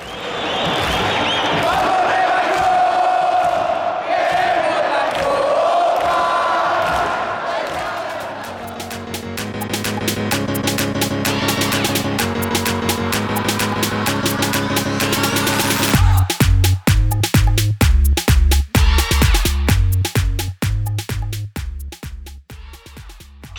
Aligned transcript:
何? 0.00 0.81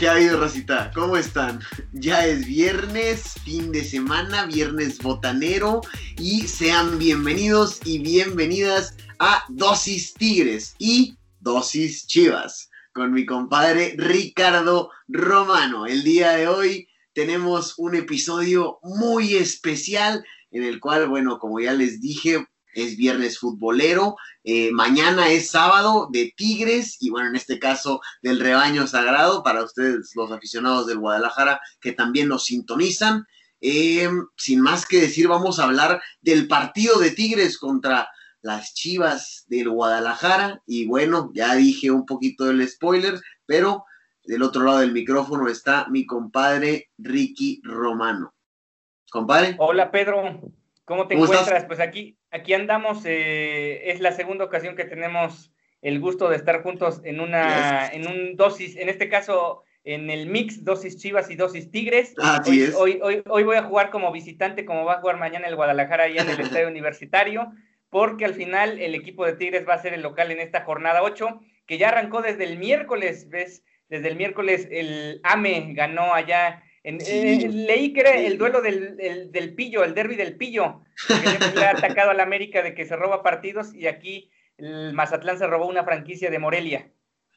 ¿Qué 0.04 0.10
ha 0.10 0.16
habido, 0.16 0.38
Rosita? 0.38 0.92
¿Cómo 0.94 1.16
están? 1.16 1.62
Ya 1.94 2.26
es 2.26 2.46
viernes, 2.46 3.36
fin 3.46 3.72
de 3.72 3.86
semana, 3.86 4.46
viernes 4.48 4.98
botanero 4.98 5.80
y 6.18 6.42
sean 6.42 7.00
bienvenidos 7.00 7.80
y 7.86 8.00
bienvenidas 8.00 8.98
a 9.20 9.46
Dosis 9.48 10.14
Tigres 10.14 10.76
y 10.78 11.16
Dosis 11.40 12.06
Chivas 12.06 12.70
con 12.92 13.14
mi 13.14 13.26
compadre 13.26 13.96
Ricardo 13.98 14.92
Romano. 15.08 15.86
El 15.86 16.04
día 16.04 16.32
de 16.32 16.50
hoy 16.50 16.90
tenemos 17.14 17.76
un 17.78 17.96
episodio 17.96 18.80
muy 18.84 19.36
especial 19.36 20.22
en 20.52 20.64
el 20.64 20.82
cual, 20.82 21.08
bueno, 21.08 21.40
como 21.40 21.62
ya 21.62 21.72
les 21.72 22.02
dije, 22.02 22.46
es 22.74 22.98
viernes 22.98 23.40
futbolero, 23.40 24.16
eh, 24.44 24.72
mañana 24.72 25.30
es 25.30 25.50
sábado 25.50 26.10
de 26.12 26.34
Tigres 26.36 26.98
y 27.00 27.10
bueno, 27.10 27.30
en 27.30 27.36
este 27.36 27.60
caso 27.60 28.02
del 28.22 28.40
rebaño 28.40 28.88
sagrado 28.88 29.44
para 29.44 29.64
ustedes 29.64 30.12
los 30.16 30.32
aficionados 30.32 30.88
del 30.88 31.00
Guadalajara 31.00 31.62
que 31.80 31.94
también 31.94 32.28
nos 32.28 32.46
sintonizan. 32.46 33.26
Eh, 33.62 34.10
sin 34.36 34.60
más 34.60 34.86
que 34.86 35.00
decir, 35.00 35.30
vamos 35.30 35.60
a 35.60 35.64
hablar 35.64 36.02
del 36.20 36.48
partido 36.48 37.00
de 37.00 37.12
Tigres 37.12 37.58
contra 37.58 38.10
las 38.42 38.74
Chivas 38.74 39.46
del 39.48 39.70
Guadalajara 39.70 40.62
y 40.68 40.86
bueno, 40.86 41.32
ya 41.34 41.56
dije 41.56 41.90
un 41.90 42.06
poquito 42.06 42.44
del 42.46 42.68
spoiler, 42.68 43.22
pero 43.46 43.86
del 44.26 44.44
otro 44.44 44.64
lado 44.64 44.80
del 44.80 44.92
micrófono 44.92 45.48
está 45.48 45.88
mi 45.90 46.06
compadre 46.06 46.90
Ricky 46.98 47.62
Romano. 47.64 48.34
Compadre. 49.10 49.56
Hola 49.60 49.92
Pedro, 49.92 50.42
¿cómo 50.84 51.08
te 51.08 51.14
encuentras? 51.14 51.66
Pues 51.66 51.80
aquí 51.80 52.18
aquí 52.34 52.54
andamos, 52.54 53.04
eh, 53.06 53.92
es 53.92 54.00
la 54.00 54.12
segunda 54.12 54.44
ocasión 54.44 54.76
que 54.76 54.86
tenemos 54.86 55.54
el 55.82 56.00
gusto 56.00 56.30
de 56.30 56.36
estar 56.36 56.64
juntos 56.64 57.02
en 57.04 57.20
una, 57.20 57.90
en 57.90 58.08
un 58.08 58.36
dosis, 58.36 58.76
en 58.76 58.90
este 58.90 59.08
caso 59.08 59.64
en 59.84 60.10
el 60.10 60.28
mix 60.28 60.64
dosis 60.64 60.98
Chivas 60.98 61.30
y 61.30 61.36
dosis 61.36 61.70
Tigres. 61.70 62.16
Así 62.18 62.64
hoy, 62.76 63.00
Hoy, 63.02 63.22
hoy, 63.30 63.44
voy 63.44 63.58
a 63.58 63.64
jugar 63.64 63.90
como 63.92 64.12
visitante, 64.12 64.66
como 64.66 64.86
va 64.86 64.94
a 64.94 65.02
jugar 65.02 65.18
mañana 65.18 65.48
el 65.48 65.56
Guadalajara 65.56 66.06
allá 66.06 66.24
en 66.24 66.30
el 66.30 66.40
Estadio 66.40 66.68
Universitario, 66.68 67.52
porque 67.90 68.26
al 68.26 68.34
final 68.34 68.80
el 68.80 68.96
equipo 68.96 69.26
de 69.26 69.34
Tigres 69.34 69.68
va 69.68 69.76
a 69.76 69.82
ser 69.82 69.94
el 69.94 70.02
local 70.02 70.32
en 70.32 70.40
esta 70.40 70.62
jornada 70.62 71.04
8, 71.04 71.40
que 71.68 71.78
ya 71.78 71.90
arrancó 71.90 72.22
desde 72.22 72.46
el 72.46 72.58
miércoles, 72.58 73.30
¿ves? 73.30 73.64
Desde 73.90 74.08
el 74.08 74.16
miércoles 74.16 74.68
el 74.72 75.20
AME 75.24 75.74
ganó 75.74 76.14
allá 76.14 76.64
eh, 76.84 77.50
leí 77.50 77.94
que 77.94 78.02
era 78.02 78.16
el 78.16 78.38
duelo 78.38 78.62
del, 78.62 79.54
pillo, 79.56 79.84
el 79.84 79.94
derby 79.94 80.16
del 80.16 80.36
pillo, 80.36 80.82
que 81.08 81.14
le 81.56 81.66
ha 81.66 81.72
atacado 81.72 82.12
al 82.12 82.20
América 82.20 82.62
de 82.62 82.76
que 82.76 82.86
se 82.86 82.96
roba 82.96 83.24
partidos 83.24 83.74
y 83.74 83.88
aquí 83.88 84.30
el 84.58 84.94
Mazatlán 84.94 85.38
se 85.38 85.48
robó 85.48 85.68
una 85.68 85.84
franquicia 85.84 86.30
de 86.30 86.40
Morelia. 86.40 86.92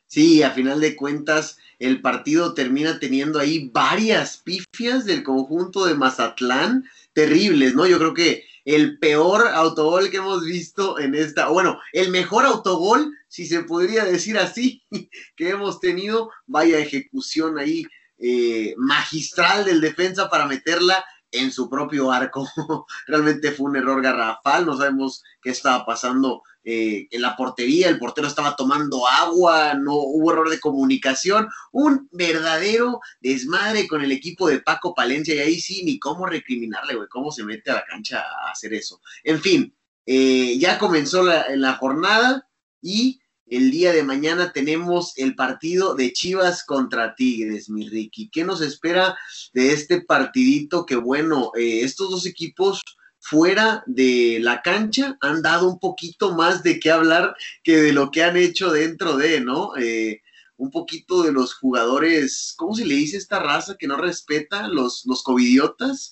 Sí, 0.06 0.42
a 0.42 0.50
final 0.50 0.80
de 0.80 0.94
cuentas, 0.94 1.58
el 1.78 2.00
partido 2.00 2.54
termina 2.54 2.98
teniendo 3.00 3.40
ahí 3.40 3.70
varias 3.72 4.36
pifias 4.36 5.04
del 5.04 5.22
conjunto 5.24 5.84
de 5.84 5.94
Mazatlán, 5.94 6.84
terribles, 7.12 7.74
¿no? 7.74 7.86
Yo 7.86 7.98
creo 7.98 8.14
que 8.14 8.44
el 8.64 8.98
peor 8.98 9.46
autogol 9.48 10.10
que 10.10 10.18
hemos 10.18 10.44
visto 10.44 10.98
en 10.98 11.14
esta, 11.14 11.48
bueno, 11.48 11.78
el 11.92 12.10
mejor 12.10 12.44
autogol, 12.44 13.16
si 13.28 13.46
se 13.46 13.62
podría 13.62 14.04
decir 14.04 14.38
así, 14.38 14.82
que 15.36 15.50
hemos 15.50 15.80
tenido, 15.80 16.30
vaya 16.46 16.78
ejecución 16.78 17.58
ahí 17.58 17.84
eh, 18.19 18.75
magistral 18.78 19.65
del 19.65 19.81
defensa 19.81 20.28
para 20.28 20.47
meterla 20.47 21.04
en 21.31 21.53
su 21.53 21.69
propio 21.69 22.10
arco. 22.10 22.49
Realmente 23.06 23.53
fue 23.53 23.71
un 23.71 23.77
error 23.77 24.03
garrafal, 24.03 24.66
no 24.66 24.77
sabemos 24.77 25.22
qué 25.43 25.50
estaba 25.50 25.84
pasando 25.84 26.43
eh, 26.65 27.06
en 27.10 27.22
la 27.22 27.37
portería, 27.37 27.88
el 27.88 27.99
portero 27.99 28.26
estaba 28.26 28.56
tomando 28.56 29.06
agua, 29.06 29.75
no 29.75 29.94
hubo 29.94 30.32
error 30.32 30.50
de 30.50 30.59
comunicación, 30.59 31.49
un 31.71 32.09
verdadero 32.10 33.00
desmadre 33.21 33.87
con 33.87 34.03
el 34.03 34.10
equipo 34.10 34.49
de 34.49 34.60
Paco 34.60 34.94
Palencia 34.94 35.34
y 35.34 35.38
ahí 35.38 35.60
sí, 35.60 35.84
ni 35.84 35.99
cómo 35.99 36.26
recriminarle, 36.26 36.97
güey, 36.97 37.09
cómo 37.09 37.31
se 37.31 37.44
mete 37.44 37.71
a 37.71 37.75
la 37.75 37.84
cancha 37.84 38.21
a 38.21 38.50
hacer 38.50 38.75
eso. 38.75 39.00
En 39.22 39.41
fin, 39.41 39.76
eh, 40.06 40.59
ya 40.59 40.78
comenzó 40.78 41.22
la, 41.22 41.47
la 41.50 41.75
jornada 41.75 42.49
y 42.82 43.21
el 43.48 43.70
día 43.70 43.92
de 43.92 44.02
mañana 44.02 44.52
tenemos 44.52 45.16
el 45.16 45.34
partido 45.34 45.94
de 45.94 46.12
Chivas 46.12 46.64
contra 46.64 47.14
Tigres, 47.14 47.68
mi 47.70 47.88
Ricky. 47.88 48.28
¿Qué 48.28 48.44
nos 48.44 48.60
espera 48.60 49.16
de 49.52 49.72
este 49.72 50.00
partidito? 50.00 50.84
Que 50.84 50.96
bueno, 50.96 51.52
eh, 51.56 51.80
estos 51.82 52.10
dos 52.10 52.26
equipos 52.26 52.82
fuera 53.20 53.82
de 53.86 54.38
la 54.40 54.62
cancha 54.62 55.16
han 55.20 55.42
dado 55.42 55.68
un 55.68 55.78
poquito 55.78 56.34
más 56.34 56.62
de 56.62 56.78
qué 56.78 56.90
hablar 56.90 57.34
que 57.62 57.76
de 57.76 57.92
lo 57.92 58.10
que 58.10 58.22
han 58.22 58.36
hecho 58.36 58.70
dentro 58.70 59.16
de, 59.16 59.40
¿no? 59.40 59.76
Eh, 59.76 60.22
un 60.56 60.70
poquito 60.70 61.22
de 61.22 61.32
los 61.32 61.54
jugadores, 61.54 62.54
¿cómo 62.56 62.74
se 62.74 62.86
le 62.86 62.94
dice 62.94 63.16
esta 63.16 63.38
raza 63.40 63.76
que 63.78 63.86
no 63.86 63.96
respeta? 63.96 64.68
Los, 64.68 65.04
los 65.06 65.22
covidiotas. 65.22 66.10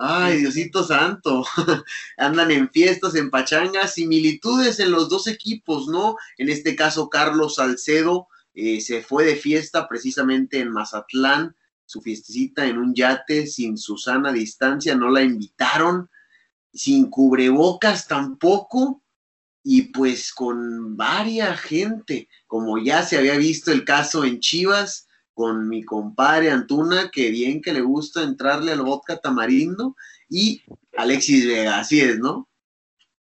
Ay, 0.00 0.38
Diosito 0.38 0.84
Santo, 0.84 1.44
andan 2.16 2.52
en 2.52 2.70
fiestas, 2.70 3.16
en 3.16 3.30
pachangas, 3.30 3.94
similitudes 3.94 4.78
en 4.78 4.92
los 4.92 5.08
dos 5.08 5.26
equipos, 5.26 5.88
¿no? 5.88 6.16
En 6.36 6.48
este 6.48 6.76
caso, 6.76 7.10
Carlos 7.10 7.56
Salcedo 7.56 8.28
eh, 8.54 8.80
se 8.80 9.02
fue 9.02 9.24
de 9.24 9.34
fiesta 9.34 9.88
precisamente 9.88 10.60
en 10.60 10.70
Mazatlán, 10.70 11.56
su 11.84 12.00
fiestecita 12.00 12.64
en 12.66 12.78
un 12.78 12.94
yate 12.94 13.48
sin 13.48 13.76
Susana 13.76 14.32
distancia, 14.32 14.94
no 14.94 15.10
la 15.10 15.22
invitaron, 15.22 16.08
sin 16.72 17.10
cubrebocas 17.10 18.06
tampoco, 18.06 19.02
y 19.64 19.82
pues 19.82 20.32
con 20.32 20.96
varia 20.96 21.56
gente, 21.56 22.28
como 22.46 22.78
ya 22.78 23.02
se 23.02 23.18
había 23.18 23.36
visto 23.36 23.72
el 23.72 23.84
caso 23.84 24.24
en 24.24 24.38
Chivas, 24.38 25.07
con 25.38 25.68
mi 25.68 25.84
compadre 25.84 26.50
Antuna, 26.50 27.12
que 27.12 27.30
bien 27.30 27.62
que 27.62 27.72
le 27.72 27.80
gusta 27.80 28.24
entrarle 28.24 28.72
al 28.72 28.82
vodka 28.82 29.18
tamarindo, 29.18 29.94
y 30.28 30.64
Alexis 30.96 31.46
Vega, 31.46 31.78
así 31.78 32.00
es, 32.00 32.18
¿no? 32.18 32.48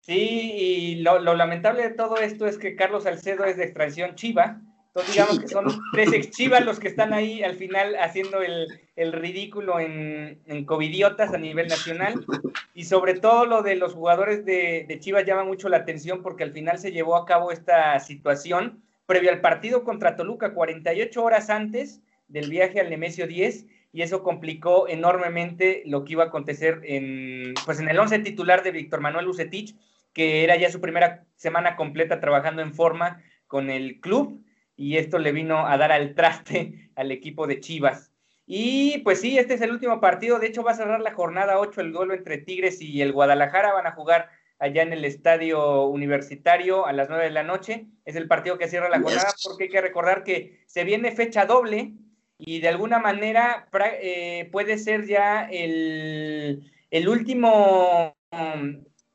Sí, 0.00 0.16
y 0.18 0.94
lo, 0.96 1.20
lamentable 1.20 1.84
de 1.84 1.94
todo 1.94 2.16
esto 2.16 2.48
es 2.48 2.58
que 2.58 2.74
Carlos 2.74 3.04
Salcedo 3.04 3.44
es 3.44 3.56
de 3.56 3.62
extracción 3.62 4.16
chiva, 4.16 4.60
entonces 4.88 5.14
digamos 5.14 5.38
que 5.38 5.46
son 5.46 5.80
tres 5.92 6.12
ex 6.12 6.30
chivas 6.32 6.64
los 6.64 6.80
que 6.80 6.88
están 6.88 7.12
ahí 7.12 7.44
al 7.44 7.54
final 7.54 7.94
haciendo 7.94 8.40
el, 8.42 9.12
ridículo 9.12 9.78
en, 9.78 10.42
en, 10.46 10.64
covidiotas 10.64 11.32
a 11.32 11.38
nivel 11.38 11.68
nacional, 11.68 12.26
y 12.74 12.84
sobre 12.86 13.14
todo 13.14 13.46
lo 13.46 13.62
de 13.62 13.76
los 13.76 13.94
jugadores 13.94 14.44
de, 14.44 14.86
de 14.88 14.98
Chivas 14.98 15.24
llama 15.24 15.44
mucho 15.44 15.68
la 15.68 15.76
atención 15.76 16.20
porque 16.20 16.42
al 16.42 16.50
final 16.50 16.80
se 16.80 16.90
llevó 16.90 17.14
a 17.14 17.26
cabo 17.26 17.52
esta 17.52 18.00
situación 18.00 18.82
previo 19.12 19.30
al 19.30 19.42
partido 19.42 19.84
contra 19.84 20.16
Toluca, 20.16 20.54
48 20.54 21.22
horas 21.22 21.50
antes 21.50 22.00
del 22.28 22.48
viaje 22.48 22.80
al 22.80 22.88
Nemesio 22.88 23.26
10, 23.26 23.66
y 23.92 24.00
eso 24.00 24.22
complicó 24.22 24.88
enormemente 24.88 25.82
lo 25.84 26.02
que 26.02 26.12
iba 26.12 26.24
a 26.24 26.28
acontecer 26.28 26.80
en, 26.84 27.52
pues 27.66 27.78
en 27.78 27.90
el 27.90 27.98
11 27.98 28.20
titular 28.20 28.62
de 28.62 28.70
Víctor 28.70 29.02
Manuel 29.02 29.28
Ucetich, 29.28 29.76
que 30.14 30.44
era 30.44 30.56
ya 30.56 30.70
su 30.70 30.80
primera 30.80 31.26
semana 31.36 31.76
completa 31.76 32.20
trabajando 32.20 32.62
en 32.62 32.72
forma 32.72 33.22
con 33.46 33.68
el 33.68 34.00
club, 34.00 34.42
y 34.76 34.96
esto 34.96 35.18
le 35.18 35.32
vino 35.32 35.66
a 35.66 35.76
dar 35.76 35.92
al 35.92 36.14
traste 36.14 36.90
al 36.96 37.12
equipo 37.12 37.46
de 37.46 37.60
Chivas. 37.60 38.14
Y 38.46 39.00
pues 39.00 39.20
sí, 39.20 39.36
este 39.38 39.52
es 39.52 39.60
el 39.60 39.72
último 39.72 40.00
partido, 40.00 40.38
de 40.38 40.46
hecho 40.46 40.62
va 40.62 40.70
a 40.70 40.76
cerrar 40.76 41.02
la 41.02 41.12
jornada 41.12 41.58
8 41.58 41.82
el 41.82 41.92
duelo 41.92 42.14
entre 42.14 42.38
Tigres 42.38 42.80
y 42.80 43.02
el 43.02 43.12
Guadalajara, 43.12 43.74
van 43.74 43.86
a 43.86 43.92
jugar 43.92 44.30
allá 44.62 44.82
en 44.82 44.92
el 44.92 45.04
estadio 45.04 45.86
universitario 45.86 46.86
a 46.86 46.92
las 46.92 47.08
9 47.08 47.24
de 47.24 47.30
la 47.30 47.42
noche. 47.42 47.88
Es 48.04 48.14
el 48.14 48.28
partido 48.28 48.58
que 48.58 48.68
cierra 48.68 48.88
la 48.88 49.00
jornada 49.00 49.34
porque 49.42 49.64
hay 49.64 49.70
que 49.70 49.80
recordar 49.80 50.22
que 50.22 50.62
se 50.66 50.84
viene 50.84 51.10
fecha 51.10 51.46
doble 51.46 51.94
y 52.38 52.60
de 52.60 52.68
alguna 52.68 53.00
manera 53.00 53.68
eh, 54.00 54.48
puede 54.52 54.78
ser 54.78 55.06
ya 55.06 55.48
el, 55.50 56.62
último 57.08 58.14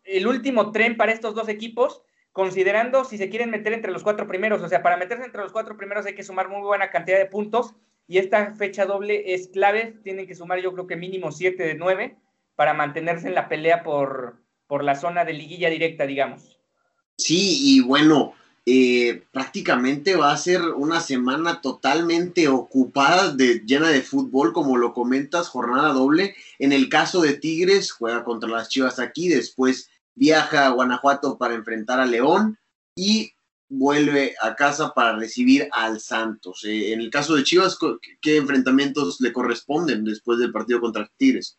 el 0.04 0.28
último 0.28 0.74
tren 0.74 0.98
para 0.98 1.14
estos 1.14 1.34
dos 1.34 1.48
equipos, 1.48 2.04
considerando 2.34 3.06
si 3.06 3.18
se 3.18 3.30
quieren 3.30 3.50
meter 3.50 3.72
entre 3.72 3.94
los 3.94 4.04
cuatro 4.04 4.28
primeros. 4.28 4.62
O 4.62 4.68
sea, 4.68 4.84
para 4.84 4.98
meterse 4.98 5.24
entre 5.24 5.44
los 5.44 5.54
cuatro 5.54 5.78
primeros 5.78 6.06
hay 6.06 6.14
que 6.14 6.24
sumar 6.24 6.50
muy 6.50 6.62
buena 6.62 6.92
cantidad 6.92 7.18
de 7.18 7.26
puntos 7.26 7.74
y 8.06 8.18
esta 8.18 8.54
fecha 8.56 8.86
doble 8.86 9.34
es 9.34 9.48
clave. 9.48 9.98
Tienen 10.04 10.28
que 10.28 10.36
sumar 10.36 10.60
yo 10.60 10.74
creo 10.74 10.88
que 10.88 10.98
mínimo 10.98 11.32
siete 11.32 11.64
de 11.64 11.76
nueve 11.76 12.18
para 12.56 12.74
mantenerse 12.74 13.30
en 13.30 13.36
la 13.36 13.48
pelea 13.48 13.84
por, 13.84 14.46
por 14.68 14.84
la 14.84 14.96
zona 14.96 15.26
de 15.26 15.34
liguilla 15.34 15.70
directa, 15.70 16.06
digamos. 16.06 16.58
Sí, 17.18 17.58
y 17.62 17.82
bueno, 17.82 18.34
eh, 18.66 19.24
prácticamente 19.32 20.18
va 20.18 20.32
a 20.32 20.38
ser 20.38 20.62
una 20.62 21.00
semana 21.00 21.62
totalmente 21.62 22.50
ocupada, 22.50 23.34
de, 23.34 23.64
llena 23.66 23.88
de 23.88 24.02
fútbol, 24.02 24.52
como 24.52 24.78
lo 24.78 24.94
comentas, 24.94 25.48
jornada 25.48 25.94
doble. 25.94 26.36
En 26.60 26.74
el 26.74 26.90
caso 26.90 27.22
de 27.22 27.36
Tigres, 27.36 27.92
juega 27.92 28.26
contra 28.26 28.50
las 28.50 28.68
Chivas 28.68 29.00
aquí, 29.00 29.30
después 29.30 29.90
viaja 30.16 30.66
a 30.66 30.72
Guanajuato 30.72 31.38
para 31.38 31.54
enfrentar 31.54 32.00
a 32.02 32.06
León 32.06 32.58
y 32.94 33.32
vuelve 33.70 34.36
a 34.42 34.56
casa 34.56 34.94
para 34.94 35.16
recibir 35.16 35.70
al 35.72 36.02
Santos. 36.02 36.66
Eh, 36.66 36.92
en 36.92 37.00
el 37.00 37.10
caso 37.10 37.36
de 37.36 37.44
Chivas, 37.44 37.78
¿qué 38.22 38.36
enfrentamientos 38.36 39.22
le 39.22 39.32
corresponden 39.32 40.04
después 40.04 40.40
del 40.40 40.52
partido 40.52 40.82
contra 40.82 41.10
Tigres? 41.18 41.58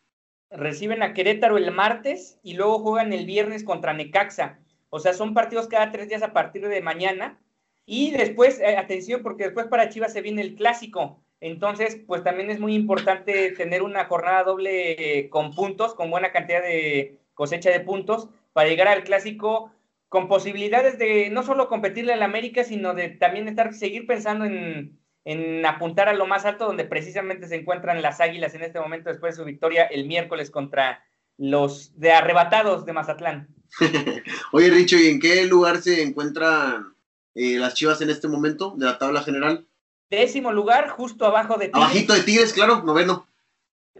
Reciben 0.51 1.03
a 1.03 1.13
Querétaro 1.13 1.57
el 1.57 1.71
martes 1.71 2.39
y 2.43 2.53
luego 2.53 2.79
juegan 2.79 3.13
el 3.13 3.25
viernes 3.25 3.63
contra 3.63 3.93
Necaxa. 3.93 4.59
O 4.89 4.99
sea, 4.99 5.13
son 5.13 5.33
partidos 5.33 5.67
cada 5.67 5.91
tres 5.91 6.09
días 6.09 6.23
a 6.23 6.33
partir 6.33 6.67
de 6.67 6.81
mañana. 6.81 7.39
Y 7.85 8.11
después, 8.11 8.59
eh, 8.59 8.77
atención, 8.77 9.21
porque 9.23 9.45
después 9.45 9.67
para 9.67 9.89
Chivas 9.89 10.13
se 10.13 10.21
viene 10.21 10.41
el 10.41 10.55
clásico. 10.55 11.23
Entonces, 11.41 11.99
pues 12.07 12.23
también 12.23 12.49
es 12.49 12.59
muy 12.59 12.75
importante 12.75 13.51
tener 13.51 13.81
una 13.81 14.05
jornada 14.05 14.43
doble 14.43 15.29
con 15.29 15.55
puntos, 15.55 15.93
con 15.93 16.11
buena 16.11 16.31
cantidad 16.31 16.61
de 16.61 17.17
cosecha 17.33 17.69
de 17.69 17.79
puntos, 17.79 18.29
para 18.53 18.67
llegar 18.67 18.87
al 18.87 19.03
clásico 19.03 19.71
con 20.09 20.27
posibilidades 20.27 20.97
de 20.97 21.29
no 21.29 21.43
solo 21.43 21.69
competirle 21.69 22.13
al 22.13 22.23
América, 22.23 22.63
sino 22.63 22.93
de 22.93 23.09
también 23.09 23.47
estar, 23.47 23.73
seguir 23.73 24.05
pensando 24.07 24.45
en, 24.45 24.99
en 25.25 25.65
apuntar 25.65 26.09
a 26.09 26.13
lo 26.13 26.25
más 26.25 26.45
alto, 26.45 26.65
donde 26.65 26.85
precisamente 26.85 27.47
se 27.47 27.55
encuentran 27.55 28.01
las 28.01 28.19
Águilas 28.19 28.55
en 28.55 28.63
este 28.63 28.79
momento 28.79 29.09
después 29.09 29.35
de 29.35 29.41
su 29.41 29.45
victoria 29.45 29.83
el 29.83 30.05
miércoles 30.07 30.49
contra 30.49 31.03
los 31.37 31.97
de 31.99 32.11
arrebatados 32.11 32.85
de 32.85 32.93
Mazatlán. 32.93 33.47
Oye, 34.51 34.69
Richo, 34.69 34.97
¿y 34.97 35.07
en 35.07 35.19
qué 35.19 35.45
lugar 35.45 35.81
se 35.81 36.01
encuentran 36.01 36.95
eh, 37.35 37.57
las 37.57 37.75
Chivas 37.75 38.01
en 38.01 38.09
este 38.09 38.27
momento 38.27 38.73
de 38.77 38.85
la 38.85 38.97
tabla 38.97 39.21
general? 39.21 39.65
Décimo 40.09 40.51
lugar, 40.51 40.89
justo 40.89 41.25
abajo 41.25 41.57
de 41.57 41.67
Tigres. 41.67 41.83
Abajito 41.83 42.13
de 42.13 42.23
Tigres, 42.23 42.53
claro, 42.53 42.81
noveno. 42.83 43.27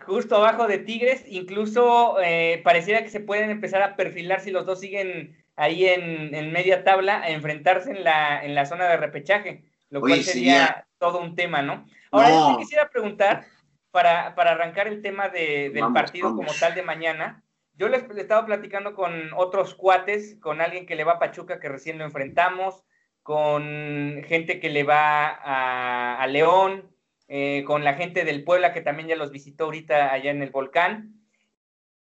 Justo 0.02 0.38
abajo 0.38 0.68
de 0.68 0.80
Tigres, 0.80 1.24
incluso 1.28 2.20
eh, 2.22 2.62
pareciera 2.64 3.04
que 3.04 3.10
se 3.10 3.20
pueden 3.20 3.50
empezar 3.50 3.82
a 3.84 3.96
perfilar 3.96 4.42
si 4.42 4.50
los 4.50 4.66
dos 4.66 4.80
siguen 4.80 5.38
ahí 5.56 5.86
en, 5.86 6.52
media 6.52 6.84
tabla 6.84 7.22
a 7.22 7.30
enfrentarse 7.30 7.92
en 7.92 8.04
la, 8.04 8.44
en 8.44 8.56
la 8.56 8.66
zona 8.66 8.86
de 8.86 8.98
repechaje, 8.98 9.64
lo 9.90 10.00
cual 10.00 10.24
sería 10.24 10.88
todo 11.00 11.20
un 11.20 11.36
tema, 11.36 11.62
¿no? 11.62 11.86
Ahora, 12.12 12.30
yo 12.30 12.58
quisiera 12.58 12.90
preguntar, 12.90 13.46
para, 13.92 14.28
arrancar 14.28 14.88
el 14.88 15.02
tema 15.02 15.30
del 15.30 15.94
partido 15.94 16.36
como 16.36 16.54
tal 16.60 16.76
de 16.76 16.84
mañana, 16.84 17.44
yo 17.74 17.88
les, 17.88 18.04
he 18.04 18.22
estado 18.22 18.46
platicando 18.46 18.94
con 18.94 19.32
otros 19.36 19.74
cuates, 19.74 20.38
con 20.42 20.62
alguien 20.62 20.86
que 20.86 20.96
le 20.96 21.06
va 21.06 21.14
a 21.14 21.20
Pachuca, 21.20 21.60
que 21.60 21.70
recién 21.70 21.98
lo 21.98 22.04
enfrentamos, 22.04 22.84
con 23.24 24.22
gente 24.28 24.60
que 24.60 24.70
le 24.70 24.84
va 24.84 25.30
a, 25.30 26.28
León, 26.28 26.94
eh, 27.28 27.64
con 27.66 27.84
la 27.84 27.94
gente 27.94 28.26
del 28.26 28.44
Puebla, 28.44 28.74
que 28.74 28.82
también 28.82 29.08
ya 29.08 29.16
los 29.16 29.32
visitó 29.32 29.66
ahorita 29.66 30.12
allá 30.12 30.32
en 30.32 30.42
el 30.42 30.50
volcán. 30.50 31.16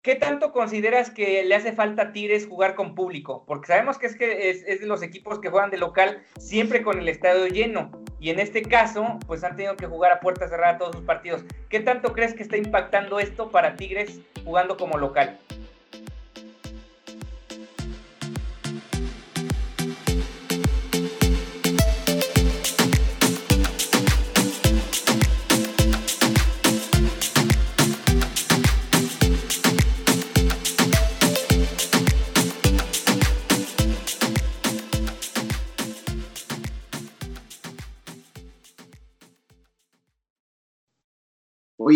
¿Qué 0.02 0.16
tanto 0.16 0.52
consideras 0.52 1.10
que 1.10 1.44
le 1.44 1.54
hace 1.54 1.72
falta 1.72 2.02
a 2.02 2.12
Tigres 2.12 2.46
jugar 2.48 2.74
con 2.74 2.94
público? 2.94 3.44
Porque 3.46 3.68
sabemos 3.68 3.98
que 3.98 4.06
es 4.06 4.16
que 4.16 4.50
es, 4.50 4.64
es, 4.66 4.80
de 4.80 4.86
los 4.86 5.00
equipos 5.00 5.38
que 5.38 5.48
juegan 5.48 5.70
de 5.70 5.78
local 5.78 6.24
siempre 6.38 6.82
con 6.82 6.98
el 6.98 7.08
estadio 7.08 7.46
lleno. 7.46 8.02
Y 8.22 8.30
en 8.30 8.38
este 8.38 8.62
caso, 8.62 9.18
pues 9.26 9.42
han 9.42 9.56
tenido 9.56 9.76
que 9.76 9.88
jugar 9.88 10.12
a 10.12 10.20
puerta 10.20 10.48
cerrada 10.48 10.78
todos 10.78 10.94
sus 10.94 11.04
partidos. 11.04 11.44
¿Qué 11.68 11.80
tanto 11.80 12.12
crees 12.12 12.34
que 12.34 12.44
está 12.44 12.56
impactando 12.56 13.18
esto 13.18 13.50
para 13.50 13.74
Tigres 13.74 14.20
jugando 14.44 14.76
como 14.76 14.96
local? 14.96 15.40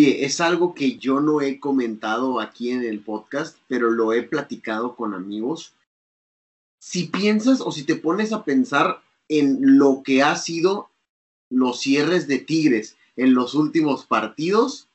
Es 0.06 0.40
algo 0.40 0.74
que 0.74 0.98
yo 0.98 1.20
no 1.20 1.40
he 1.40 1.60
comentado 1.60 2.40
aquí 2.40 2.70
en 2.70 2.82
el 2.82 3.00
podcast, 3.00 3.58
pero 3.68 3.90
lo 3.90 4.12
he 4.12 4.22
platicado 4.22 4.96
con 4.96 5.14
amigos. 5.14 5.74
Si 6.78 7.04
piensas 7.04 7.60
o 7.60 7.72
si 7.72 7.84
te 7.84 7.96
pones 7.96 8.32
a 8.32 8.44
pensar 8.44 9.02
en 9.28 9.78
lo 9.78 10.02
que 10.04 10.22
ha 10.22 10.36
sido 10.36 10.90
los 11.50 11.80
cierres 11.80 12.28
de 12.28 12.38
Tigres 12.38 12.96
en 13.16 13.34
los 13.34 13.54
últimos 13.54 14.04
partidos, 14.06 14.88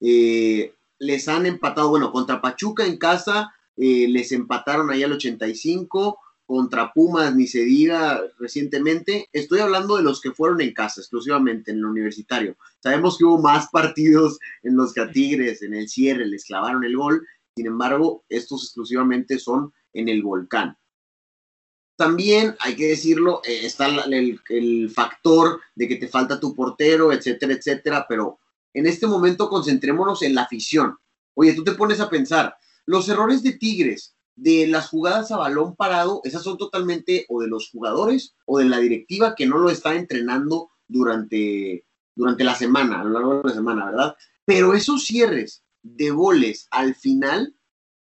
eh, 0.00 0.74
les 0.98 1.28
han 1.28 1.46
empatado, 1.46 1.88
bueno, 1.90 2.12
contra 2.12 2.40
Pachuca 2.40 2.86
en 2.86 2.96
casa, 2.96 3.54
eh, 3.76 4.06
les 4.08 4.32
empataron 4.32 4.90
ahí 4.90 5.02
al 5.02 5.12
85, 5.12 6.18
contra 6.52 6.92
Pumas, 6.92 7.34
ni 7.34 7.46
se 7.46 7.60
diga 7.60 8.20
recientemente. 8.38 9.26
Estoy 9.32 9.60
hablando 9.60 9.96
de 9.96 10.02
los 10.02 10.20
que 10.20 10.32
fueron 10.32 10.60
en 10.60 10.74
casa, 10.74 11.00
exclusivamente 11.00 11.70
en 11.70 11.78
el 11.78 11.86
universitario. 11.86 12.58
Sabemos 12.78 13.16
que 13.16 13.24
hubo 13.24 13.40
más 13.40 13.70
partidos 13.70 14.38
en 14.62 14.76
los 14.76 14.92
que 14.92 15.00
a 15.00 15.10
Tigres 15.10 15.62
en 15.62 15.72
el 15.72 15.88
cierre 15.88 16.26
les 16.26 16.44
clavaron 16.44 16.84
el 16.84 16.94
gol, 16.94 17.26
sin 17.56 17.68
embargo, 17.68 18.26
estos 18.28 18.64
exclusivamente 18.64 19.38
son 19.38 19.72
en 19.94 20.10
el 20.10 20.22
volcán. 20.22 20.76
También 21.96 22.54
hay 22.60 22.76
que 22.76 22.88
decirlo, 22.88 23.40
eh, 23.46 23.64
está 23.64 23.86
el, 23.86 24.38
el 24.50 24.90
factor 24.90 25.58
de 25.74 25.88
que 25.88 25.96
te 25.96 26.08
falta 26.08 26.38
tu 26.38 26.54
portero, 26.54 27.14
etcétera, 27.14 27.54
etcétera, 27.54 28.04
pero 28.06 28.40
en 28.74 28.86
este 28.86 29.06
momento 29.06 29.48
concentrémonos 29.48 30.20
en 30.20 30.34
la 30.34 30.42
afición. 30.42 30.98
Oye, 31.32 31.54
tú 31.54 31.64
te 31.64 31.72
pones 31.72 31.98
a 32.00 32.10
pensar, 32.10 32.54
los 32.84 33.08
errores 33.08 33.42
de 33.42 33.52
Tigres 33.52 34.14
de 34.36 34.66
las 34.66 34.88
jugadas 34.88 35.30
a 35.30 35.36
balón 35.36 35.76
parado, 35.76 36.20
esas 36.24 36.42
son 36.42 36.56
totalmente 36.56 37.26
o 37.28 37.40
de 37.40 37.48
los 37.48 37.70
jugadores 37.70 38.34
o 38.46 38.58
de 38.58 38.64
la 38.64 38.78
directiva 38.78 39.34
que 39.34 39.46
no 39.46 39.58
lo 39.58 39.70
está 39.70 39.94
entrenando 39.94 40.70
durante, 40.88 41.84
durante 42.14 42.44
la 42.44 42.54
semana, 42.54 43.00
a 43.00 43.04
lo 43.04 43.10
largo 43.10 43.42
de 43.42 43.48
la 43.48 43.54
semana, 43.54 43.86
¿verdad? 43.86 44.16
Pero 44.44 44.74
esos 44.74 45.04
cierres 45.04 45.62
de 45.82 46.10
goles 46.10 46.68
al 46.70 46.94
final, 46.94 47.54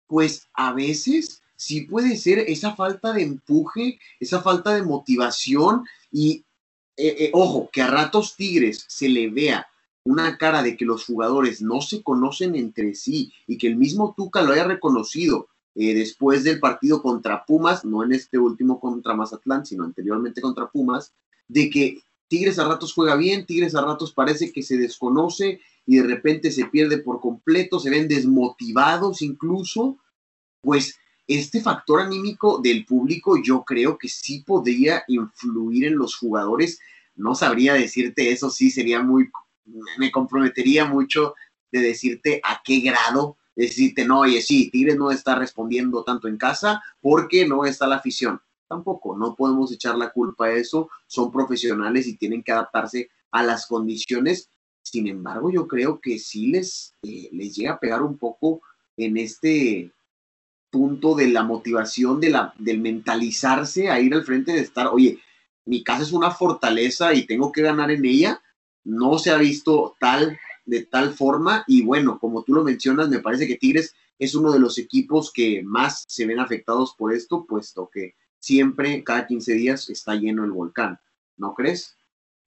pues 0.08 0.48
a 0.54 0.74
veces 0.74 1.42
sí 1.56 1.82
puede 1.82 2.18
ser 2.18 2.40
esa 2.40 2.76
falta 2.76 3.14
de 3.14 3.24
empuje, 3.24 4.00
esa 4.20 4.42
falta 4.42 4.74
de 4.74 4.84
motivación 4.84 5.86
y, 6.12 6.46
eh, 6.98 7.16
eh, 7.20 7.32
ojo, 7.34 7.70
que 7.72 7.82
a 7.82 7.88
ratos 7.88 8.36
Tigres 8.36 8.86
se 8.88 9.10
le 9.10 9.30
vea 9.30 9.68
una 10.04 10.38
cara 10.38 10.62
de 10.62 10.78
que 10.78 10.86
los 10.86 11.06
jugadores 11.06 11.62
no 11.62 11.82
se 11.82 12.04
conocen 12.04 12.56
entre 12.56 12.94
sí 12.94 13.34
y 13.48 13.58
que 13.58 13.68
el 13.68 13.76
mismo 13.76 14.14
Tuca 14.16 14.44
lo 14.44 14.54
haya 14.54 14.66
reconocido 14.66 15.48
eh, 15.76 15.94
después 15.94 16.44
del 16.44 16.60
partido 16.60 17.02
contra 17.02 17.46
Pumas, 17.46 17.84
no 17.84 18.04
en 18.04 18.14
este 18.14 18.38
último 18.38 18.80
contra 18.80 19.14
Mazatlán, 19.14 19.66
sino 19.66 19.84
anteriormente 19.84 20.42
contra 20.42 20.70
Pumas, 20.70 21.14
de 21.48 21.70
que 21.70 22.02
Tigres 22.28 22.58
a 22.58 22.68
ratos 22.68 22.94
juega 22.94 23.16
bien, 23.16 23.46
Tigres 23.46 23.76
a 23.76 23.82
ratos 23.82 24.14
parece 24.14 24.52
que 24.52 24.64
se 24.64 24.78
desconoce 24.78 25.60
y 25.86 25.98
de 25.98 26.04
repente 26.04 26.52
se 26.52 26.66
pierde 26.66 26.98
por 27.00 27.20
completo, 27.20 27.80
se 27.80 27.90
ven 27.90 28.08
desmotivados 28.08 29.22
incluso, 29.22 29.98
pues 30.62 30.98
este 31.28 31.62
factor 31.62 32.02
anímico 32.02 32.60
del 32.60 32.86
público 32.86 33.38
yo 33.42 33.64
creo 33.64 33.98
que 33.98 34.08
sí 34.08 34.44
podría 34.46 35.04
influir 35.08 35.86
en 35.86 35.98
los 35.98 36.16
jugadores. 36.16 36.80
No 37.16 37.36
sabría 37.36 37.74
decirte 37.74 38.32
eso, 38.32 38.50
sí 38.50 38.72
sería 38.72 39.02
muy, 39.02 39.30
me 39.98 40.12
comprometería 40.12 40.86
mucho 40.86 41.34
de 41.72 41.80
decirte 41.82 42.40
a 42.44 42.62
qué 42.64 42.80
grado 42.80 43.38
decirte, 43.56 44.06
no, 44.06 44.20
oye, 44.20 44.42
sí, 44.42 44.70
Tigres 44.70 44.98
no 44.98 45.12
está 45.12 45.36
respondiendo 45.36 46.04
tanto 46.04 46.28
en 46.28 46.38
casa 46.38 46.84
porque 47.02 47.48
no 47.48 47.66
está 47.66 47.88
la 47.88 47.98
afición. 47.98 48.42
Tampoco, 48.68 49.16
no 49.16 49.36
podemos 49.36 49.72
echar 49.72 49.96
la 49.96 50.12
culpa 50.12 50.48
a 50.48 50.54
eso, 50.54 50.90
son 51.08 51.32
profesionales 51.32 52.08
y 52.08 52.18
tienen 52.18 52.44
que 52.44 52.52
adaptarse 52.52 53.10
a 53.32 53.44
las 53.44 53.68
condiciones. 53.68 54.50
Sin 54.82 55.08
embargo, 55.08 55.52
yo 55.52 55.68
creo 55.68 56.00
que 56.00 56.20
sí 56.20 56.48
les, 56.48 56.94
eh, 57.04 57.30
les 57.32 57.56
llega 57.56 57.74
a 57.74 57.80
pegar 57.80 58.02
un 58.02 58.18
poco 58.18 58.62
en 58.98 59.18
este 59.18 59.92
punto 60.70 61.16
de 61.16 61.28
la 61.28 61.44
motivación, 61.44 62.20
de 62.20 62.30
la, 62.30 62.54
del 62.58 62.80
mentalizarse 62.80 63.90
a 63.90 64.00
ir 64.00 64.14
al 64.14 64.26
frente 64.26 64.52
de 64.52 64.62
estar, 64.62 64.88
oye, 64.88 65.20
mi 65.66 65.84
casa 65.84 66.04
es 66.04 66.12
una 66.12 66.32
fortaleza 66.32 67.14
y 67.14 67.26
tengo 67.26 67.52
que 67.52 67.62
ganar 67.62 67.92
en 67.92 68.06
ella. 68.06 68.42
No 68.84 69.18
se 69.18 69.32
ha 69.32 69.38
visto 69.38 69.96
tal 70.00 70.38
de 70.66 70.86
tal 70.86 71.14
forma 71.14 71.64
y 71.68 71.84
bueno, 71.84 72.20
como 72.20 72.44
tú 72.44 72.54
lo 72.54 72.64
mencionas, 72.64 73.10
me 73.10 73.20
parece 73.20 73.48
que 73.48 73.58
Tigres 73.58 73.96
es 74.18 74.36
uno 74.36 74.52
de 74.52 74.60
los 74.60 74.78
equipos 74.78 75.32
que 75.32 75.62
más 75.64 76.06
se 76.08 76.26
ven 76.26 76.40
afectados 76.40 76.96
por 76.98 77.14
esto, 77.14 77.46
puesto 77.46 77.90
que 77.92 78.16
siempre, 78.40 79.04
cada 79.04 79.28
15 79.28 79.54
días, 79.54 79.90
está 79.90 80.16
lleno 80.16 80.44
el 80.46 80.52
volcán, 80.52 81.00
¿no 81.38 81.54
crees? 81.54 81.98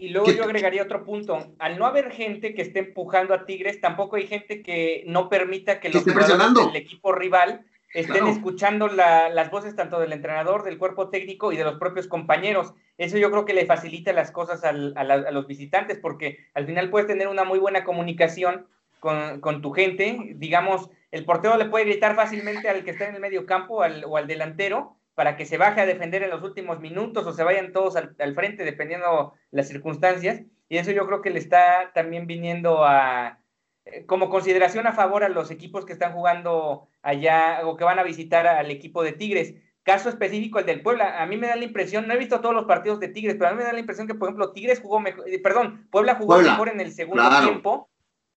Y 0.00 0.10
luego 0.10 0.30
yo 0.30 0.44
agregaría 0.44 0.84
otro 0.84 1.04
punto. 1.04 1.54
Al 1.58 1.76
no 1.76 1.84
haber 1.84 2.12
gente 2.12 2.54
que 2.54 2.62
esté 2.62 2.78
empujando 2.78 3.34
a 3.34 3.44
Tigres, 3.44 3.80
tampoco 3.80 4.14
hay 4.14 4.28
gente 4.28 4.62
que 4.62 5.02
no 5.08 5.28
permita 5.28 5.80
que 5.80 5.88
los 5.88 6.04
jugadores 6.04 6.66
del 6.66 6.76
equipo 6.76 7.12
rival 7.12 7.66
estén 7.94 8.26
escuchando 8.26 8.88
las 8.88 9.50
voces 9.50 9.74
tanto 9.76 9.98
del 10.00 10.12
entrenador, 10.12 10.62
del 10.62 10.78
cuerpo 10.78 11.08
técnico 11.10 11.52
y 11.52 11.56
de 11.56 11.64
los 11.64 11.78
propios 11.78 12.06
compañeros. 12.06 12.74
Eso 12.96 13.18
yo 13.18 13.30
creo 13.30 13.44
que 13.44 13.54
le 13.54 13.66
facilita 13.66 14.12
las 14.12 14.30
cosas 14.30 14.64
a, 14.64 14.72
los 14.72 15.46
visitantes, 15.46 15.98
porque 15.98 16.38
al 16.54 16.66
final 16.66 16.90
puedes 16.90 17.08
tener 17.08 17.28
una 17.28 17.44
muy 17.44 17.58
buena 17.58 17.84
comunicación 17.84 18.66
con, 19.00 19.62
tu 19.62 19.72
gente. 19.72 20.34
Digamos, 20.36 20.90
el 21.10 21.24
portero 21.24 21.56
le 21.56 21.66
puede 21.66 21.86
gritar 21.86 22.14
fácilmente 22.14 22.68
al 22.68 22.84
que 22.84 22.90
está 22.90 23.08
en 23.08 23.14
el 23.14 23.20
medio 23.20 23.46
campo 23.46 23.76
o 23.76 24.16
al 24.16 24.26
delantero 24.26 24.98
para 25.18 25.36
que 25.36 25.46
se 25.46 25.58
baje 25.58 25.80
a 25.80 25.86
defender 25.86 26.22
en 26.22 26.30
los 26.30 26.44
últimos 26.44 26.78
minutos 26.78 27.26
o 27.26 27.32
se 27.32 27.42
vayan 27.42 27.72
todos 27.72 27.96
al, 27.96 28.34
frente, 28.36 28.62
dependiendo 28.62 29.34
las 29.50 29.66
circunstancias. 29.66 30.42
Y 30.68 30.76
eso 30.76 30.92
yo 30.92 31.08
creo 31.08 31.22
que 31.22 31.30
le 31.30 31.40
está 31.40 31.90
también 31.92 32.28
viniendo 32.28 32.84
a, 32.84 33.40
eh, 33.84 34.06
como 34.06 34.30
consideración 34.30 34.86
a 34.86 34.92
favor 34.92 35.24
a 35.24 35.28
los 35.28 35.50
equipos 35.50 35.84
que 35.84 35.92
están 35.92 36.12
jugando 36.12 36.86
allá 37.08 37.60
o 37.64 37.76
que 37.76 37.84
van 37.84 37.98
a 37.98 38.02
visitar 38.02 38.46
al 38.46 38.70
equipo 38.70 39.02
de 39.02 39.12
Tigres. 39.12 39.54
Caso 39.82 40.10
específico 40.10 40.58
el 40.58 40.66
del 40.66 40.82
Puebla, 40.82 41.22
a 41.22 41.26
mí 41.26 41.38
me 41.38 41.46
da 41.46 41.56
la 41.56 41.64
impresión, 41.64 42.06
no 42.06 42.12
he 42.12 42.18
visto 42.18 42.40
todos 42.40 42.54
los 42.54 42.66
partidos 42.66 43.00
de 43.00 43.08
Tigres, 43.08 43.36
pero 43.38 43.48
a 43.48 43.52
mí 43.52 43.58
me 43.58 43.64
da 43.64 43.72
la 43.72 43.80
impresión 43.80 44.06
que, 44.06 44.14
por 44.14 44.28
ejemplo, 44.28 44.52
Tigres 44.52 44.80
jugó 44.80 45.00
mejor, 45.00 45.26
eh, 45.26 45.38
perdón, 45.38 45.88
Puebla 45.90 46.16
jugó 46.16 46.38
mejor 46.38 46.68
en 46.68 46.80
el 46.80 46.92
segundo 46.92 47.22
tiempo 47.40 47.88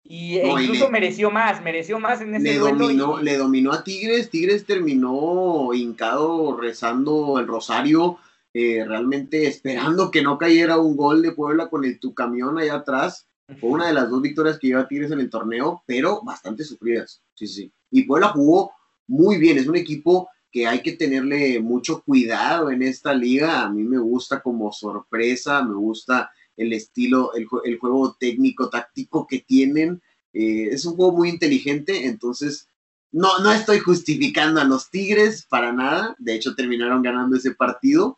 y 0.03 0.37
e 0.37 0.47
incluso 0.47 0.89
mereció 0.89 1.29
más, 1.29 1.61
mereció 1.61 1.99
más 1.99 2.21
en 2.21 2.35
ese 2.35 2.43
le 2.43 2.57
Dominó, 2.57 3.21
Le 3.21 3.37
dominó 3.37 3.73
a 3.73 3.83
Tigres, 3.83 4.29
Tigres 4.29 4.65
terminó 4.65 5.73
hincado 5.73 6.57
rezando 6.57 7.37
el 7.39 7.47
rosario, 7.47 8.17
eh, 8.53 8.85
realmente 8.87 9.45
esperando 9.45 10.09
que 10.09 10.21
no 10.21 10.37
cayera 10.37 10.77
un 10.77 10.95
gol 10.95 11.21
de 11.21 11.33
Puebla 11.33 11.69
con 11.69 11.83
el 11.83 11.99
tu 11.99 12.13
camión 12.13 12.57
allá 12.57 12.75
atrás. 12.75 13.27
Fue 13.59 13.69
una 13.69 13.87
de 13.87 13.93
las 13.93 14.09
dos 14.09 14.21
victorias 14.21 14.57
que 14.57 14.67
lleva 14.67 14.87
Tigres 14.87 15.11
en 15.11 15.19
el 15.19 15.29
torneo, 15.29 15.83
pero 15.85 16.21
bastante 16.23 16.63
sufridas. 16.63 17.21
Sí, 17.33 17.47
sí. 17.47 17.73
Y 17.91 18.03
Puebla 18.03 18.29
jugó 18.29 18.71
muy 19.07 19.37
bien, 19.37 19.57
es 19.57 19.67
un 19.67 19.75
equipo 19.75 20.29
que 20.51 20.67
hay 20.67 20.81
que 20.81 20.93
tenerle 20.93 21.59
mucho 21.59 22.01
cuidado 22.01 22.71
en 22.71 22.81
esta 22.81 23.13
liga. 23.13 23.61
A 23.61 23.69
mí 23.69 23.83
me 23.83 23.97
gusta 23.97 24.41
como 24.41 24.71
sorpresa, 24.71 25.63
me 25.63 25.75
gusta 25.75 26.31
el 26.57 26.73
estilo, 26.73 27.33
el, 27.33 27.45
juego 27.45 28.15
técnico, 28.19 28.69
táctico 28.69 29.25
que 29.27 29.39
tienen. 29.39 30.01
Eh, 30.33 30.69
es 30.71 30.85
un 30.85 30.95
juego 30.95 31.13
muy 31.13 31.29
inteligente, 31.29 32.05
entonces 32.05 32.67
no, 33.11 33.39
no 33.39 33.51
estoy 33.51 33.79
justificando 33.79 34.61
a 34.61 34.65
los 34.65 34.89
Tigres 34.89 35.45
para 35.49 35.71
nada. 35.71 36.15
De 36.19 36.35
hecho, 36.35 36.55
terminaron 36.55 37.01
ganando 37.01 37.37
ese 37.37 37.51
partido, 37.53 38.17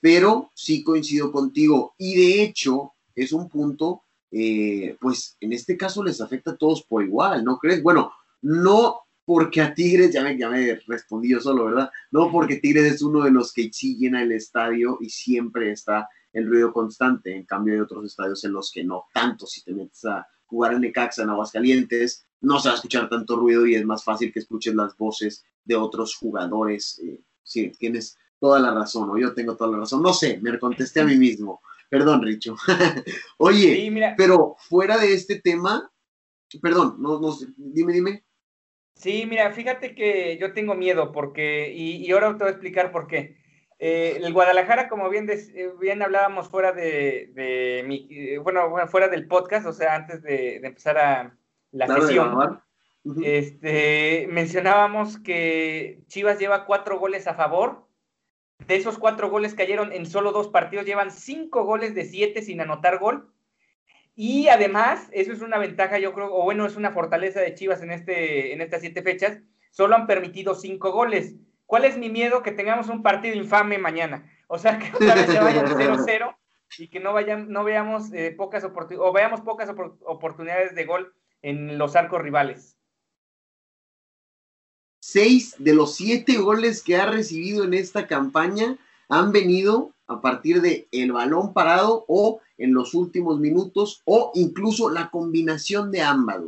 pero 0.00 0.50
sí 0.54 0.82
coincido 0.82 1.32
contigo. 1.32 1.94
Y 1.98 2.16
de 2.16 2.42
hecho, 2.42 2.92
es 3.14 3.32
un 3.32 3.48
punto, 3.48 4.02
eh, 4.30 4.96
pues 5.00 5.36
en 5.40 5.52
este 5.52 5.76
caso 5.76 6.02
les 6.02 6.20
afecta 6.20 6.52
a 6.52 6.56
todos 6.56 6.82
por 6.82 7.04
igual, 7.04 7.44
¿no 7.44 7.58
crees? 7.58 7.82
Bueno, 7.82 8.12
no 8.42 9.03
porque 9.24 9.60
a 9.60 9.74
Tigres, 9.74 10.12
ya 10.12 10.22
me, 10.22 10.38
ya 10.38 10.50
me 10.50 10.74
respondí 10.86 11.30
yo 11.30 11.40
solo, 11.40 11.66
¿verdad? 11.66 11.90
No 12.10 12.30
porque 12.30 12.56
Tigres 12.56 12.94
es 12.94 13.02
uno 13.02 13.24
de 13.24 13.30
los 13.30 13.52
que 13.52 13.70
sí 13.72 13.96
llena 13.96 14.22
el 14.22 14.32
estadio 14.32 14.98
y 15.00 15.08
siempre 15.10 15.72
está 15.72 16.08
el 16.32 16.48
ruido 16.48 16.72
constante, 16.72 17.34
en 17.34 17.44
cambio 17.44 17.74
hay 17.74 17.80
otros 17.80 18.04
estadios 18.04 18.44
en 18.44 18.52
los 18.52 18.70
que 18.72 18.84
no 18.84 19.04
tanto, 19.14 19.46
si 19.46 19.62
te 19.62 19.72
metes 19.72 20.04
a 20.04 20.26
jugar 20.46 20.74
en 20.74 20.80
Necaxa, 20.80 21.22
en 21.22 21.30
Aguascalientes, 21.30 22.26
no 22.40 22.58
se 22.58 22.68
va 22.68 22.74
a 22.74 22.76
escuchar 22.76 23.08
tanto 23.08 23.36
ruido 23.36 23.66
y 23.66 23.76
es 23.76 23.84
más 23.84 24.04
fácil 24.04 24.32
que 24.32 24.40
escuches 24.40 24.74
las 24.74 24.96
voces 24.96 25.44
de 25.64 25.76
otros 25.76 26.16
jugadores. 26.16 27.00
Eh, 27.02 27.22
sí, 27.42 27.72
tienes 27.78 28.18
toda 28.38 28.60
la 28.60 28.74
razón, 28.74 29.10
o 29.10 29.16
yo 29.16 29.32
tengo 29.32 29.56
toda 29.56 29.70
la 29.70 29.78
razón, 29.78 30.02
no 30.02 30.12
sé, 30.12 30.38
me 30.42 30.58
contesté 30.58 31.00
a 31.00 31.04
mí 31.04 31.16
mismo. 31.16 31.62
Perdón, 31.88 32.22
Richo. 32.22 32.56
Oye, 33.38 34.14
pero 34.16 34.56
fuera 34.58 34.98
de 34.98 35.14
este 35.14 35.40
tema, 35.40 35.90
perdón, 36.60 36.96
no, 36.98 37.20
no, 37.20 37.36
dime, 37.56 37.92
dime. 37.92 38.24
Sí, 38.94 39.26
mira, 39.26 39.50
fíjate 39.52 39.94
que 39.94 40.38
yo 40.38 40.52
tengo 40.52 40.74
miedo 40.74 41.12
porque, 41.12 41.72
y, 41.72 41.96
y 41.96 42.10
ahora 42.12 42.28
te 42.32 42.44
voy 42.44 42.48
a 42.48 42.50
explicar 42.50 42.92
por 42.92 43.06
qué. 43.06 43.36
Eh, 43.78 44.16
el 44.22 44.32
Guadalajara, 44.32 44.88
como 44.88 45.10
bien, 45.10 45.28
eh, 45.28 45.72
bien 45.80 46.02
hablábamos 46.02 46.48
fuera 46.48 46.72
de, 46.72 47.84
mi, 47.86 48.06
eh, 48.10 48.38
bueno, 48.38 48.74
fuera 48.88 49.08
del 49.08 49.26
podcast, 49.26 49.66
o 49.66 49.72
sea, 49.72 49.94
antes 49.94 50.22
de, 50.22 50.56
empezar 50.56 50.96
a 50.96 51.36
la 51.72 51.86
sesión, 51.88 52.62
este, 53.22 54.26
mencionábamos 54.30 55.18
que 55.18 56.02
Chivas 56.06 56.38
lleva 56.38 56.64
cuatro 56.64 56.98
goles 56.98 57.26
a 57.26 57.34
favor. 57.34 57.86
De 58.66 58.76
esos 58.76 58.96
cuatro 58.96 59.28
goles 59.28 59.54
cayeron 59.54 59.92
en 59.92 60.06
solo 60.06 60.32
dos 60.32 60.48
partidos, 60.48 60.86
llevan 60.86 61.10
cinco 61.10 61.64
goles 61.64 61.94
de 61.94 62.04
siete 62.04 62.40
sin 62.40 62.60
anotar 62.60 62.98
gol. 62.98 63.33
Y 64.16 64.48
además, 64.48 65.08
eso 65.12 65.32
es 65.32 65.40
una 65.40 65.58
ventaja, 65.58 65.98
yo 65.98 66.12
creo, 66.12 66.32
o 66.32 66.44
bueno, 66.44 66.66
es 66.66 66.76
una 66.76 66.92
fortaleza 66.92 67.40
de 67.40 67.54
Chivas 67.54 67.82
en, 67.82 67.90
este, 67.90 68.52
en 68.52 68.60
estas 68.60 68.80
siete 68.80 69.02
fechas, 69.02 69.40
solo 69.70 69.96
han 69.96 70.06
permitido 70.06 70.54
cinco 70.54 70.92
goles. 70.92 71.34
¿Cuál 71.66 71.84
es 71.84 71.96
mi 71.98 72.10
miedo? 72.10 72.42
Que 72.42 72.52
tengamos 72.52 72.88
un 72.88 73.02
partido 73.02 73.34
infame 73.34 73.78
mañana. 73.78 74.30
O 74.46 74.58
sea, 74.58 74.78
que 74.78 74.86
se 74.96 75.40
vayan 75.40 75.66
0-0 75.66 76.36
y 76.78 76.88
que 76.88 77.00
no, 77.00 77.12
vayan, 77.12 77.50
no 77.50 77.64
veamos 77.64 78.12
eh, 78.12 78.32
pocas 78.36 78.64
o 78.64 79.12
veamos 79.12 79.40
pocas 79.40 79.68
oportunidades 80.04 80.74
de 80.74 80.84
gol 80.84 81.14
en 81.42 81.78
los 81.78 81.96
arcos 81.96 82.22
rivales. 82.22 82.76
Seis 85.00 85.54
de 85.58 85.74
los 85.74 85.96
siete 85.96 86.38
goles 86.38 86.82
que 86.82 86.96
ha 86.96 87.06
recibido 87.06 87.64
en 87.64 87.74
esta 87.74 88.06
campaña 88.06 88.78
han 89.08 89.32
venido 89.32 89.93
a 90.06 90.20
partir 90.20 90.60
de 90.60 90.88
el 90.92 91.12
balón 91.12 91.52
parado 91.52 92.04
o 92.08 92.40
en 92.58 92.74
los 92.74 92.94
últimos 92.94 93.40
minutos 93.40 94.02
o 94.04 94.30
incluso 94.34 94.90
la 94.90 95.10
combinación 95.10 95.90
de 95.90 96.02
ambas. 96.02 96.42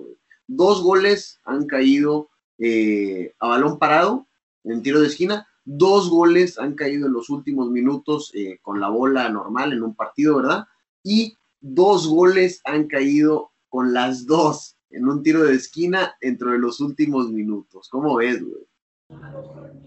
Dos 0.46 0.82
goles 0.82 1.40
han 1.44 1.66
caído 1.66 2.28
eh, 2.58 3.34
a 3.40 3.48
balón 3.48 3.78
parado 3.78 4.26
en 4.64 4.82
tiro 4.82 5.00
de 5.00 5.08
esquina. 5.08 5.48
Dos 5.64 6.08
goles 6.08 6.58
han 6.58 6.74
caído 6.74 7.06
en 7.06 7.12
los 7.12 7.30
últimos 7.30 7.70
minutos 7.70 8.30
eh, 8.34 8.58
con 8.62 8.80
la 8.80 8.88
bola 8.88 9.28
normal 9.28 9.72
en 9.72 9.82
un 9.82 9.94
partido, 9.94 10.36
¿verdad? 10.36 10.66
Y 11.02 11.36
dos 11.60 12.06
goles 12.06 12.60
han 12.64 12.86
caído 12.86 13.50
con 13.68 13.92
las 13.92 14.26
dos 14.26 14.76
en 14.90 15.08
un 15.08 15.22
tiro 15.22 15.42
de 15.44 15.54
esquina 15.54 16.16
dentro 16.20 16.52
de 16.52 16.58
los 16.58 16.80
últimos 16.80 17.30
minutos. 17.30 17.88
¿Cómo 17.90 18.16
ves, 18.16 18.42
güey? 18.42 18.66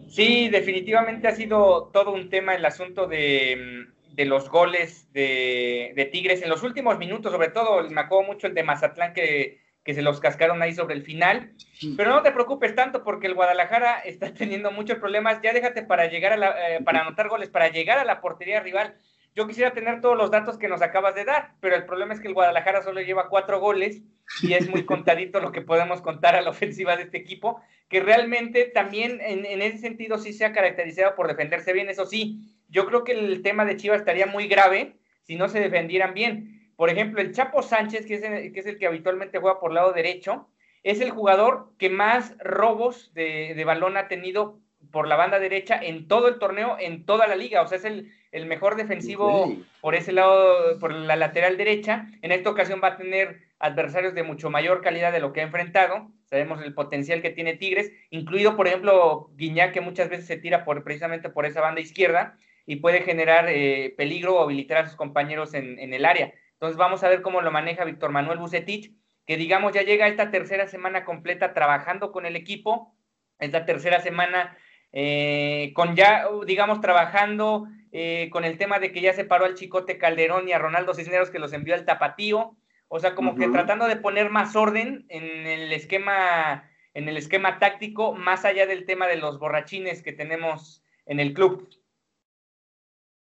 Sí, 0.07 0.49
definitivamente 0.49 1.27
ha 1.27 1.35
sido 1.35 1.89
todo 1.93 2.13
un 2.13 2.29
tema 2.29 2.55
el 2.55 2.65
asunto 2.65 3.07
de, 3.07 3.87
los 4.17 4.49
goles 4.49 5.11
de, 5.13 5.93
de, 5.95 6.05
Tigres 6.05 6.41
en 6.41 6.49
los 6.49 6.63
últimos 6.63 6.97
minutos, 6.97 7.31
sobre 7.31 7.49
todo 7.49 7.87
me 7.89 8.01
acuerdo 8.01 8.27
mucho 8.27 8.47
el 8.47 8.53
de 8.53 8.63
Mazatlán 8.63 9.13
que 9.13 9.59
que 9.89 9.95
se 9.95 10.03
los 10.03 10.19
cascaron 10.19 10.61
ahí 10.61 10.73
sobre 10.73 10.93
el 10.93 11.01
final. 11.01 11.53
Pero 11.97 12.11
no 12.11 12.21
te 12.21 12.31
preocupes 12.31 12.75
tanto 12.75 13.03
porque 13.03 13.25
el 13.25 13.33
Guadalajara 13.33 13.99
está 14.05 14.31
teniendo 14.33 14.71
muchos 14.71 14.99
problemas. 14.99 15.39
Ya 15.41 15.51
déjate 15.51 15.83
para 15.83 16.07
llegar 16.07 16.33
a 16.33 16.37
la, 16.37 16.75
eh, 16.75 16.83
para 16.83 17.01
anotar 17.01 17.29
goles, 17.29 17.49
para 17.49 17.69
llegar 17.69 17.97
a 17.97 18.05
la 18.05 18.21
portería 18.21 18.59
rival. 18.59 18.95
Yo 19.35 19.47
quisiera 19.47 19.73
tener 19.73 20.01
todos 20.01 20.15
los 20.15 20.29
datos 20.29 20.59
que 20.59 20.67
nos 20.67 20.81
acabas 20.81 21.15
de 21.15 21.25
dar, 21.25 21.53
pero 21.59 21.75
el 21.75 21.85
problema 21.85 22.13
es 22.13 22.19
que 22.19 22.27
el 22.27 22.35
Guadalajara 22.35 22.83
solo 22.83 23.01
lleva 23.01 23.29
cuatro 23.29 23.59
goles 23.59 24.01
y 24.43 24.53
es 24.53 24.69
muy 24.69 24.85
contadito 24.85 25.39
lo 25.39 25.51
que 25.51 25.61
podemos 25.61 26.01
contar 26.01 26.35
a 26.35 26.41
la 26.41 26.51
ofensiva 26.51 26.95
de 26.95 27.03
este 27.03 27.17
equipo, 27.17 27.59
que 27.89 27.99
realmente 27.99 28.65
también 28.65 29.19
en, 29.21 29.45
en 29.45 29.61
ese 29.61 29.79
sentido 29.79 30.17
sí 30.17 30.31
se 30.31 30.45
ha 30.45 30.53
caracterizado 30.53 31.15
por 31.15 31.27
defenderse 31.27 31.73
bien. 31.73 31.89
Eso 31.89 32.05
sí, 32.05 32.39
yo 32.69 32.85
creo 32.85 33.03
que 33.03 33.13
el 33.13 33.41
tema 33.41 33.65
de 33.65 33.75
Chivas 33.75 33.99
estaría 33.99 34.27
muy 34.27 34.47
grave 34.47 34.95
si 35.23 35.35
no 35.35 35.49
se 35.49 35.59
defendieran 35.59 36.13
bien 36.13 36.59
por 36.79 36.89
ejemplo, 36.89 37.19
el 37.19 37.33
Chapo 37.33 37.61
Sánchez, 37.61 38.05
que 38.05 38.13
es, 38.13 38.23
el, 38.23 38.53
que 38.53 38.61
es 38.61 38.65
el 38.65 38.77
que 38.77 38.87
habitualmente 38.87 39.37
juega 39.37 39.59
por 39.59 39.73
lado 39.73 39.91
derecho, 39.91 40.47
es 40.81 41.01
el 41.01 41.09
jugador 41.09 41.73
que 41.77 41.89
más 41.89 42.37
robos 42.39 43.13
de, 43.13 43.61
balón 43.65 43.97
ha 43.97 44.07
tenido 44.07 44.61
por 44.91 45.07
la 45.07 45.15
banda 45.15 45.39
derecha 45.39 45.79
en 45.81 46.07
todo 46.07 46.27
el 46.27 46.39
torneo, 46.39 46.77
en 46.79 47.05
toda 47.05 47.27
la 47.27 47.35
liga. 47.35 47.61
O 47.61 47.67
sea, 47.67 47.77
es 47.77 47.85
el, 47.85 48.45
mejor 48.45 48.75
defensivo 48.75 49.55
por 49.81 49.95
ese 49.95 50.11
lado, 50.11 50.79
por 50.79 50.93
la 50.93 51.15
lateral 51.15 51.57
derecha. 51.57 52.07
En 52.21 52.31
esta 52.31 52.49
ocasión 52.49 52.81
va 52.83 52.89
a 52.89 52.97
tener 52.97 53.41
adversarios 53.59 54.13
de 54.13 54.23
mucho 54.23 54.49
mayor 54.49 54.81
calidad 54.81 55.11
de 55.11 55.19
lo 55.19 55.33
que 55.33 55.41
ha 55.41 55.43
enfrentado. 55.43 56.09
Sabemos 56.25 56.61
el 56.63 56.73
potencial 56.73 57.21
que 57.21 57.31
tiene 57.31 57.55
Tigres, 57.55 57.91
incluido, 58.09 58.55
por 58.55 58.67
ejemplo, 58.67 59.29
Guiñac, 59.35 59.73
que 59.73 59.81
muchas 59.81 60.09
veces 60.09 60.27
se 60.27 60.37
tira 60.37 60.63
por, 60.63 60.83
precisamente 60.83 61.29
por 61.29 61.45
esa 61.45 61.61
banda 61.61 61.81
izquierda 61.81 62.37
y 62.65 62.77
puede 62.77 63.01
generar 63.01 63.47
eh, 63.49 63.93
peligro 63.97 64.35
o 64.35 64.43
habilitar 64.43 64.77
a 64.77 64.85
sus 64.85 64.95
compañeros 64.95 65.53
en, 65.55 65.79
en 65.79 65.93
el 65.93 66.05
área. 66.05 66.33
Entonces 66.53 66.77
vamos 66.77 67.03
a 67.03 67.09
ver 67.09 67.21
cómo 67.21 67.41
lo 67.41 67.51
maneja 67.51 67.83
Víctor 67.83 68.11
Manuel 68.11 68.37
Bucetich, 68.37 68.91
que 69.25 69.37
digamos 69.37 69.73
ya 69.73 69.81
llega 69.81 70.07
esta 70.07 70.29
tercera 70.29 70.67
semana 70.67 71.05
completa 71.05 71.53
trabajando 71.53 72.11
con 72.11 72.25
el 72.25 72.35
equipo, 72.35 72.95
esta 73.39 73.65
tercera 73.65 74.01
semana 74.01 74.57
eh, 74.91 75.71
con 75.75 75.95
ya, 75.95 76.27
digamos, 76.45 76.81
trabajando 76.81 77.67
eh, 77.91 78.29
con 78.31 78.45
el 78.45 78.57
tema 78.57 78.79
de 78.79 78.91
que 78.91 79.01
ya 79.01 79.13
se 79.13 79.25
paró 79.25 79.45
al 79.45 79.55
Chicote 79.55 79.97
Calderón 79.97 80.47
y 80.47 80.51
a 80.51 80.59
Ronaldo 80.59 80.93
Cisneros 80.93 81.29
que 81.29 81.39
los 81.39 81.53
envió 81.53 81.73
al 81.73 81.85
Tapatío, 81.85 82.55
o 82.87 82.99
sea, 82.99 83.15
como 83.15 83.35
que 83.35 83.47
tratando 83.47 83.87
de 83.87 83.95
poner 83.95 84.29
más 84.29 84.55
orden 84.55 85.05
en 85.09 85.47
el 85.47 85.71
esquema 85.71 86.69
en 86.93 87.07
el 87.07 87.17
esquema 87.17 87.59
táctico, 87.59 88.13
más 88.13 88.45
allá 88.45 88.65
del 88.65 88.85
tema 88.85 89.07
de 89.07 89.17
los 89.17 89.39
borrachines 89.39 90.01
que 90.01 90.11
tenemos 90.11 90.83
en 91.05 91.19
el 91.19 91.33
club. 91.33 91.69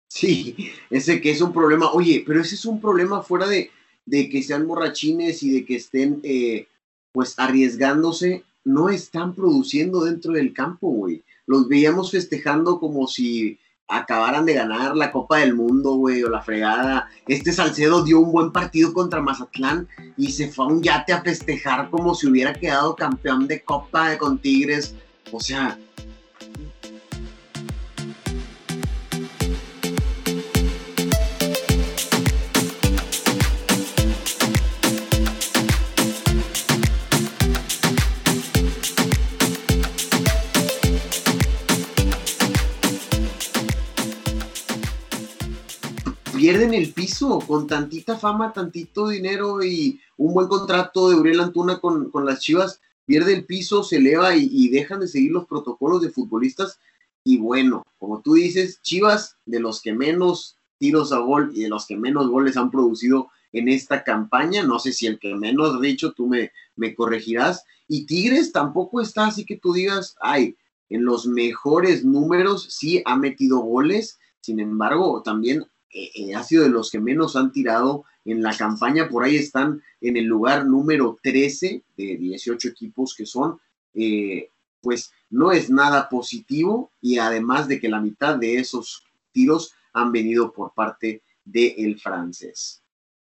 Sí, 0.08 0.72
ese 0.88 1.20
que 1.20 1.30
es 1.30 1.40
un 1.40 1.52
problema. 1.52 1.90
Oye, 1.92 2.22
pero 2.26 2.40
ese 2.40 2.54
es 2.54 2.64
un 2.64 2.80
problema 2.80 3.22
fuera 3.22 3.46
de, 3.46 3.70
de 4.04 4.28
que 4.28 4.42
sean 4.42 4.66
borrachines 4.66 5.42
y 5.42 5.50
de 5.50 5.64
que 5.64 5.76
estén 5.76 6.20
eh, 6.22 6.68
pues 7.12 7.38
arriesgándose. 7.38 8.44
No 8.64 8.88
están 8.88 9.34
produciendo 9.34 10.04
dentro 10.04 10.32
del 10.32 10.52
campo, 10.52 10.88
güey. 10.88 11.22
Los 11.46 11.68
veíamos 11.68 12.10
festejando 12.10 12.78
como 12.78 13.06
si 13.06 13.58
acabaran 13.88 14.46
de 14.46 14.54
ganar 14.54 14.96
la 14.96 15.12
Copa 15.12 15.38
del 15.38 15.54
Mundo, 15.54 15.94
güey, 15.94 16.22
o 16.22 16.28
la 16.28 16.42
fregada. 16.42 17.08
Este 17.28 17.52
Salcedo 17.52 18.02
dio 18.02 18.20
un 18.20 18.32
buen 18.32 18.52
partido 18.52 18.92
contra 18.92 19.20
Mazatlán 19.20 19.88
y 20.16 20.32
se 20.32 20.50
fue 20.50 20.64
a 20.64 20.68
un 20.68 20.82
yate 20.82 21.12
a 21.12 21.22
festejar 21.22 21.90
como 21.90 22.14
si 22.14 22.26
hubiera 22.26 22.52
quedado 22.52 22.96
campeón 22.96 23.46
de 23.46 23.62
Copa 23.62 24.18
con 24.18 24.38
Tigres. 24.38 24.94
O 25.32 25.40
sea, 25.40 25.78
pierden 46.46 46.74
el 46.74 46.92
piso 46.92 47.40
con 47.40 47.66
tantita 47.66 48.16
fama, 48.18 48.52
tantito 48.52 49.08
dinero 49.08 49.64
y 49.64 50.00
un 50.16 50.32
buen 50.32 50.46
contrato 50.46 51.10
de 51.10 51.16
Uriel 51.16 51.40
Antuna 51.40 51.80
con, 51.80 52.12
las 52.24 52.38
Chivas, 52.38 52.80
pierde 53.04 53.34
el 53.34 53.46
piso, 53.46 53.82
se 53.82 53.96
eleva 53.96 54.36
y, 54.36 54.68
dejan 54.68 55.00
de 55.00 55.08
seguir 55.08 55.32
los 55.32 55.46
protocolos 55.46 56.02
de 56.02 56.10
futbolistas. 56.10 56.78
Y 57.24 57.38
bueno, 57.38 57.82
como 57.98 58.20
tú 58.20 58.34
dices, 58.34 58.80
Chivas, 58.80 59.36
de 59.44 59.58
los 59.58 59.82
que 59.82 59.92
menos 59.92 60.56
tiros 60.78 61.10
a 61.10 61.18
gol 61.18 61.50
y 61.52 61.62
de 61.62 61.68
los 61.68 61.84
que 61.84 61.96
menos 61.96 62.28
goles 62.28 62.56
han 62.56 62.70
producido 62.70 63.26
en 63.52 63.68
esta 63.68 64.04
campaña, 64.04 64.62
no 64.62 64.78
sé 64.78 64.92
si 64.92 65.08
el 65.08 65.18
que 65.18 65.34
menos, 65.34 65.80
dicho, 65.80 66.12
tú 66.12 66.28
me, 66.28 66.52
me 66.76 66.94
corregirás. 66.94 67.64
Y 67.88 68.06
Tigres 68.06 68.52
tampoco 68.52 69.00
está 69.00 69.26
así 69.26 69.44
que 69.44 69.56
tú 69.56 69.72
digas, 69.72 70.14
ay, 70.20 70.56
en 70.90 71.04
los 71.04 71.26
mejores 71.26 72.04
números 72.04 72.68
sí 72.70 73.02
ha 73.04 73.16
metido 73.16 73.58
goles, 73.58 74.20
sin 74.40 74.60
embargo, 74.60 75.22
también 75.24 75.66
eh, 75.96 76.34
ha 76.34 76.42
sido 76.42 76.64
de 76.64 76.70
los 76.70 76.90
que 76.90 77.00
menos 77.00 77.36
han 77.36 77.52
tirado 77.52 78.04
en 78.24 78.42
la 78.42 78.54
campaña. 78.56 79.08
Por 79.08 79.24
ahí 79.24 79.36
están 79.36 79.82
en 80.00 80.16
el 80.16 80.24
lugar 80.24 80.66
número 80.66 81.18
13 81.22 81.82
de 81.96 82.16
18 82.16 82.68
equipos 82.68 83.14
que 83.14 83.24
son. 83.24 83.58
Eh, 83.94 84.50
pues 84.82 85.12
no 85.30 85.52
es 85.52 85.70
nada 85.70 86.08
positivo 86.08 86.92
y 87.00 87.18
además 87.18 87.66
de 87.66 87.80
que 87.80 87.88
la 87.88 88.00
mitad 88.00 88.36
de 88.36 88.58
esos 88.58 89.04
tiros 89.32 89.74
han 89.92 90.12
venido 90.12 90.52
por 90.52 90.74
parte 90.74 91.22
del 91.44 91.98
francés. 91.98 92.82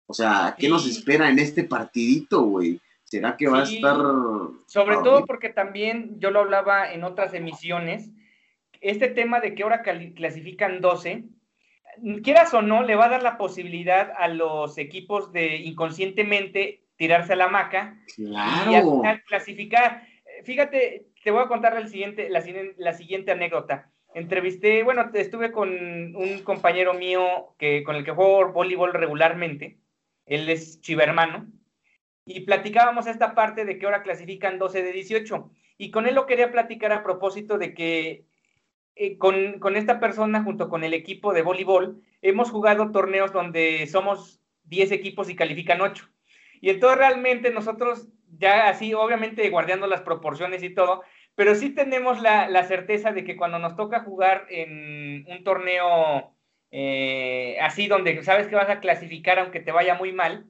O 0.06 0.12
sea, 0.12 0.54
¿qué 0.58 0.68
nos 0.68 0.86
espera 0.86 1.30
en 1.30 1.38
este 1.38 1.64
partidito, 1.64 2.42
güey? 2.42 2.80
¿Será 3.04 3.36
que 3.36 3.48
va 3.48 3.60
a 3.60 3.64
estar... 3.64 3.96
Sobre 4.66 4.96
todo 4.98 5.24
porque 5.24 5.48
también 5.48 6.20
yo 6.20 6.30
lo 6.30 6.40
hablaba 6.40 6.92
en 6.92 7.04
otras 7.04 7.32
emisiones, 7.32 8.10
este 8.80 9.08
tema 9.08 9.40
de 9.40 9.54
que 9.54 9.62
ahora 9.62 9.82
clasifican 9.82 10.80
12, 10.80 11.24
quieras 12.22 12.52
o 12.54 12.62
no, 12.62 12.82
le 12.82 12.96
va 12.96 13.06
a 13.06 13.10
dar 13.10 13.22
la 13.22 13.38
posibilidad 13.38 14.12
a 14.16 14.28
los 14.28 14.78
equipos 14.78 15.32
de 15.32 15.56
inconscientemente 15.56 16.82
tirarse 16.96 17.32
a 17.32 17.36
la 17.36 17.48
maca 17.48 17.98
y 18.16 18.34
al 18.34 18.82
final 18.82 19.22
clasificar. 19.24 20.06
Fíjate, 20.44 21.06
te 21.22 21.30
voy 21.30 21.42
a 21.42 21.48
contar 21.48 21.76
el 21.76 21.88
siguiente, 21.88 22.28
la, 22.28 22.44
la, 22.76 22.92
siguiente 22.92 23.32
anécdota. 23.32 23.90
Entrevisté, 24.14 24.82
bueno, 24.82 25.10
estuve 25.14 25.52
con 25.52 25.70
un 25.70 26.42
compañero 26.42 26.94
mío 26.94 27.54
que, 27.58 27.82
con 27.84 27.96
el 27.96 28.04
que 28.04 28.10
juego 28.10 28.52
voleibol 28.52 28.92
regularmente. 28.92 29.78
Él 30.26 30.48
es 30.50 30.80
chivermano. 30.80 31.46
Y 32.26 32.40
platicábamos 32.40 33.06
esta 33.06 33.34
parte 33.34 33.64
de 33.64 33.78
que 33.78 33.86
ahora 33.86 34.02
clasifican 34.02 34.58
12 34.58 34.82
de 34.82 34.92
18. 34.92 35.50
Y 35.78 35.90
con 35.90 36.06
él 36.06 36.14
lo 36.14 36.26
quería 36.26 36.52
platicar 36.52 36.92
a 36.92 37.02
propósito 37.02 37.56
de 37.56 37.72
que 37.72 38.26
eh, 39.02 39.16
con, 39.16 39.76
esta 39.76 39.98
persona, 39.98 40.42
junto 40.42 40.68
con 40.68 40.84
el 40.84 40.92
equipo 40.92 41.32
de 41.32 41.40
voleibol, 41.40 42.02
hemos 42.20 42.50
jugado 42.50 42.92
torneos 42.92 43.32
donde 43.32 43.86
somos 43.86 44.42
10 44.64 44.92
equipos 44.92 45.30
y 45.30 45.34
califican 45.36 45.80
8. 45.80 46.06
Y 46.60 46.68
entonces 46.68 46.98
realmente 46.98 47.50
nosotros, 47.50 48.08
ya 48.36 48.68
así, 48.68 48.92
obviamente 48.92 49.48
guardando 49.48 49.86
las 49.86 50.02
proporciones 50.02 50.62
y 50.62 50.74
todo, 50.74 51.02
pero 51.34 51.54
sí 51.54 51.70
tenemos 51.70 52.20
la, 52.20 52.62
certeza 52.64 53.10
de 53.12 53.24
que 53.24 53.38
cuando 53.38 53.58
nos 53.58 53.74
toca 53.74 54.00
jugar 54.00 54.44
en 54.50 55.24
un 55.30 55.44
torneo 55.44 56.36
eh, 56.70 57.56
así, 57.62 57.86
donde 57.86 58.22
sabes 58.22 58.48
que 58.48 58.56
vas 58.56 58.68
a 58.68 58.80
clasificar 58.80 59.38
aunque 59.38 59.60
te 59.60 59.72
vaya 59.72 59.94
muy 59.94 60.12
mal, 60.12 60.46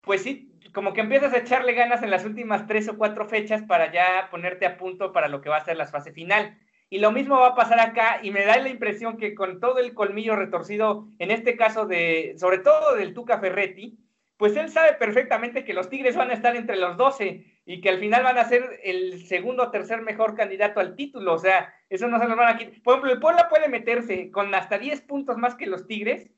pues 0.00 0.22
sí, 0.22 0.50
como 0.72 0.94
que 0.94 1.02
empiezas 1.02 1.34
a 1.34 1.38
echarle 1.40 1.74
ganas 1.74 2.02
en 2.02 2.10
las 2.10 2.24
últimas 2.24 2.66
tres 2.66 2.88
o 2.88 2.96
cuatro 2.96 3.28
fechas 3.28 3.64
para 3.64 3.92
ya 3.92 4.28
ponerte 4.30 4.64
a 4.64 4.78
punto 4.78 5.12
para 5.12 5.28
lo 5.28 5.42
que 5.42 5.50
va 5.50 5.58
a 5.58 5.64
ser 5.66 5.76
la 5.76 5.86
fase 5.86 6.12
final. 6.14 6.58
Y 6.88 6.98
lo 6.98 7.10
mismo 7.10 7.40
va 7.40 7.48
a 7.48 7.54
pasar 7.54 7.80
acá 7.80 8.20
y 8.22 8.30
me 8.30 8.44
da 8.44 8.58
la 8.58 8.68
impresión 8.68 9.16
que 9.16 9.34
con 9.34 9.58
todo 9.58 9.78
el 9.78 9.92
colmillo 9.92 10.36
retorcido, 10.36 11.08
en 11.18 11.30
este 11.30 11.56
caso 11.56 11.86
de, 11.86 12.34
sobre 12.38 12.58
todo 12.58 12.94
del 12.94 13.12
Tuca 13.12 13.38
Ferretti, 13.40 13.98
pues 14.36 14.56
él 14.56 14.68
sabe 14.68 14.92
perfectamente 14.94 15.64
que 15.64 15.74
los 15.74 15.88
Tigres 15.88 16.16
van 16.16 16.30
a 16.30 16.34
estar 16.34 16.54
entre 16.56 16.76
los 16.76 16.96
12 16.96 17.44
y 17.64 17.80
que 17.80 17.88
al 17.88 17.98
final 17.98 18.22
van 18.22 18.38
a 18.38 18.44
ser 18.44 18.80
el 18.84 19.26
segundo 19.26 19.64
o 19.64 19.70
tercer 19.70 20.02
mejor 20.02 20.34
candidato 20.34 20.78
al 20.78 20.94
título. 20.94 21.34
O 21.34 21.38
sea, 21.38 21.74
eso 21.88 22.06
no 22.06 22.18
se 22.18 22.28
lo 22.28 22.36
van 22.36 22.54
a 22.54 22.58
quitar. 22.58 22.74
Por 22.82 22.94
ejemplo, 22.94 23.12
el 23.12 23.20
Puebla 23.20 23.48
puede 23.48 23.68
meterse 23.68 24.30
con 24.30 24.54
hasta 24.54 24.78
10 24.78 25.00
puntos 25.02 25.38
más 25.38 25.54
que 25.54 25.66
los 25.66 25.86
Tigres 25.86 26.30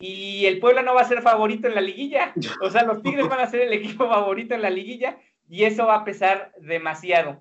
y 0.00 0.46
el 0.46 0.58
Puebla 0.58 0.82
no 0.82 0.94
va 0.94 1.02
a 1.02 1.08
ser 1.08 1.22
favorito 1.22 1.68
en 1.68 1.76
la 1.76 1.80
liguilla. 1.80 2.34
O 2.60 2.70
sea, 2.70 2.82
los 2.82 3.02
Tigres 3.02 3.28
van 3.28 3.40
a 3.40 3.46
ser 3.46 3.62
el 3.62 3.72
equipo 3.72 4.08
favorito 4.08 4.54
en 4.54 4.62
la 4.62 4.70
liguilla 4.70 5.16
y 5.48 5.64
eso 5.64 5.86
va 5.86 5.96
a 5.96 6.04
pesar 6.04 6.52
demasiado. 6.60 7.40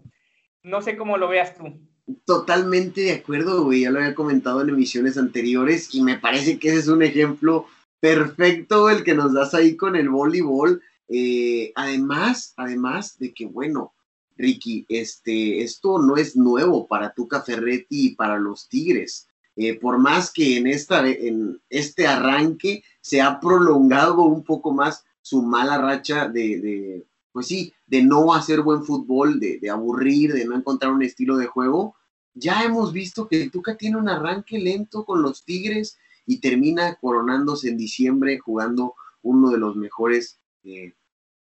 No 0.61 0.81
sé 0.81 0.95
cómo 0.95 1.17
lo 1.17 1.27
veas 1.27 1.57
tú. 1.57 1.81
Totalmente 2.25 3.01
de 3.01 3.13
acuerdo, 3.13 3.63
güey. 3.63 3.81
Ya 3.81 3.91
lo 3.91 3.99
había 3.99 4.15
comentado 4.15 4.61
en 4.61 4.69
emisiones 4.69 5.17
anteriores 5.17 5.93
y 5.93 6.01
me 6.01 6.17
parece 6.17 6.59
que 6.59 6.69
ese 6.69 6.79
es 6.79 6.87
un 6.87 7.01
ejemplo 7.01 7.65
perfecto 7.99 8.89
el 8.89 9.03
que 9.03 9.13
nos 9.13 9.33
das 9.33 9.53
ahí 9.53 9.77
con 9.77 9.95
el 9.95 10.09
voleibol. 10.09 10.81
Eh, 11.07 11.71
además, 11.75 12.53
además 12.57 13.17
de 13.19 13.33
que, 13.33 13.45
bueno, 13.45 13.93
Ricky, 14.35 14.85
este, 14.89 15.63
esto 15.63 15.99
no 15.99 16.17
es 16.17 16.35
nuevo 16.35 16.87
para 16.87 17.13
Tuca 17.13 17.41
Ferretti 17.41 18.07
y 18.07 18.15
para 18.15 18.37
los 18.37 18.67
Tigres. 18.67 19.27
Eh, 19.55 19.79
por 19.79 19.97
más 19.99 20.31
que 20.31 20.57
en, 20.57 20.67
esta, 20.67 21.07
en 21.07 21.61
este 21.69 22.07
arranque 22.07 22.83
se 22.99 23.21
ha 23.21 23.39
prolongado 23.39 24.23
un 24.23 24.43
poco 24.43 24.73
más 24.73 25.05
su 25.21 25.41
mala 25.41 25.77
racha 25.77 26.27
de 26.27 27.05
pues 27.33 27.47
sí, 27.47 27.73
de 27.87 28.03
no 28.03 28.33
hacer 28.33 28.61
buen 28.61 28.85
fútbol, 28.85 29.39
de, 29.39 29.69
aburrir, 29.69 30.33
de 30.33 30.45
no 30.45 30.55
encontrar 30.55 30.93
un 30.93 31.01
estilo 31.01 31.35
de 31.35 31.47
juego, 31.47 31.95
ya 32.35 32.63
hemos 32.63 32.93
visto 32.93 33.27
que 33.27 33.41
el 33.41 33.51
Tuca 33.51 33.75
tiene 33.75 33.97
un 33.97 34.07
arranque 34.07 34.59
lento 34.59 35.03
con 35.03 35.21
los 35.21 35.43
Tigres 35.43 35.97
y 36.25 36.39
termina 36.39 36.95
coronándose 36.95 37.69
en 37.69 37.77
diciembre 37.77 38.37
jugando 38.37 38.93
uno 39.23 39.49
de 39.49 39.57
los 39.57 39.75
mejores, 39.75 40.39
eh, 40.63 40.93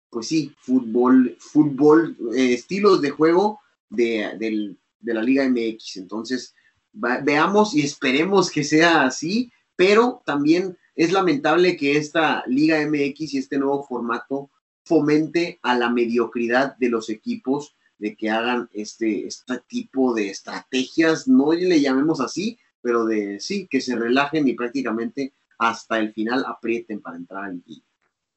pues 0.10 0.28
sí, 0.28 0.56
fútbol, 0.60 1.36
fútbol, 1.40 2.18
eh, 2.36 2.54
estilos 2.54 3.02
de 3.02 3.12
juego 3.12 3.60
de, 3.90 4.76
la 5.02 5.22
Liga 5.22 5.48
MX. 5.48 5.98
Entonces, 5.98 6.56
veamos 6.94 7.76
y 7.76 7.82
esperemos 7.82 8.50
que 8.50 8.64
sea 8.64 9.04
así, 9.04 9.52
pero 9.76 10.22
también 10.26 10.78
es 10.96 11.12
lamentable 11.12 11.76
que 11.76 11.98
esta 11.98 12.44
Liga 12.48 12.80
MX 12.86 13.34
y 13.34 13.38
este 13.38 13.58
nuevo 13.58 13.84
formato 13.84 14.50
fomente 14.92 15.58
a 15.62 15.74
la 15.74 15.90
mediocridad 15.90 16.76
de 16.76 16.90
los 16.90 17.10
equipos 17.10 17.78
de 17.98 18.14
que 18.18 18.30
hagan 18.30 18.70
este, 18.74 19.26
este 19.26 19.60
tipo 19.66 20.14
de 20.14 20.30
estrategias, 20.30 21.30
no 21.30 21.54
le 21.54 21.80
llamemos 21.80 22.20
así, 22.20 22.60
pero 22.82 23.06
de 23.06 23.40
sí, 23.40 23.70
que 23.72 23.80
se 23.80 23.96
relajen 23.96 24.50
y 24.50 24.54
prácticamente 24.54 25.32
hasta 25.58 25.98
el 25.98 26.12
final 26.12 26.44
aprieten 26.46 27.00
para 27.00 27.16
entrar 27.16 27.46
al 27.46 27.64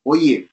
Oye. 0.05 0.49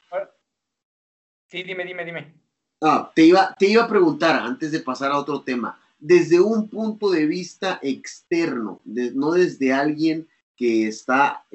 Sí, 1.48 1.62
dime, 1.62 1.86
dime, 1.86 2.04
dime. 2.04 2.34
Ah, 2.82 3.12
te 3.14 3.26
iba, 3.26 3.56
te 3.60 3.68
iba 3.68 3.84
a 3.84 3.88
preguntar 3.88 4.38
antes 4.38 4.72
de 4.72 4.80
pasar 4.80 5.12
a 5.12 5.20
otro 5.20 5.42
tema, 5.42 5.80
desde 6.00 6.40
un 6.40 6.68
punto 6.68 7.12
de 7.12 7.28
vista 7.28 7.80
externo, 7.84 8.82
no 8.86 9.34
desde 9.34 9.72
alguien 9.72 10.28
que 10.56 10.88
está 10.88 11.46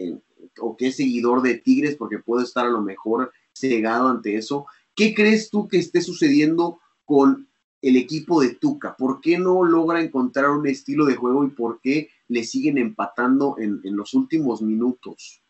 o 0.61 0.77
que 0.77 0.87
es 0.87 0.97
seguidor 0.99 1.43
de 1.43 1.55
Tigres, 1.55 1.97
porque 1.97 2.21
puede 2.21 2.45
estar 2.45 2.65
a 2.65 2.71
lo 2.71 2.81
mejor 2.81 3.33
cegado 3.57 4.09
ante 4.09 4.37
eso. 4.37 4.67
¿Qué 4.95 5.15
crees 5.15 5.51
tú 5.51 5.69
que 5.69 5.79
esté 5.79 6.01
sucediendo 6.01 6.81
con 7.05 7.49
el 7.83 7.97
equipo 7.97 8.41
de 8.41 8.55
Tuca? 8.55 8.97
¿Por 8.97 9.21
qué 9.21 9.39
no 9.39 9.65
logra 9.65 10.01
encontrar 10.01 10.51
un 10.51 10.67
estilo 10.67 11.05
de 11.07 11.17
juego 11.17 11.45
y 11.45 11.51
por 11.51 11.81
qué 11.81 12.11
le 12.29 12.45
siguen 12.45 12.79
empatando 12.79 13.57
en, 13.59 13.81
los 13.85 14.15
últimos 14.15 14.63
minutos? 14.63 15.43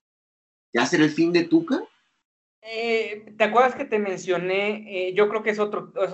¿Ya 0.73 0.87
será 0.87 1.05
el 1.05 1.11
fin 1.11 1.33
de 1.33 1.45
Tuca? 1.45 1.83
Eh, 2.63 3.33
¿Te 3.39 3.45
acuerdas 3.45 3.77
que 3.77 3.85
te 3.85 3.99
mencioné? 3.99 5.09
Eh, 5.09 5.15
yo 5.15 5.29
creo 5.29 5.43
que 5.43 5.51
es 5.51 5.59
otro, 5.61 5.93
es 6.03 6.13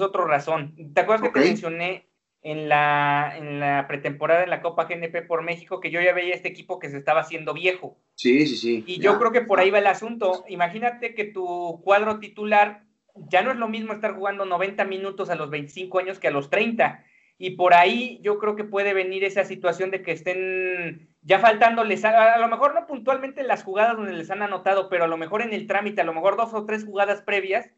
otro, 0.00 0.26
razón. 0.26 0.74
¿Te 0.92 1.00
acuerdas 1.00 1.28
que 1.28 1.40
te 1.40 1.46
mencioné 1.46 2.07
en 2.50 2.68
la, 2.68 3.34
en 3.36 3.60
la 3.60 3.86
pretemporada 3.86 4.42
en 4.42 4.50
la 4.50 4.62
Copa 4.62 4.84
GNP 4.84 5.22
por 5.26 5.42
México 5.42 5.80
que 5.80 5.90
yo 5.90 6.00
ya 6.00 6.12
veía 6.12 6.34
este 6.34 6.48
equipo 6.48 6.78
que 6.78 6.88
se 6.88 6.96
estaba 6.96 7.20
haciendo 7.20 7.52
viejo? 7.52 7.98
Sí, 8.14 8.46
sí, 8.46 8.56
sí. 8.56 8.84
Y 8.86 9.00
yo 9.00 9.18
creo 9.18 9.32
que 9.32 9.42
por 9.42 9.60
ahí 9.60 9.70
va 9.70 9.78
el 9.78 9.86
asunto. 9.86 10.44
Imagínate 10.48 11.14
que 11.14 11.24
tu 11.24 11.80
cuadro 11.84 12.18
titular 12.18 12.84
ya 13.28 13.42
no 13.42 13.50
es 13.50 13.58
lo 13.58 13.68
mismo 13.68 13.92
estar 13.92 14.14
jugando 14.14 14.46
90 14.46 14.84
minutos 14.84 15.28
a 15.30 15.34
los 15.34 15.50
25 15.50 15.98
años 15.98 16.18
que 16.18 16.28
a 16.28 16.30
los 16.32 16.48
30. 16.48 17.04
Y 17.36 17.50
por 17.50 17.74
ahí 17.74 18.18
yo 18.22 18.38
creo 18.38 18.56
que 18.56 18.64
puede 18.64 18.94
venir 18.94 19.24
esa 19.24 19.44
situación 19.44 19.90
de 19.90 20.02
que 20.02 20.12
estén 20.12 21.08
ya 21.22 21.38
faltándoles, 21.38 22.04
a, 22.04 22.34
a, 22.34 22.38
lo 22.38 22.48
mejor 22.48 22.74
no 22.74 22.86
puntualmente 22.86 23.42
en 23.42 23.48
las 23.48 23.62
jugadas 23.62 23.96
donde 23.96 24.12
les 24.12 24.30
han 24.30 24.42
anotado, 24.42 24.88
pero 24.88 25.04
a 25.04 25.08
lo 25.08 25.16
mejor 25.16 25.42
en 25.42 25.52
el 25.52 25.66
trámite, 25.66 26.00
a 26.00 26.04
lo 26.04 26.14
mejor 26.14 26.36
dos 26.36 26.54
o 26.54 26.64
tres 26.64 26.84
jugadas 26.84 27.22
previas 27.22 27.70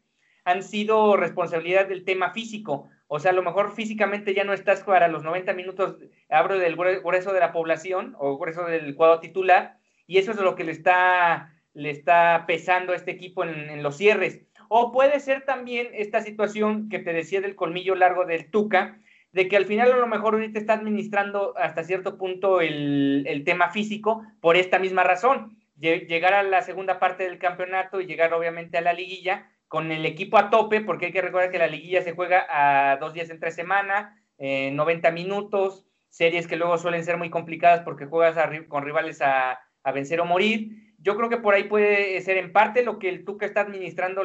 han 0.45 0.63
sido 0.63 1.17
responsabilidad 1.17 1.87
del 1.87 2.05
tema 2.05 2.31
físico. 2.31 2.89
O 3.13 3.19
sea, 3.19 3.31
a 3.31 3.33
lo 3.33 3.43
mejor 3.43 3.75
físicamente 3.75 4.33
ya 4.33 4.45
no 4.45 4.53
estás 4.53 4.83
para 4.83 5.09
los 5.09 5.25
90 5.25 5.51
minutos, 5.51 5.97
abro 6.29 6.57
del 6.57 6.77
grueso 6.77 7.33
de 7.33 7.41
la 7.41 7.51
población 7.51 8.15
o 8.17 8.37
grueso 8.37 8.63
del 8.63 8.95
cuadro 8.95 9.19
titular, 9.19 9.79
y 10.07 10.17
eso 10.17 10.31
es 10.31 10.37
lo 10.37 10.55
que 10.55 10.63
le 10.63 10.71
está, 10.71 11.53
le 11.73 11.89
está 11.89 12.45
pesando 12.47 12.93
a 12.93 12.95
este 12.95 13.11
equipo 13.11 13.43
en, 13.43 13.83
los 13.83 13.97
cierres. 13.97 14.45
O 14.69 14.93
puede 14.93 15.19
ser 15.19 15.43
también 15.43 15.89
esta 15.91 16.21
situación 16.21 16.87
que 16.87 16.99
te 16.99 17.11
decía 17.11 17.41
del 17.41 17.57
colmillo 17.57 17.95
largo 17.95 18.23
del 18.23 18.49
Tuca, 18.49 18.97
de 19.33 19.49
que 19.49 19.57
al 19.57 19.65
final 19.65 19.91
a 19.91 19.97
lo 19.97 20.07
mejor 20.07 20.35
ahorita 20.35 20.57
está 20.57 20.75
administrando 20.75 21.53
hasta 21.57 21.83
cierto 21.83 22.17
punto 22.17 22.61
el, 22.61 23.25
el 23.27 23.43
tema 23.43 23.71
físico 23.71 24.25
por 24.39 24.55
esta 24.55 24.79
misma 24.79 25.03
razón. 25.03 25.57
Llegar 25.75 26.33
a 26.33 26.43
la 26.43 26.61
segunda 26.61 26.97
parte 26.97 27.25
del 27.25 27.39
campeonato 27.39 27.99
y 27.99 28.05
llegar 28.05 28.33
obviamente 28.33 28.77
a 28.77 28.81
la 28.81 28.93
liguilla 28.93 29.49
con 29.71 29.89
el 29.93 30.05
equipo 30.05 30.37
a 30.37 30.49
tope, 30.49 30.81
porque 30.81 31.05
hay 31.05 31.11
que 31.13 31.21
recordar 31.21 31.49
que 31.49 31.57
la 31.57 31.67
liguilla 31.67 32.01
se 32.01 32.11
juega 32.11 32.45
a 32.49 32.97
dos 32.97 33.13
días 33.13 33.29
entre 33.29 33.51
semana, 33.51 34.21
eh, 34.37 34.69
90 34.73 35.11
minutos, 35.11 35.85
series 36.09 36.45
que 36.45 36.57
luego 36.57 36.77
suelen 36.77 37.05
ser 37.05 37.15
muy 37.15 37.29
complicadas 37.29 37.79
porque 37.79 38.05
juegas 38.05 38.35
con 38.67 38.83
rivales 38.83 39.21
a, 39.21 39.59
a 39.83 39.91
vencer 39.93 40.19
o 40.19 40.25
morir 40.25 40.91
yo 41.01 41.17
creo 41.17 41.29
que 41.29 41.37
por 41.37 41.53
ahí 41.53 41.63
puede 41.63 42.21
ser 42.21 42.37
en 42.37 42.51
parte 42.51 42.83
lo 42.83 42.99
que 42.99 43.09
el 43.09 43.25
Tuca 43.25 43.45
está 43.45 43.61
administrando 43.61 44.21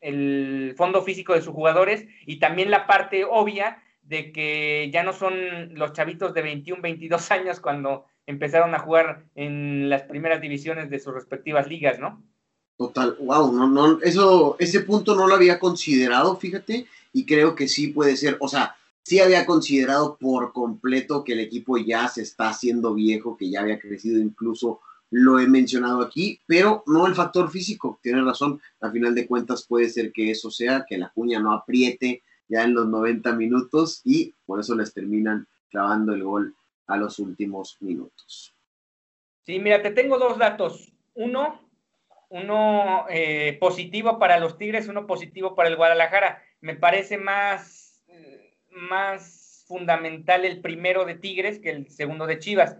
el, 0.00 0.74
fondo 0.76 1.02
físico 1.02 1.34
de 1.34 1.42
sus 1.42 1.52
jugadores 1.52 2.06
y 2.24 2.38
también 2.38 2.70
la 2.70 2.86
parte 2.86 3.24
obvia 3.24 3.82
de 4.02 4.32
que 4.32 4.90
ya 4.92 5.02
no 5.02 5.12
son 5.12 5.74
los 5.74 5.92
chavitos 5.92 6.34
de 6.34 6.42
21, 6.42 6.82
22 6.82 7.30
años 7.30 7.60
cuando 7.60 8.06
empezaron 8.26 8.74
a 8.74 8.78
jugar 8.78 9.24
en 9.34 9.90
las 9.90 10.02
primeras 10.02 10.40
divisiones 10.40 10.88
de 10.88 10.98
sus 10.98 11.12
respectivas 11.14 11.68
ligas, 11.68 11.98
¿no? 11.98 12.22
Total, 12.76 13.16
wow, 13.20 13.52
no, 13.52 13.68
no, 13.68 14.00
eso, 14.02 14.56
ese 14.58 14.80
punto 14.80 15.14
no 15.14 15.28
lo 15.28 15.34
había 15.34 15.60
considerado, 15.60 16.36
fíjate, 16.36 16.86
y 17.12 17.24
creo 17.24 17.54
que 17.54 17.68
sí 17.68 17.88
puede 17.88 18.16
ser, 18.16 18.36
o 18.40 18.48
sea, 18.48 18.74
sí 19.04 19.20
había 19.20 19.46
considerado 19.46 20.16
por 20.16 20.52
completo 20.52 21.22
que 21.22 21.34
el 21.34 21.40
equipo 21.40 21.78
ya 21.78 22.08
se 22.08 22.22
está 22.22 22.48
haciendo 22.48 22.94
viejo, 22.94 23.36
que 23.36 23.48
ya 23.48 23.60
había 23.60 23.78
crecido 23.78 24.20
incluso 24.20 24.80
lo 25.10 25.38
he 25.38 25.46
mencionado 25.46 26.00
aquí, 26.00 26.40
pero 26.46 26.82
no 26.88 27.06
el 27.06 27.14
factor 27.14 27.48
físico, 27.48 28.00
tiene 28.02 28.22
razón, 28.22 28.60
al 28.80 28.90
final 28.90 29.14
de 29.14 29.28
cuentas 29.28 29.64
puede 29.64 29.88
ser 29.88 30.10
que 30.10 30.32
eso 30.32 30.50
sea, 30.50 30.84
que 30.88 30.98
la 30.98 31.10
cuña 31.10 31.38
no 31.38 31.52
apriete 31.52 32.24
ya 32.48 32.64
en 32.64 32.74
los 32.74 32.88
90 32.88 33.32
minutos 33.34 34.00
y 34.02 34.34
por 34.44 34.58
eso 34.58 34.74
les 34.74 34.92
terminan 34.92 35.46
clavando 35.70 36.12
el 36.14 36.24
gol 36.24 36.56
a 36.88 36.96
los 36.96 37.20
últimos 37.20 37.76
minutos. 37.80 38.52
Sí, 39.42 39.58
mira, 39.60 39.82
te 39.82 39.90
tengo 39.90 40.18
dos 40.18 40.38
datos. 40.38 40.92
Uno, 41.14 41.60
uno 42.34 43.06
eh, 43.08 43.56
positivo 43.60 44.18
para 44.18 44.38
los 44.38 44.58
Tigres, 44.58 44.88
uno 44.88 45.06
positivo 45.06 45.54
para 45.54 45.68
el 45.68 45.76
Guadalajara. 45.76 46.42
Me 46.60 46.74
parece 46.74 47.16
más, 47.16 48.04
más 48.70 49.64
fundamental 49.68 50.44
el 50.44 50.60
primero 50.60 51.04
de 51.04 51.14
Tigres 51.14 51.60
que 51.60 51.70
el 51.70 51.88
segundo 51.88 52.26
de 52.26 52.40
Chivas. 52.40 52.76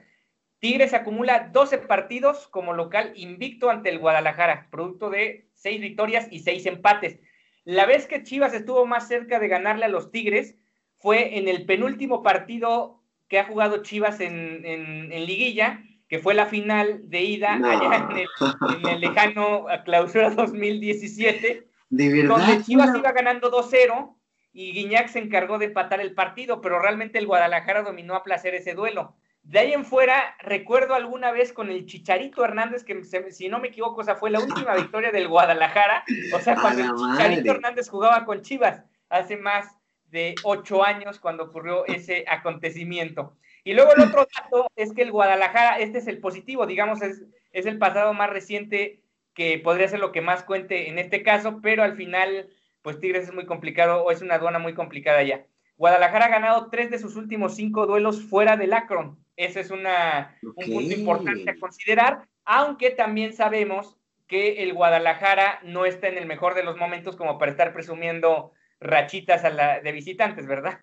Tigres 0.58 0.92
acumula 0.92 1.50
12 1.52 1.78
partidos 1.78 2.48
como 2.48 2.72
local 2.72 3.12
invicto 3.14 3.70
ante 3.70 3.90
el 3.90 4.00
Guadalajara, 4.00 4.68
producto 4.70 5.08
de 5.08 5.46
6 5.54 5.80
victorias 5.80 6.26
y 6.30 6.40
6 6.40 6.66
empates. 6.66 7.20
La 7.64 7.86
vez 7.86 8.06
que 8.06 8.24
Chivas 8.24 8.54
estuvo 8.54 8.86
más 8.86 9.06
cerca 9.06 9.38
de 9.38 9.48
ganarle 9.48 9.84
a 9.84 9.88
los 9.88 10.10
Tigres 10.10 10.56
fue 10.96 11.38
en 11.38 11.46
el 11.46 11.64
penúltimo 11.64 12.22
partido 12.22 13.02
que 13.28 13.38
ha 13.38 13.44
jugado 13.44 13.82
Chivas 13.82 14.20
en, 14.20 14.64
en, 14.64 15.26
liguilla, 15.26 15.82
que 16.14 16.20
fue 16.20 16.34
la 16.34 16.46
final 16.46 17.10
de 17.10 17.22
ida 17.22 17.54
allá 17.54 18.08
en 18.08 18.88
el, 18.88 19.00
lejano 19.00 19.66
clausura 19.84 20.30
2017, 20.30 21.66
¿De 21.90 22.08
verdad? 22.08 22.36
donde 22.36 22.62
Chivas 22.62 22.96
iba 22.96 23.10
ganando 23.10 23.50
2-0 23.50 24.14
y 24.52 24.70
Guiñac 24.70 25.08
se 25.08 25.18
encargó 25.18 25.58
de 25.58 25.64
empatar 25.64 26.00
el 26.00 26.14
partido, 26.14 26.60
pero 26.60 26.78
realmente 26.78 27.18
el 27.18 27.26
Guadalajara 27.26 27.82
dominó 27.82 28.14
a 28.14 28.22
placer 28.22 28.54
ese 28.54 28.74
duelo. 28.74 29.16
De 29.42 29.58
ahí 29.58 29.72
en 29.72 29.84
fuera, 29.84 30.36
recuerdo 30.38 30.94
alguna 30.94 31.32
vez 31.32 31.52
con 31.52 31.68
el 31.68 31.84
Chicharito 31.84 32.44
Hernández, 32.44 32.84
que 32.84 33.02
si 33.32 33.48
no 33.48 33.58
me 33.58 33.66
equivoco, 33.66 34.02
o 34.02 34.04
sea, 34.04 34.14
fue 34.14 34.30
la 34.30 34.38
última 34.38 34.76
victoria 34.76 35.10
del 35.10 35.26
Guadalajara, 35.26 36.04
o 36.32 36.38
sea, 36.38 36.54
cuando 36.54 36.84
el 36.84 36.94
Chicharito 36.94 37.50
Hernández 37.50 37.88
jugaba 37.88 38.24
con 38.24 38.40
Chivas, 38.40 38.84
hace 39.08 39.36
más 39.36 39.66
de 40.12 40.36
ocho 40.44 40.84
años 40.84 41.18
cuando 41.18 41.42
ocurrió 41.42 41.84
ese 41.86 42.24
acontecimiento. 42.28 43.36
Y 43.64 43.72
luego 43.72 43.94
el 43.94 44.02
otro 44.02 44.26
dato 44.36 44.70
es 44.76 44.92
que 44.92 45.02
el 45.02 45.10
Guadalajara, 45.10 45.78
este 45.78 45.98
es 45.98 46.06
el 46.06 46.18
positivo, 46.18 46.66
digamos, 46.66 47.00
es, 47.00 47.24
es 47.52 47.64
el 47.64 47.78
pasado 47.78 48.12
más 48.12 48.28
reciente 48.28 49.00
que 49.32 49.58
podría 49.58 49.88
ser 49.88 50.00
lo 50.00 50.12
que 50.12 50.20
más 50.20 50.44
cuente 50.44 50.90
en 50.90 50.98
este 50.98 51.22
caso, 51.22 51.60
pero 51.62 51.82
al 51.82 51.96
final, 51.96 52.48
pues 52.82 53.00
Tigres 53.00 53.24
es 53.24 53.34
muy 53.34 53.46
complicado 53.46 54.04
o 54.04 54.10
es 54.10 54.20
una 54.20 54.34
aduana 54.34 54.58
muy 54.58 54.74
complicada 54.74 55.22
ya. 55.22 55.46
Guadalajara 55.76 56.26
ha 56.26 56.28
ganado 56.28 56.68
tres 56.70 56.90
de 56.90 56.98
sus 56.98 57.16
últimos 57.16 57.56
cinco 57.56 57.86
duelos 57.86 58.22
fuera 58.22 58.56
del 58.56 58.74
Akron. 58.74 59.18
Ese 59.36 59.60
es 59.60 59.70
una, 59.70 60.38
un 60.42 60.54
punto 60.54 60.94
importante 60.94 61.50
a 61.50 61.58
considerar, 61.58 62.28
aunque 62.44 62.90
también 62.90 63.32
sabemos 63.32 63.96
que 64.28 64.62
el 64.62 64.72
Guadalajara 64.72 65.60
no 65.64 65.86
está 65.86 66.08
en 66.08 66.18
el 66.18 66.26
mejor 66.26 66.54
de 66.54 66.62
los 66.62 66.76
momentos 66.76 67.16
como 67.16 67.38
para 67.38 67.50
estar 67.50 67.72
presumiendo 67.72 68.52
rachitas 68.78 69.44
a 69.44 69.50
la, 69.50 69.80
de 69.80 69.92
visitantes, 69.92 70.46
¿verdad? 70.46 70.80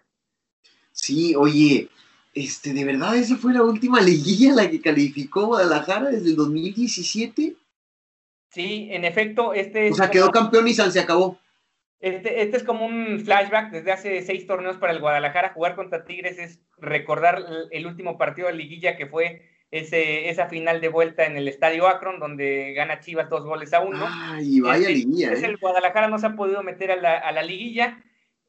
Sí, 0.91 1.36
oye, 1.36 1.88
este, 2.34 2.74
¿de 2.74 2.86
verdad 2.86 3.15
esa 3.15 3.36
fue 3.36 3.54
la 3.54 3.63
última 3.63 4.02
liguilla 4.02 4.54
la 4.54 4.70
que 4.70 4.82
calificó 4.82 5.48
Guadalajara 5.48 6.10
desde 6.10 6.30
el 6.30 6.36
2017? 6.36 7.56
Sí, 8.50 8.89
en 8.91 9.06
efecto, 9.06 9.54
este... 9.54 9.91
O 9.91 9.96
sea, 9.96 10.10
quedó 10.10 10.30
campeón 10.30 10.67
y 10.67 10.74
se 10.74 11.00
acabó. 11.00 11.39
Este, 12.00 12.41
este, 12.41 12.58
es 12.58 12.63
como 12.63 12.86
un 12.86 13.22
flashback 13.24 13.72
desde 13.72 13.91
hace 13.91 14.22
seis 14.24 14.48
torneos 14.48 14.78
para 14.78 14.91
el 14.91 15.00
Guadalajara. 15.00 15.54
Jugar 15.54 15.76
contra 15.76 16.04
Tigres 16.04 16.39
es 16.39 16.60
recordar 16.78 17.46
el 17.70 17.86
último 17.86 18.17
partido 18.17 18.48
de 18.48 18.56
liguilla 18.56 18.98
que 18.98 19.06
fue 19.06 19.44
ese, 19.70 20.30
esa 20.30 20.48
final 20.48 20.82
de 20.82 20.89
vuelta 20.89 21.26
en 21.26 21.38
el 21.38 21.48
Estadio 21.48 21.88
Akron, 21.88 22.20
donde 22.20 22.74
gana 22.74 23.00
Chivas 23.00 23.30
dos 23.30 23.46
goles 23.46 23.74
a 23.74 23.82
uno. 23.82 24.06
Ay, 24.10 24.60
vaya 24.60 24.89
este, 24.89 24.94
liguilla. 24.96 25.32
¿eh? 25.32 25.46
El 25.46 25.58
Guadalajara 25.58 26.08
no 26.08 26.17
se 26.17 26.26
ha 26.28 26.36
podido 26.36 26.63
meter 26.63 26.91
a 26.91 26.96
la, 26.96 27.17
a 27.17 27.32
la, 27.32 27.44
liguilla. 27.44 28.04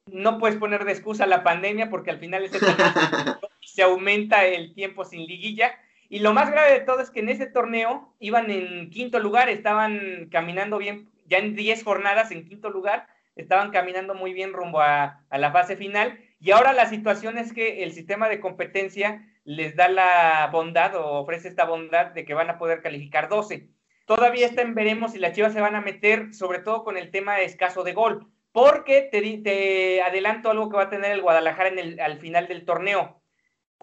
No 0.07 0.39
puedes 0.39 0.57
poner 0.57 0.85
de 0.85 0.93
excusa 0.93 1.27
la 1.27 1.45
pandemia 1.45 1.91
porque 1.91 2.11
al 2.11 2.19
final 2.19 2.45
ese 2.45 2.59
se 3.73 3.83
aumenta 3.83 4.45
el 4.45 4.75
tiempo 4.75 5.05
sin 5.05 5.27
liguilla. 5.27 5.79
Y 6.09 6.19
lo 6.19 6.35
más 6.35 6.51
grave 6.51 6.73
de 6.73 6.81
todo 6.81 7.01
es 7.01 7.11
que 7.11 7.21
en 7.21 7.31
ese 7.31 7.47
torneo 7.47 8.15
iban 8.19 8.51
en 8.51 8.91
quinto 8.91 9.19
lugar, 9.19 9.49
estaban 9.49 10.29
caminando 10.31 10.77
bien, 10.77 11.11
ya 11.27 11.39
en 11.39 11.57
diez 11.57 11.83
jornadas 11.83 12.31
en 12.31 12.45
quinto 12.45 12.69
lugar 12.69 13.07
estaban 13.35 13.71
caminando 13.71 14.15
muy 14.15 14.35
bien 14.35 14.53
rumbo 14.53 14.83
a, 14.83 15.25
la 15.31 15.53
fase 15.53 15.77
final 15.77 16.19
y 16.39 16.51
ahora 16.51 16.75
la 16.75 16.85
situación 16.85 17.39
es 17.39 17.55
que 17.55 17.83
el 17.83 17.93
sistema 17.93 18.29
de 18.29 18.41
competencia 18.41 19.27
les 19.45 19.75
da 19.75 19.89
la 19.89 20.51
bondad 20.53 20.95
o 20.97 21.15
ofrece 21.15 21.49
esta 21.49 21.65
bondad 21.65 22.09
de 22.09 22.27
que 22.27 22.35
van 22.35 22.51
a 22.51 22.59
poder 22.59 22.83
calificar 22.83 23.31
12. 23.31 23.71
Todavía 24.05 24.47
está 24.47 24.61
en 24.61 24.75
veremos 24.75 25.13
si 25.13 25.19
las 25.19 25.33
Chivas 25.33 25.55
se 25.55 25.63
van 25.63 25.77
a 25.77 25.81
meter, 25.81 26.35
sobre 26.35 26.59
todo 26.59 26.85
con 26.85 26.99
el 26.99 27.11
tema 27.11 27.41
escaso 27.41 27.85
de 27.85 27.95
gol, 27.95 28.27
porque 28.53 29.09
te, 29.11 29.39
te 29.39 30.03
adelanto 30.03 30.51
algo 30.51 30.69
que 30.69 30.77
va 30.77 30.85
a 30.85 30.91
tener 30.91 31.13
el 31.13 31.23
Guadalajara 31.23 31.71
en 31.71 31.79
el, 31.79 32.01
al 32.01 32.19
final 32.19 32.49
del 32.49 32.67
torneo. 32.67 33.22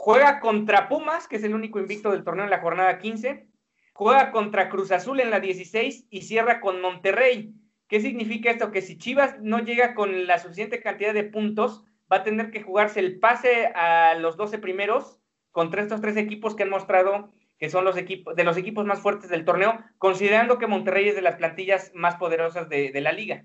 Juega 0.02 0.40
contra 0.40 0.88
Pumas, 0.88 1.28
que 1.28 1.36
es 1.36 1.44
el 1.44 1.54
único 1.54 1.78
invicto 1.78 2.12
del 2.12 2.24
torneo 2.24 2.46
en 2.46 2.50
la 2.50 2.62
jornada 2.62 3.00
15, 3.00 3.50
juega 3.92 4.32
contra 4.32 4.70
Cruz 4.70 4.94
Azul 4.94 5.20
en 5.20 5.30
la 5.30 5.42
16 5.42 6.08
y 6.10 6.22
cierra 6.22 6.62
con 6.62 6.80
Monterrey. 6.80 7.54
¿Qué 7.90 8.00
significa 8.00 8.50
esto? 8.50 8.72
Que 8.72 8.82
si 8.82 8.98
Chivas 8.98 9.42
no 9.42 9.60
llega 9.60 9.96
con 9.96 10.26
la 10.26 10.40
suficiente 10.40 10.82
cantidad 10.82 11.14
de 11.14 11.26
puntos, 11.26 11.84
va 12.10 12.18
a 12.18 12.24
tener 12.24 12.50
que 12.50 12.64
jugarse 12.64 13.02
el 13.02 13.20
pase 13.20 13.66
a 13.76 14.16
los 14.16 14.38
12 14.38 14.60
primeros 14.60 15.20
contra 15.52 15.82
estos 15.82 16.00
tres 16.00 16.16
equipos 16.16 16.56
que 16.56 16.64
han 16.64 16.70
mostrado 16.70 17.30
que 17.58 17.70
son 17.70 17.84
los 17.84 17.98
equipos 17.98 18.38
de 18.38 18.46
los 18.46 18.56
equipos 18.56 18.86
más 18.86 19.02
fuertes 19.02 19.30
del 19.30 19.44
torneo, 19.44 19.84
considerando 19.98 20.60
que 20.60 20.68
Monterrey 20.68 21.10
es 21.10 21.16
de 21.16 21.22
las 21.22 21.36
plantillas 21.36 21.92
más 21.94 22.16
poderosas 22.16 22.70
de, 22.70 22.94
de 22.94 23.02
la 23.02 23.12
liga. 23.12 23.44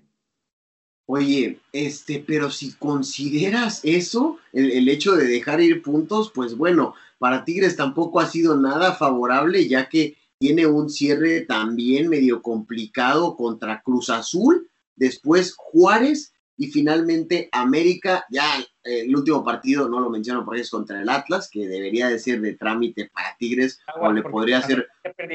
Oye, 1.07 1.59
este, 1.71 2.23
pero 2.25 2.49
si 2.49 2.73
consideras 2.73 3.81
eso, 3.83 4.39
el, 4.53 4.71
el, 4.71 4.89
hecho 4.89 5.15
de 5.15 5.27
dejar 5.27 5.61
ir 5.61 5.83
puntos, 5.83 6.31
pues 6.33 6.57
bueno, 6.57 6.95
para 7.19 7.45
Tigres 7.45 7.75
tampoco 7.75 8.19
ha 8.19 8.27
sido 8.27 8.57
nada 8.57 8.93
favorable, 8.93 9.67
ya 9.67 9.87
que 9.87 10.17
tiene 10.39 10.65
un 10.65 10.89
cierre 10.89 11.41
también 11.41 12.09
medio 12.09 12.41
complicado 12.41 13.35
contra 13.35 13.81
Cruz 13.81 14.09
Azul, 14.09 14.69
después 14.95 15.53
Juárez 15.55 16.33
y 16.57 16.67
finalmente 16.67 17.49
América, 17.51 18.25
ya 18.29 18.59
eh, 18.83 19.01
el 19.01 19.15
último 19.15 19.43
partido 19.43 19.89
no 19.89 19.99
lo 19.99 20.09
menciono 20.09 20.45
porque 20.45 20.61
es 20.61 20.69
contra 20.69 21.01
el 21.01 21.09
Atlas, 21.09 21.49
que 21.51 21.67
debería 21.67 22.07
de 22.07 22.19
ser 22.19 22.41
de 22.41 22.53
trámite 22.53 23.09
para 23.13 23.35
Tigres, 23.37 23.79
ah, 23.87 23.93
o 23.99 24.11
le 24.11 24.21
podría 24.21 24.61
ser, 24.61 24.87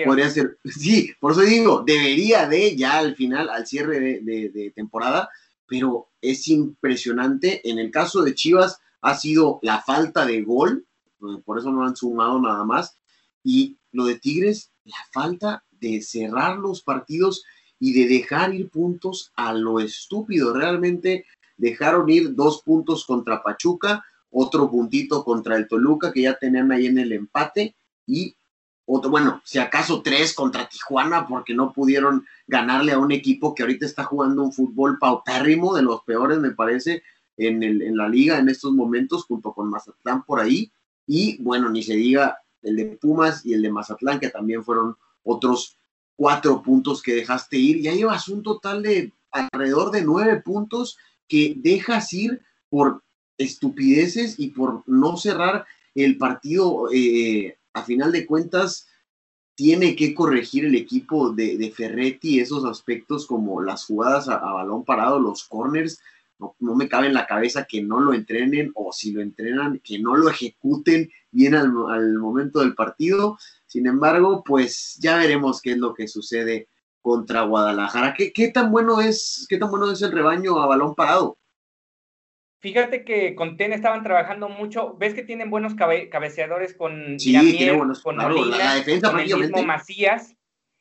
podría 0.07 0.31
ser, 0.31 0.59
sí, 0.65 1.13
por 1.21 1.33
eso 1.33 1.43
digo, 1.43 1.83
debería 1.87 2.49
de 2.49 2.77
ya 2.77 2.99
al 2.99 3.17
final, 3.17 3.51
al 3.51 3.67
cierre 3.67 4.21
de, 4.23 4.73
temporada, 4.75 5.29
pero 5.71 6.09
es 6.21 6.49
impresionante. 6.49 7.67
En 7.71 7.79
el 7.79 7.93
caso 7.93 8.23
de 8.23 8.35
Chivas 8.35 8.81
ha 9.01 9.15
sido 9.15 9.61
la 9.63 9.81
falta 9.81 10.27
de 10.27 10.43
gol, 10.43 10.85
eh, 11.23 11.41
por 11.45 11.61
eso 11.61 11.71
no 11.71 11.87
han 11.87 11.95
sumado 11.95 12.41
nada 12.41 12.65
más, 12.65 12.99
y 13.45 13.79
lo 13.93 14.05
de 14.05 14.19
Tigres, 14.19 14.73
la 14.85 14.97
falta 15.13 15.65
de 15.71 16.03
cerrar 16.03 16.59
los 16.59 16.83
partidos 16.83 17.45
y 17.79 17.93
de 17.93 18.09
dejar 18.09 18.53
ir 18.53 18.69
puntos 18.69 19.33
a 19.37 19.53
lo 19.55 19.79
estúpido. 19.79 20.53
Realmente 20.53 21.25
dejaron 21.57 22.11
ir 22.11 22.35
dos 22.35 22.63
puntos 22.63 23.05
contra 23.05 23.41
Pachuca, 23.41 24.05
otro 24.31 24.69
puntito 24.69 25.25
contra 25.25 25.57
el 25.57 25.69
Toluca 25.69 26.13
que 26.13 26.23
ya 26.23 26.35
tenían 26.37 26.73
ahí 26.73 26.87
en 26.87 26.99
el 26.99 27.13
empate 27.13 27.77
y 28.07 28.35
otro, 28.87 29.09
bueno, 29.09 29.41
si 29.45 29.61
acaso 29.61 30.03
tres 30.03 30.35
contra 30.35 30.69
Tijuana 30.69 31.29
porque 31.29 31.55
no 31.55 31.73
pudieron 31.73 32.27
ganarle 32.51 32.93
a 32.93 32.99
un 32.99 33.13
equipo 33.13 33.55
que 33.55 33.63
ahorita 33.63 33.87
está 33.87 34.03
jugando 34.03 34.43
un 34.43 34.53
fútbol 34.53 34.99
paupérrimo, 34.99 35.75
de 35.75 35.83
los 35.83 36.03
peores 36.03 36.39
me 36.39 36.51
parece, 36.51 37.03
en, 37.37 37.63
el, 37.63 37.97
la 37.97 38.09
liga 38.09 38.39
en 38.39 38.49
estos 38.49 38.73
momentos, 38.73 39.25
junto 39.25 39.53
con 39.53 39.71
Mazatlán 39.71 40.25
por 40.25 40.41
ahí. 40.41 40.73
Y 41.07 41.41
bueno, 41.43 41.71
ni 41.71 41.83
se 41.83 41.95
diga 41.95 42.39
el 42.63 42.77
de 42.77 42.85
Pumas 43.01 43.47
y 43.47 43.55
el 43.55 43.63
de 43.63 43.71
Mazatlán, 43.71 44.19
que 44.19 44.31
también 44.31 44.65
fueron 44.65 44.97
otros 45.23 45.79
cuatro 46.17 46.61
puntos 46.61 47.03
que 47.03 47.15
dejaste 47.15 47.57
ir. 47.57 47.81
Ya 47.81 47.95
llevas 47.95 48.29
un 48.29 48.43
total 48.43 48.83
de 48.83 49.13
alrededor 49.31 49.93
de 49.93 50.03
nueve 50.03 50.43
puntos 50.43 50.99
que 51.29 51.55
dejas 51.57 52.13
ir 52.13 52.43
por 52.69 53.05
estupideces 53.39 54.39
y 54.39 54.49
por 54.49 54.83
no 54.87 55.17
cerrar 55.17 55.67
el 55.95 56.19
partido. 56.19 56.89
Eh, 56.93 57.57
a 57.73 57.85
final 57.85 58.11
de 58.11 58.27
cuentas, 58.27 58.89
tiene 59.61 59.95
que 59.95 60.15
corregir 60.15 60.65
el 60.65 60.75
equipo 60.75 61.33
de, 61.33 61.71
Ferretti 61.77 62.41
esos 62.41 62.65
aspectos 62.65 63.27
como 63.27 63.61
las 63.61 63.85
jugadas 63.85 64.27
a, 64.27 64.39
balón 64.39 64.87
parado, 64.87 65.21
los 65.21 65.45
corners. 65.45 66.01
No, 66.39 66.75
me 66.75 66.89
cabe 66.89 67.09
en 67.09 67.13
la 67.13 67.27
cabeza 67.27 67.67
que 67.67 67.83
no 67.83 68.01
lo 68.01 68.15
entrenen 68.15 68.73
o 68.75 68.91
si 68.91 69.13
lo 69.13 69.21
entrenan, 69.21 69.79
que 69.85 69.99
no 69.99 70.17
lo 70.17 70.31
ejecuten 70.31 71.11
bien 71.31 71.55
al, 71.55 71.75
al 71.91 72.15
momento 72.15 72.61
del 72.61 72.75
partido. 72.75 73.37
Sin 73.67 73.87
embargo, 73.87 74.43
pues 74.43 74.97
ya 74.99 75.19
veremos 75.19 75.61
qué 75.61 75.73
es 75.73 75.77
lo 75.77 75.93
que 75.93 76.09
sucede 76.09 76.69
contra 77.03 77.43
Guadalajara. 77.43 78.15
¿Qué, 78.15 78.33
qué 78.33 78.49
tan 78.49 78.73
bueno 78.73 79.03
es, 79.03 79.45
qué 79.47 79.59
tan 79.59 79.69
bueno 79.69 79.93
es 79.93 80.01
el 80.01 80.13
rebaño 80.13 80.59
a 80.59 80.69
balón 80.69 80.95
parado? 80.95 81.37
Fíjate 82.61 83.05
que 83.05 83.35
con 83.35 83.57
TEN 83.57 83.73
estaban 83.73 84.03
trabajando 84.03 84.51
mucho. 84.51 84.95
Ves 84.99 85.15
que 85.15 85.23
tienen 85.23 85.49
buenos 85.49 85.75
cabeceadores 85.75 86.75
con 86.75 87.19
sí, 87.19 87.35
buenos, 87.75 88.03
con 88.03 88.19
la, 88.19 88.75
defensa 88.75 89.11
con 89.11 89.21
el 89.21 89.35
mismo 89.35 89.63
Macías. 89.63 90.37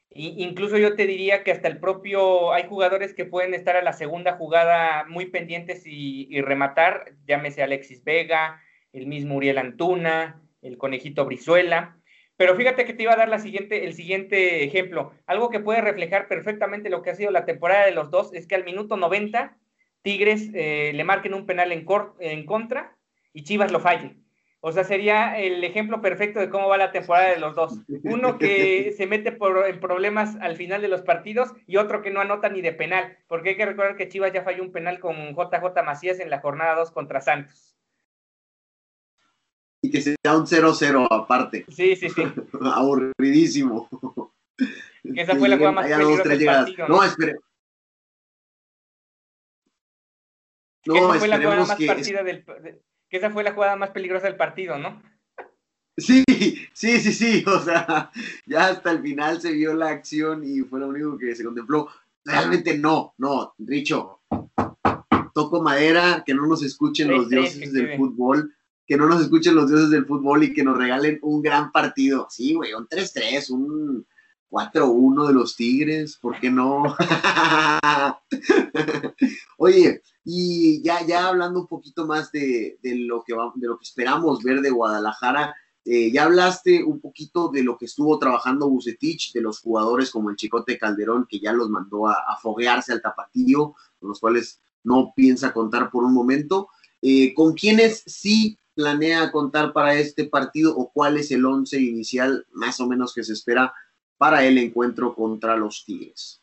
incluso 0.10 0.78
yo 0.78 0.96
te 0.96 1.08
diría 1.08 1.44
que 1.44 1.52
hasta 1.52 1.70
el 1.70 1.80
propio 1.80 2.52
hay 2.52 2.68
jugadores 2.68 3.14
que 3.14 3.24
pueden 3.24 3.54
estar 3.54 3.78
a 3.78 3.82
la 3.82 3.94
segunda 3.94 4.34
jugada 4.34 5.06
muy 5.08 5.28
pendientes 5.28 5.84
y, 5.86 6.28
y 6.30 6.42
rematar. 6.42 7.14
Llámese 7.26 7.64
Alexis 7.64 8.04
Vega, 8.04 8.62
el 8.92 9.08
mismo 9.08 9.38
Uriel 9.38 9.58
Antuna, 9.58 10.42
el 10.62 10.78
conejito 10.78 11.24
Brizuela. 11.24 11.96
Pero 12.36 12.56
fíjate 12.56 12.84
que 12.84 12.94
te 12.94 13.04
iba 13.04 13.14
a 13.14 13.18
dar 13.18 13.30
la 13.30 13.40
siguiente, 13.40 13.86
el 13.86 13.94
siguiente 13.94 14.66
ejemplo. 14.66 15.14
Algo 15.28 15.50
que 15.50 15.62
puede 15.62 15.80
reflejar 15.80 16.28
perfectamente 16.28 16.90
lo 16.90 17.02
que 17.02 17.12
ha 17.12 17.16
sido 17.16 17.32
la 17.32 17.46
temporada 17.46 17.86
de 17.86 17.94
los 17.94 18.12
dos 18.12 18.34
es 18.34 18.48
que 18.48 18.56
al 18.56 18.66
minuto 18.66 18.98
90 18.98 19.58
Tigres 20.02 20.50
eh, 20.54 20.92
le 20.94 21.04
marquen 21.04 21.34
un 21.34 21.46
penal 21.46 21.72
en, 21.72 21.86
en 22.20 22.46
contra 22.46 22.96
y 23.34 23.44
Chivas 23.44 23.72
lo 23.72 23.80
falle. 23.80 24.18
O 24.62 24.74
sea, 24.74 24.84
sería 24.84 25.40
el 25.40 25.64
ejemplo 25.64 26.02
perfecto 26.02 26.40
de 26.40 26.50
cómo 26.50 26.68
va 26.68 26.78
la 26.78 26.92
temporada 26.92 27.30
de 27.30 27.40
los 27.40 27.56
dos. 27.56 27.80
Uno 28.04 28.38
que 28.38 28.94
se 28.98 29.08
mete 29.08 29.32
por, 29.32 29.66
en 29.68 29.80
problemas 29.80 30.36
al 30.42 30.58
final 30.58 30.82
de 30.82 30.90
los 30.90 31.02
partidos 31.02 31.54
y 31.66 31.78
otro 31.78 32.02
que 32.02 32.12
no 32.12 32.20
anota 32.20 32.50
ni 32.50 32.62
de 32.62 32.74
penal, 32.74 33.18
porque 33.28 33.50
hay 33.50 33.58
que 33.58 33.66
recordar 33.66 33.96
que 33.96 34.10
Chivas 34.10 34.34
ya 34.34 34.44
falló 34.44 34.64
un 34.64 34.72
penal 34.72 35.00
con 35.00 35.16
JJ 35.34 35.84
Macías 35.86 36.20
en 36.20 36.30
la 36.30 36.40
jornada 36.40 36.76
2 36.76 36.92
contra 36.92 37.22
Santos 37.22 37.70
y 39.82 39.92
que 39.92 40.02
sea 40.02 40.16
un 40.36 40.46
0-0 40.46 41.08
aparte. 41.10 41.66
Sí, 41.70 41.96
sí, 41.96 42.10
sí. 42.10 42.24
Aburridísimo. 42.62 43.90
Que 44.58 45.22
esa 45.22 45.36
fue 45.36 45.48
la 45.50 45.56
jugada 45.56 45.74
más 45.74 45.88
peligrosa 45.88 46.30
del 46.30 46.46
partido. 46.46 46.88
No, 46.88 47.04
espere. 47.04 47.38
No, 50.86 50.94
que 50.94 51.00
esa 51.00 51.14
fue 51.14 51.28
la 51.28 51.38
jugada 51.38 51.66
más 51.66 51.78
partida 51.86 52.24
del 52.24 52.44
que 53.10 53.18
esa 53.18 53.32
fue 53.32 53.44
la 53.44 53.54
jugada 53.54 53.76
más 53.76 53.90
peligrosa 53.90 54.28
del 54.28 54.36
partido, 54.36 54.78
¿no? 54.78 55.02
Sí, 55.98 56.24
sí, 56.74 57.00
sí, 57.00 57.12
sí, 57.12 57.44
o 57.46 57.60
sea, 57.60 58.12
ya 58.46 58.68
hasta 58.68 58.92
el 58.92 59.02
final 59.02 59.42
se 59.42 59.52
vio 59.52 59.74
la 59.74 59.90
acción 59.90 60.44
y 60.46 60.62
fue 60.62 60.80
lo 60.80 60.88
único 60.88 61.18
que 61.18 61.36
se 61.36 61.44
contempló. 61.44 61.90
Realmente 62.24 62.78
no, 62.78 63.14
no, 63.18 63.56
Richo, 63.58 64.22
toco 65.34 65.62
madera, 65.62 66.24
que 66.26 66.34
no 66.34 66.46
nos 66.46 66.64
escuchen 66.64 67.10
los 67.10 67.30
dioses 67.30 67.74
del 67.74 67.98
fútbol, 67.98 68.54
que 68.86 68.98
no 68.98 69.08
nos 69.08 69.22
escuchen 69.22 69.56
los 69.56 69.70
dioses 69.70 69.90
del 69.90 70.06
fútbol 70.06 70.44
y 70.44 70.54
que 70.54 70.64
nos 70.64 70.78
regalen 70.78 71.20
un 71.22 71.42
gran 71.42 71.72
partido. 71.72 72.28
Sí, 72.30 72.54
güey, 72.54 72.74
un 72.74 72.88
3-3, 72.88 73.50
un 73.52 74.06
4-1 74.50 75.28
de 75.28 75.34
los 75.34 75.56
Tigres, 75.56 76.18
¿por 76.18 76.40
qué 76.40 76.50
no? 76.50 76.96
Oye, 79.58 80.02
y 80.32 80.84
ya, 80.84 81.04
ya 81.08 81.28
hablando 81.28 81.62
un 81.62 81.68
poquito 81.68 82.06
más 82.06 82.32
de, 82.32 82.78
lo, 82.84 83.24
que 83.24 83.34
de 83.56 83.68
lo 83.68 83.80
que 83.80 83.84
esperamos 83.84 84.44
ver 84.44 84.62
de 84.62 84.70
Guadalajara, 84.70 85.56
eh, 85.84 86.12
ya 86.12 86.26
hablaste 86.26 86.84
un 86.84 87.00
poquito 87.00 87.50
de 87.50 87.64
lo 87.64 87.80
que 87.80 87.86
estuvo 87.86 88.20
trabajando 88.20 88.70
Bucetich, 88.70 89.34
de 89.34 89.42
los 89.42 89.60
jugadores 89.60 90.12
como 90.12 90.30
el 90.30 90.36
Chicote 90.36 90.78
Calderón, 90.78 91.26
que 91.28 91.40
ya 91.40 91.52
los 91.52 91.72
mandó 91.72 92.08
a, 92.08 92.14
a 92.28 92.38
foguearse 92.38 92.94
al 92.94 93.02
tapatío, 93.02 93.74
con 94.00 94.10
los 94.10 94.20
cuales 94.20 94.60
no 94.84 95.14
piensa 95.16 95.52
contar 95.52 95.90
por 95.90 96.04
un 96.04 96.14
momento. 96.14 96.70
Eh, 97.02 97.34
¿Con 97.34 97.54
quiénes 97.56 98.04
sí 98.06 98.56
planea 98.76 99.32
contar 99.32 99.74
para 99.74 99.96
este 99.96 100.26
partido 100.26 100.78
o 100.78 100.92
cuál 100.92 101.18
es 101.18 101.32
el 101.32 101.44
once 101.44 101.82
inicial 101.82 102.46
más 102.52 102.80
o 102.80 102.88
menos 102.88 103.16
que 103.16 103.24
se 103.24 103.34
espera 103.34 103.74
para 104.20 104.46
el 104.46 104.60
encuentro 104.60 105.16
contra 105.16 105.58
los 105.58 105.84
Tigres? 105.86 106.40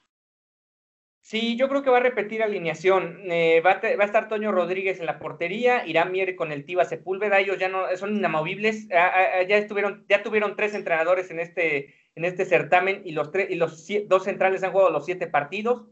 Sí, 1.27 1.57
yo 1.57 1.69
creo 1.69 1.83
que 1.83 1.91
va 1.91 1.97
a 1.97 2.01
repetir 2.01 2.41
alineación. 2.41 3.19
Eh, 3.25 3.61
va, 3.61 3.81
a 3.81 4.05
estar 4.05 4.29
Toño 4.29 4.53
Rodríguez 4.53 5.01
en 5.01 5.07
la 5.07 5.19
portería, 5.19 5.85
Irán 5.85 6.13
Mier 6.13 6.37
con 6.37 6.53
el 6.53 6.65
Tiva 6.65 6.85
Sepúlveda, 6.85 7.41
ellos 7.41 7.59
ya 7.59 7.69
no 7.69 7.85
son 7.97 8.15
inamovibles, 8.15 8.87
ah, 8.93 9.11
ah, 9.13 9.27
ah, 9.41 9.43
ya 9.43 9.57
estuvieron, 9.57 10.07
ya 10.09 10.23
tuvieron 10.23 10.55
tres 10.55 10.73
entrenadores 10.73 11.29
en 11.33 11.41
este, 11.41 11.97
en 12.15 12.25
este 12.25 12.45
certamen 12.45 13.03
y 13.05 13.11
los 13.11 13.33
tres, 13.33 13.51
y 13.51 13.57
los 13.57 13.89
dos 14.07 14.23
centrales 14.23 14.63
han 14.63 14.71
jugado 14.71 14.91
los 14.91 15.05
siete 15.05 15.27
partidos. 15.27 15.89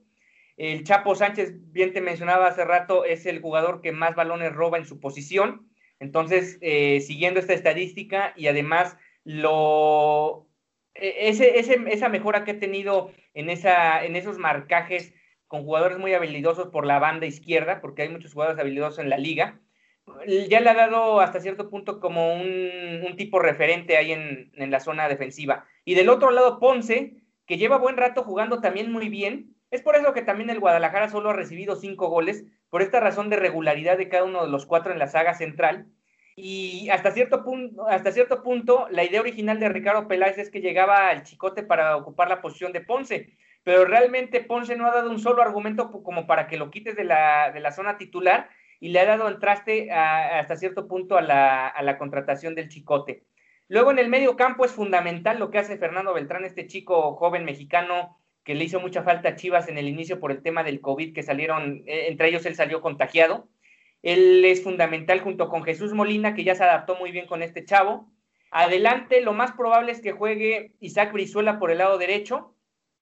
El 0.57 0.85
Chapo 0.85 1.17
Sánchez, 1.17 1.55
bien 1.73 1.93
te 1.93 2.01
mencionaba 2.01 2.47
hace 2.47 2.65
rato, 2.65 3.05
es 3.05 3.27
el 3.27 3.41
jugador 3.41 3.81
que 3.83 3.91
más 3.91 4.15
balones 4.15 4.53
roba 4.53 4.79
en 4.79 4.87
su 4.87 5.01
posición. 5.01 5.69
Entonces, 5.99 6.59
eh, 6.61 7.01
siguiendo 7.01 7.41
esta 7.41 7.55
estadística 7.55 8.35
y 8.37 8.47
además 8.47 8.97
lo, 9.25 10.47
e, 10.95 11.29
ese, 11.29 11.59
esa 11.59 12.09
mejora 12.09 12.45
que 12.45 12.53
ha 12.53 12.61
tenido 12.61 13.11
en, 13.35 13.51
esa, 13.51 14.05
en 14.05 14.15
esos 14.15 14.39
marcajes 14.39 15.13
con 15.55 15.63
jugadores 15.63 15.99
muy 15.99 16.13
habilidosos 16.15 16.67
por 16.71 16.85
la 16.85 16.99
banda 16.99 17.27
izquierda, 17.27 17.81
porque 17.81 18.03
hay 18.03 18.09
muchos 18.09 18.33
jugadores 18.33 18.59
habilidosos 18.59 18.99
en 18.99 19.09
la 19.09 19.19
liga, 19.19 19.61
ya 20.49 20.59
le 20.59 20.69
ha 20.69 20.75
dado 20.75 21.21
hasta 21.21 21.39
cierto 21.39 21.71
punto 21.71 22.01
como 22.01 22.35
un, 22.35 23.15
tipo 23.17 23.39
referente 23.39 23.97
ahí 23.97 24.11
en, 24.11 24.51
en, 24.55 24.73
la 24.73 24.81
zona 24.81 25.09
defensiva. 25.09 25.65
Y 25.85 25.95
del 25.95 26.09
otro 26.09 26.33
lado, 26.33 26.59
Ponce, 26.59 27.15
que 27.47 27.57
lleva 27.57 27.79
buen 27.79 27.97
rato 27.97 28.25
jugando 28.25 28.61
también 28.61 28.91
muy 28.91 29.09
bien. 29.09 29.55
Es 29.71 29.81
por 29.81 29.95
eso 29.95 30.13
que 30.13 30.23
también 30.23 30.51
el 30.51 30.59
Guadalajara 30.59 31.09
solo 31.09 31.31
ha 31.31 31.35
recibido 31.35 31.77
cinco 31.77 32.09
goles, 32.09 32.45
por 32.69 32.83
esta 32.83 32.99
razón 32.99 33.31
de 33.31 33.37
regularidad 33.37 33.97
de 33.97 34.09
cada 34.09 34.25
uno 34.25 34.45
de 34.45 34.51
los 34.51 34.67
cuatro 34.67 34.93
en 34.93 34.99
la 34.99 35.07
saga 35.07 35.35
central. 35.35 35.87
Y 36.35 36.89
hasta 36.91 37.13
cierto, 37.13 37.45
punto, 37.45 37.87
hasta 37.87 38.11
cierto 38.11 38.43
punto, 38.43 38.89
la 38.91 39.05
idea 39.05 39.21
original 39.21 39.61
de 39.61 39.69
Ricardo 39.69 40.09
Peláez 40.09 40.37
es 40.37 40.51
que 40.51 40.61
llegaba 40.61 41.11
al 41.11 41.23
chicote 41.23 41.63
para 41.63 41.97
ocupar 41.97 42.29
la 42.29 42.41
posición 42.41 42.73
de 42.73 42.81
Ponce, 42.81 43.37
pero 43.65 43.85
realmente 43.85 44.41
Ponce 44.41 44.77
no 44.77 44.87
ha 44.87 44.95
dado 44.95 45.11
un 45.11 45.19
solo 45.19 45.43
argumento 45.43 45.91
como 45.91 46.27
para 46.27 46.47
que 46.47 46.57
lo 46.57 46.71
quites 46.71 46.95
de 46.95 47.05
la, 47.05 47.51
de 47.53 47.61
la 47.61 47.73
zona 47.73 47.99
titular 47.99 48.51
y 48.79 48.91
le 48.91 49.01
ha 49.01 49.07
dado 49.07 49.27
el 49.29 49.39
traste 49.39 49.91
hasta 49.91 50.57
cierto 50.57 50.87
punto 50.87 51.17
a 51.17 51.23
la, 51.23 51.67
a 51.67 51.83
la 51.83 51.99
contratación 51.99 52.55
del 52.55 52.69
chicote. 52.69 53.25
Luego 53.69 53.91
en 53.91 53.99
el 53.99 54.09
medio 54.09 54.37
campo 54.37 54.65
es 54.65 54.73
fundamental 54.73 55.39
lo 55.39 55.51
que 55.51 55.59
hace 55.59 55.79
Fernando 55.79 56.13
Beltrán, 56.13 56.45
este 56.45 56.67
chico 56.67 57.15
joven 57.15 57.45
mexicano 57.45 58.19
que 58.45 58.55
le 58.55 58.65
hizo 58.65 58.79
mucha 58.79 59.03
falta 59.03 59.31
a 59.31 59.37
Chivas 59.37 59.69
en 59.69 59.79
el 59.79 59.89
inicio 59.89 60.21
por 60.21 60.31
el 60.31 60.43
tema 60.43 60.63
del 60.63 60.81
COVID, 60.81 61.15
que 61.15 61.23
salieron, 61.23 61.83
eh, 61.87 62.09
entre 62.09 62.29
ellos 62.29 62.45
él 62.45 62.55
salió 62.55 62.83
contagiado. 62.83 63.49
Él 64.03 64.45
es 64.45 64.63
fundamental 64.63 65.21
junto 65.21 65.49
con 65.49 65.65
Jesús 65.65 65.95
Molina, 65.95 66.35
que 66.35 66.45
ya 66.45 66.55
se 66.55 66.63
adaptó 66.63 66.97
muy 66.97 67.11
bien 67.11 67.27
con 67.27 67.43
este 67.43 67.65
chavo. 67.65 68.13
Adelante, 68.51 69.23
lo 69.23 69.33
más 69.33 69.53
probable 69.53 69.93
es 69.93 70.03
que 70.03 70.13
juegue 70.13 70.77
Isaac 70.79 71.13
Brizuela 71.13 71.59
por 71.59 71.71
el 71.71 71.79
lado 71.79 71.97
derecho, 71.97 72.54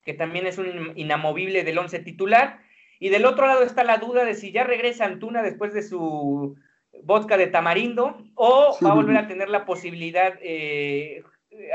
que 0.04 0.14
también 0.14 0.46
es 0.46 0.58
un 0.58 0.92
inamovible 0.96 1.64
del 1.64 1.78
once 1.78 1.98
titular. 1.98 2.60
Y 2.98 3.08
del 3.08 3.24
otro 3.24 3.46
lado 3.46 3.62
está 3.62 3.84
la 3.84 3.98
duda 3.98 4.24
de 4.24 4.34
si 4.34 4.52
ya 4.52 4.64
regresa 4.64 5.04
Antuna 5.04 5.42
después 5.42 5.72
de 5.74 5.82
su 5.82 6.56
vodka 7.04 7.36
de 7.36 7.46
tamarindo 7.46 8.22
o 8.34 8.76
va 8.84 8.90
a 8.90 8.94
volver 8.94 9.16
a 9.16 9.26
tener 9.28 9.48
la 9.48 9.64
posibilidad 9.64 10.34
eh, 10.42 11.22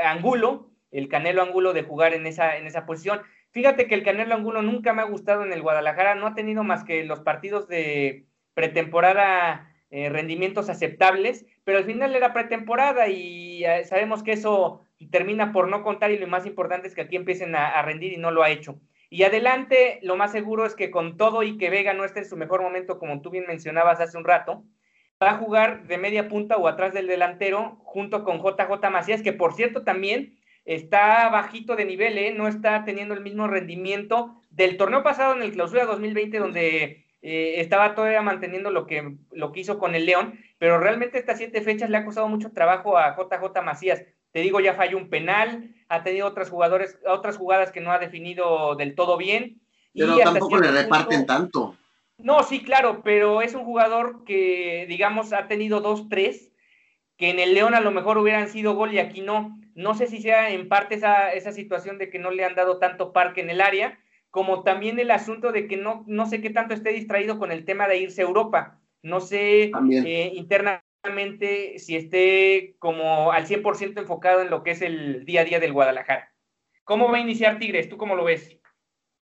Angulo, 0.02 0.70
el 0.90 1.08
Canelo 1.08 1.42
Angulo, 1.42 1.72
de 1.72 1.82
jugar 1.82 2.14
en 2.14 2.26
esa, 2.26 2.56
en 2.56 2.66
esa 2.66 2.86
posición. 2.86 3.20
Fíjate 3.50 3.86
que 3.86 3.94
el 3.94 4.02
Canelo 4.02 4.34
Angulo 4.34 4.62
nunca 4.62 4.92
me 4.92 5.02
ha 5.02 5.06
gustado 5.06 5.44
en 5.44 5.52
el 5.52 5.62
Guadalajara, 5.62 6.14
no 6.14 6.26
ha 6.26 6.34
tenido 6.34 6.64
más 6.64 6.84
que 6.84 7.04
los 7.04 7.20
partidos 7.20 7.68
de 7.68 8.26
pretemporada 8.54 9.72
eh, 9.90 10.10
rendimientos 10.10 10.68
aceptables, 10.68 11.46
pero 11.64 11.78
al 11.78 11.84
final 11.84 12.14
era 12.14 12.32
pretemporada 12.32 13.08
y 13.08 13.64
eh, 13.64 13.84
sabemos 13.84 14.22
que 14.22 14.32
eso 14.32 14.84
termina 15.10 15.52
por 15.52 15.68
no 15.68 15.82
contar 15.82 16.10
y 16.10 16.18
lo 16.18 16.26
más 16.26 16.46
importante 16.46 16.88
es 16.88 16.94
que 16.94 17.02
aquí 17.02 17.16
empiecen 17.16 17.54
a, 17.54 17.80
rendir 17.82 18.12
y 18.12 18.16
no 18.16 18.30
lo 18.30 18.42
ha 18.42 18.50
hecho. 18.50 18.80
Y 19.10 19.22
adelante, 19.22 20.00
lo 20.02 20.16
más 20.16 20.32
seguro 20.32 20.66
es 20.66 20.74
que 20.74 20.90
con 20.90 21.16
todo 21.16 21.42
y 21.42 21.56
que 21.56 21.70
Vega 21.70 21.94
no 21.94 22.04
esté 22.04 22.20
en 22.20 22.28
su 22.28 22.36
mejor 22.36 22.62
momento, 22.62 22.98
como 22.98 23.22
tú 23.22 23.30
bien 23.30 23.46
mencionabas 23.46 24.00
hace 24.00 24.18
un 24.18 24.24
rato, 24.24 24.64
va 25.22 25.30
a 25.30 25.38
jugar 25.38 25.86
de 25.86 25.98
media 25.98 26.28
punta 26.28 26.56
o 26.56 26.68
atrás 26.68 26.92
del 26.92 27.06
delantero 27.06 27.78
junto 27.84 28.24
con 28.24 28.38
JJ 28.38 28.90
Macías, 28.90 29.22
que 29.22 29.32
por 29.32 29.54
cierto 29.54 29.82
también 29.82 30.38
está 30.64 31.28
bajito 31.30 31.76
de 31.76 31.86
nivel, 31.86 32.18
¿eh? 32.18 32.34
no 32.34 32.46
está 32.46 32.84
teniendo 32.84 33.14
el 33.14 33.22
mismo 33.22 33.46
rendimiento 33.46 34.42
del 34.50 34.76
torneo 34.76 35.02
pasado 35.02 35.34
en 35.34 35.42
el 35.42 35.52
clausura 35.52 35.86
2020, 35.86 36.38
donde 36.38 37.06
eh, 37.22 37.54
estaba 37.60 37.94
todavía 37.94 38.22
manteniendo 38.22 38.70
lo 38.70 38.86
que, 38.86 39.16
lo 39.32 39.50
que 39.50 39.60
hizo 39.60 39.78
con 39.78 39.94
el 39.94 40.06
León, 40.06 40.38
pero 40.58 40.78
realmente 40.78 41.18
estas 41.18 41.38
siete 41.38 41.62
fechas 41.62 41.88
le 41.88 41.96
ha 41.96 42.04
costado 42.04 42.28
mucho 42.28 42.52
trabajo 42.52 42.98
a 42.98 43.16
JJ 43.16 43.62
Macías. 43.64 44.04
Te 44.38 44.42
digo, 44.42 44.60
ya 44.60 44.74
falló 44.74 44.98
un 44.98 45.10
penal, 45.10 45.74
ha 45.88 46.04
tenido 46.04 46.24
otras 46.28 46.48
jugadores, 46.48 46.96
otras 47.04 47.36
jugadas 47.36 47.72
que 47.72 47.80
no 47.80 47.90
ha 47.90 47.98
definido 47.98 48.76
del 48.76 48.94
todo 48.94 49.16
bien. 49.16 49.60
Pero 49.92 50.16
tampoco 50.16 50.58
le 50.58 50.70
reparten 50.70 51.26
tanto. 51.26 51.74
No, 52.18 52.44
sí, 52.44 52.62
claro, 52.62 53.02
pero 53.02 53.42
es 53.42 53.56
un 53.56 53.64
jugador 53.64 54.22
que, 54.24 54.86
digamos, 54.88 55.32
ha 55.32 55.48
tenido 55.48 55.80
dos, 55.80 56.08
tres, 56.08 56.52
que 57.16 57.30
en 57.30 57.40
el 57.40 57.52
León 57.52 57.74
a 57.74 57.80
lo 57.80 57.90
mejor 57.90 58.16
hubieran 58.16 58.48
sido 58.48 58.76
gol 58.76 58.94
y 58.94 59.00
aquí 59.00 59.22
no. 59.22 59.58
No 59.74 59.96
sé 59.96 60.06
si 60.06 60.22
sea 60.22 60.50
en 60.50 60.68
parte 60.68 60.94
esa, 60.94 61.32
esa 61.32 61.50
situación 61.50 61.98
de 61.98 62.08
que 62.08 62.20
no 62.20 62.30
le 62.30 62.44
han 62.44 62.54
dado 62.54 62.78
tanto 62.78 63.12
parque 63.12 63.40
en 63.40 63.50
el 63.50 63.60
área, 63.60 63.98
como 64.30 64.62
también 64.62 65.00
el 65.00 65.10
asunto 65.10 65.50
de 65.50 65.66
que 65.66 65.76
no, 65.76 66.04
no 66.06 66.26
sé 66.26 66.40
qué 66.40 66.50
tanto 66.50 66.74
esté 66.74 66.90
distraído 66.90 67.40
con 67.40 67.50
el 67.50 67.64
tema 67.64 67.88
de 67.88 67.98
irse 67.98 68.22
a 68.22 68.26
Europa. 68.26 68.78
No 69.02 69.20
sé 69.20 69.72
eh, 69.90 70.30
internamente 70.32 70.87
si 71.78 71.96
esté 71.96 72.76
como 72.78 73.32
al 73.32 73.46
100% 73.46 73.98
enfocado 73.98 74.42
en 74.42 74.50
lo 74.50 74.62
que 74.62 74.72
es 74.72 74.82
el 74.82 75.24
día 75.24 75.42
a 75.42 75.44
día 75.44 75.60
del 75.60 75.72
Guadalajara. 75.72 76.32
¿Cómo 76.84 77.10
va 77.10 77.18
a 77.18 77.20
iniciar 77.20 77.58
Tigres? 77.58 77.88
¿Tú 77.88 77.96
cómo 77.96 78.14
lo 78.14 78.24
ves? 78.24 78.56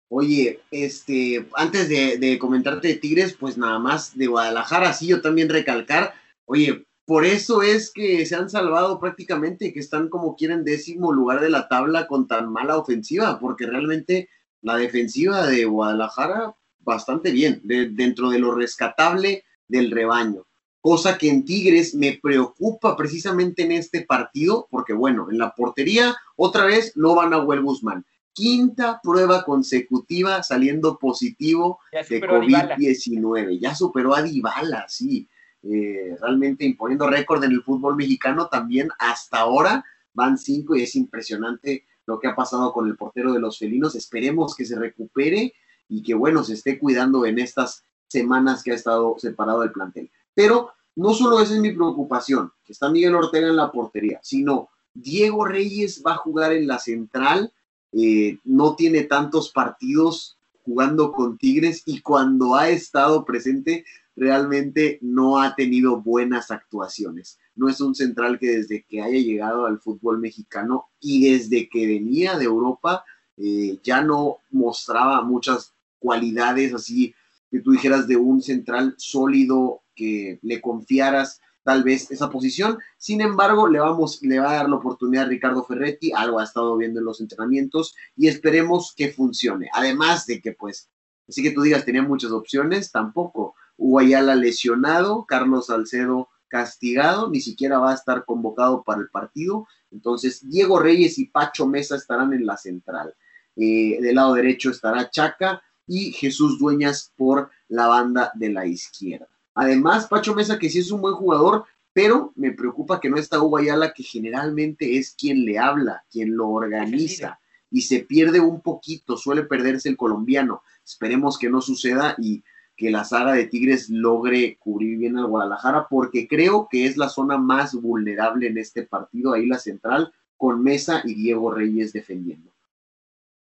Oye, 0.08 0.60
este, 0.70 1.46
antes 1.54 1.88
de, 1.88 2.18
de 2.18 2.38
comentarte 2.38 2.88
de 2.88 2.94
Tigres, 2.94 3.34
pues 3.34 3.56
nada 3.56 3.78
más 3.78 4.16
de 4.16 4.26
Guadalajara, 4.26 4.92
sí, 4.92 5.08
yo 5.08 5.20
también 5.20 5.48
recalcar, 5.48 6.14
oye, 6.44 6.84
por 7.06 7.24
eso 7.24 7.62
es 7.62 7.92
que 7.92 8.24
se 8.24 8.36
han 8.36 8.48
salvado 8.48 9.00
prácticamente, 9.00 9.72
que 9.72 9.80
están 9.80 10.08
como 10.08 10.36
quieren 10.36 10.64
décimo 10.64 11.12
lugar 11.12 11.40
de 11.40 11.50
la 11.50 11.68
tabla 11.68 12.06
con 12.06 12.26
tan 12.26 12.52
mala 12.52 12.78
ofensiva, 12.78 13.38
porque 13.40 13.66
realmente 13.66 14.28
la 14.62 14.76
defensiva 14.76 15.46
de 15.46 15.64
Guadalajara 15.64 16.54
bastante 16.78 17.30
bien, 17.30 17.60
dentro 17.64 18.30
de 18.30 18.38
lo 18.38 18.54
rescatable 18.54 19.44
del 19.68 19.90
rebaño. 19.90 20.46
Cosa 20.86 21.16
que 21.16 21.30
en 21.30 21.46
Tigres 21.46 21.94
me 21.94 22.20
preocupa 22.22 22.94
precisamente 22.94 23.62
en 23.62 23.72
este 23.72 24.02
partido, 24.02 24.68
porque 24.70 24.92
bueno, 24.92 25.28
en 25.30 25.38
la 25.38 25.54
portería 25.54 26.14
otra 26.36 26.66
vez 26.66 26.94
no 26.94 27.14
van 27.14 27.32
a 27.32 27.40
Huel 27.40 27.62
Guzmán. 27.62 28.04
Quinta 28.34 29.00
prueba 29.02 29.44
consecutiva 29.44 30.42
saliendo 30.42 30.98
positivo 30.98 31.78
de 31.90 32.20
COVID-19. 32.20 33.58
Ya 33.58 33.74
superó 33.74 34.14
a 34.14 34.20
Dybala, 34.20 34.84
sí. 34.86 35.26
Eh, 35.62 36.18
realmente 36.20 36.66
imponiendo 36.66 37.08
récord 37.08 37.42
en 37.44 37.52
el 37.52 37.62
fútbol 37.62 37.96
mexicano 37.96 38.48
también 38.48 38.90
hasta 38.98 39.38
ahora 39.38 39.82
van 40.12 40.36
cinco 40.36 40.76
y 40.76 40.82
es 40.82 40.96
impresionante 40.96 41.86
lo 42.04 42.20
que 42.20 42.28
ha 42.28 42.36
pasado 42.36 42.74
con 42.74 42.86
el 42.88 42.96
portero 42.98 43.32
de 43.32 43.40
los 43.40 43.58
felinos. 43.58 43.94
Esperemos 43.94 44.54
que 44.54 44.66
se 44.66 44.78
recupere 44.78 45.54
y 45.88 46.02
que, 46.02 46.12
bueno, 46.12 46.44
se 46.44 46.52
esté 46.52 46.78
cuidando 46.78 47.24
en 47.24 47.38
estas 47.38 47.86
semanas 48.06 48.62
que 48.62 48.72
ha 48.72 48.74
estado 48.74 49.14
separado 49.16 49.62
del 49.62 49.72
plantel. 49.72 50.10
Pero 50.34 50.70
no 50.96 51.14
solo 51.14 51.40
esa 51.40 51.54
es 51.54 51.60
mi 51.60 51.72
preocupación, 51.72 52.52
que 52.64 52.72
está 52.72 52.88
Miguel 52.88 53.14
Ortega 53.14 53.48
en 53.48 53.56
la 53.56 53.72
portería, 53.72 54.20
sino 54.22 54.68
Diego 54.92 55.44
Reyes 55.44 56.02
va 56.06 56.12
a 56.12 56.18
jugar 56.18 56.52
en 56.52 56.66
la 56.66 56.78
central, 56.78 57.52
eh, 57.92 58.38
no 58.44 58.74
tiene 58.76 59.02
tantos 59.02 59.50
partidos 59.50 60.38
jugando 60.64 61.12
con 61.12 61.36
Tigres 61.36 61.82
y 61.86 62.00
cuando 62.00 62.54
ha 62.54 62.68
estado 62.68 63.24
presente 63.24 63.84
realmente 64.16 64.98
no 65.02 65.40
ha 65.40 65.54
tenido 65.54 66.00
buenas 66.00 66.50
actuaciones. 66.50 67.38
No 67.56 67.68
es 67.68 67.80
un 67.80 67.94
central 67.94 68.38
que 68.38 68.56
desde 68.56 68.84
que 68.88 69.02
haya 69.02 69.18
llegado 69.18 69.66
al 69.66 69.80
fútbol 69.80 70.18
mexicano 70.18 70.86
y 71.00 71.30
desde 71.30 71.68
que 71.68 71.86
venía 71.86 72.38
de 72.38 72.44
Europa 72.44 73.04
eh, 73.36 73.78
ya 73.82 74.02
no 74.02 74.38
mostraba 74.50 75.22
muchas 75.22 75.72
cualidades 75.98 76.72
así 76.72 77.14
que 77.50 77.60
tú 77.60 77.72
dijeras 77.72 78.06
de 78.06 78.16
un 78.16 78.42
central 78.42 78.94
sólido 78.96 79.82
que 79.94 80.38
le 80.42 80.60
confiaras 80.60 81.40
tal 81.64 81.82
vez 81.82 82.10
esa 82.10 82.30
posición. 82.30 82.78
Sin 82.98 83.20
embargo, 83.20 83.66
le, 83.66 83.80
vamos, 83.80 84.22
le 84.22 84.38
va 84.38 84.50
a 84.50 84.56
dar 84.56 84.68
la 84.68 84.76
oportunidad 84.76 85.24
a 85.24 85.28
Ricardo 85.28 85.64
Ferretti, 85.64 86.12
algo 86.12 86.38
ha 86.38 86.44
estado 86.44 86.76
viendo 86.76 87.00
en 87.00 87.06
los 87.06 87.20
entrenamientos 87.20 87.96
y 88.16 88.28
esperemos 88.28 88.94
que 88.96 89.12
funcione. 89.12 89.68
Además 89.72 90.26
de 90.26 90.40
que, 90.40 90.52
pues, 90.52 90.90
así 91.28 91.42
que 91.42 91.50
tú 91.50 91.62
digas, 91.62 91.84
tenía 91.84 92.02
muchas 92.02 92.30
opciones, 92.30 92.92
tampoco. 92.92 93.54
Guayala 93.76 94.36
lesionado, 94.36 95.24
Carlos 95.24 95.66
Salcedo 95.66 96.28
castigado, 96.46 97.30
ni 97.30 97.40
siquiera 97.40 97.78
va 97.78 97.90
a 97.90 97.94
estar 97.94 98.24
convocado 98.24 98.84
para 98.84 99.00
el 99.00 99.08
partido. 99.08 99.66
Entonces, 99.90 100.48
Diego 100.48 100.78
Reyes 100.78 101.18
y 101.18 101.26
Pacho 101.26 101.66
Mesa 101.66 101.96
estarán 101.96 102.32
en 102.32 102.46
la 102.46 102.56
central. 102.56 103.14
Eh, 103.56 103.98
del 104.00 104.14
lado 104.14 104.34
derecho 104.34 104.70
estará 104.70 105.10
Chaca 105.10 105.62
y 105.86 106.12
Jesús 106.12 106.58
Dueñas 106.58 107.12
por 107.16 107.50
la 107.68 107.88
banda 107.88 108.30
de 108.34 108.50
la 108.50 108.66
izquierda. 108.66 109.28
Además, 109.54 110.06
Pacho 110.08 110.34
Mesa, 110.34 110.58
que 110.58 110.68
sí 110.68 110.80
es 110.80 110.90
un 110.90 111.00
buen 111.00 111.14
jugador, 111.14 111.64
pero 111.92 112.32
me 112.34 112.50
preocupa 112.50 113.00
que 113.00 113.08
no 113.08 113.16
está 113.16 113.40
Hugo 113.40 113.58
Ayala, 113.58 113.92
que 113.92 114.02
generalmente 114.02 114.98
es 114.98 115.14
quien 115.16 115.44
le 115.44 115.58
habla, 115.58 116.04
quien 116.10 116.36
lo 116.36 116.48
organiza, 116.48 117.38
y 117.70 117.82
se 117.82 118.00
pierde 118.00 118.40
un 118.40 118.60
poquito, 118.60 119.16
suele 119.16 119.44
perderse 119.44 119.88
el 119.88 119.96
colombiano. 119.96 120.62
Esperemos 120.84 121.38
que 121.38 121.48
no 121.48 121.60
suceda 121.60 122.14
y 122.18 122.42
que 122.76 122.90
la 122.90 123.04
saga 123.04 123.32
de 123.32 123.46
Tigres 123.46 123.88
logre 123.88 124.56
cubrir 124.58 124.98
bien 124.98 125.16
al 125.16 125.26
Guadalajara, 125.26 125.86
porque 125.88 126.26
creo 126.26 126.68
que 126.68 126.86
es 126.86 126.96
la 126.96 127.08
zona 127.08 127.38
más 127.38 127.74
vulnerable 127.74 128.48
en 128.48 128.58
este 128.58 128.82
partido, 128.82 129.32
ahí 129.32 129.46
la 129.46 129.58
central, 129.58 130.12
con 130.36 130.62
Mesa 130.62 131.02
y 131.04 131.14
Diego 131.14 131.52
Reyes 131.52 131.92
defendiendo. 131.92 132.53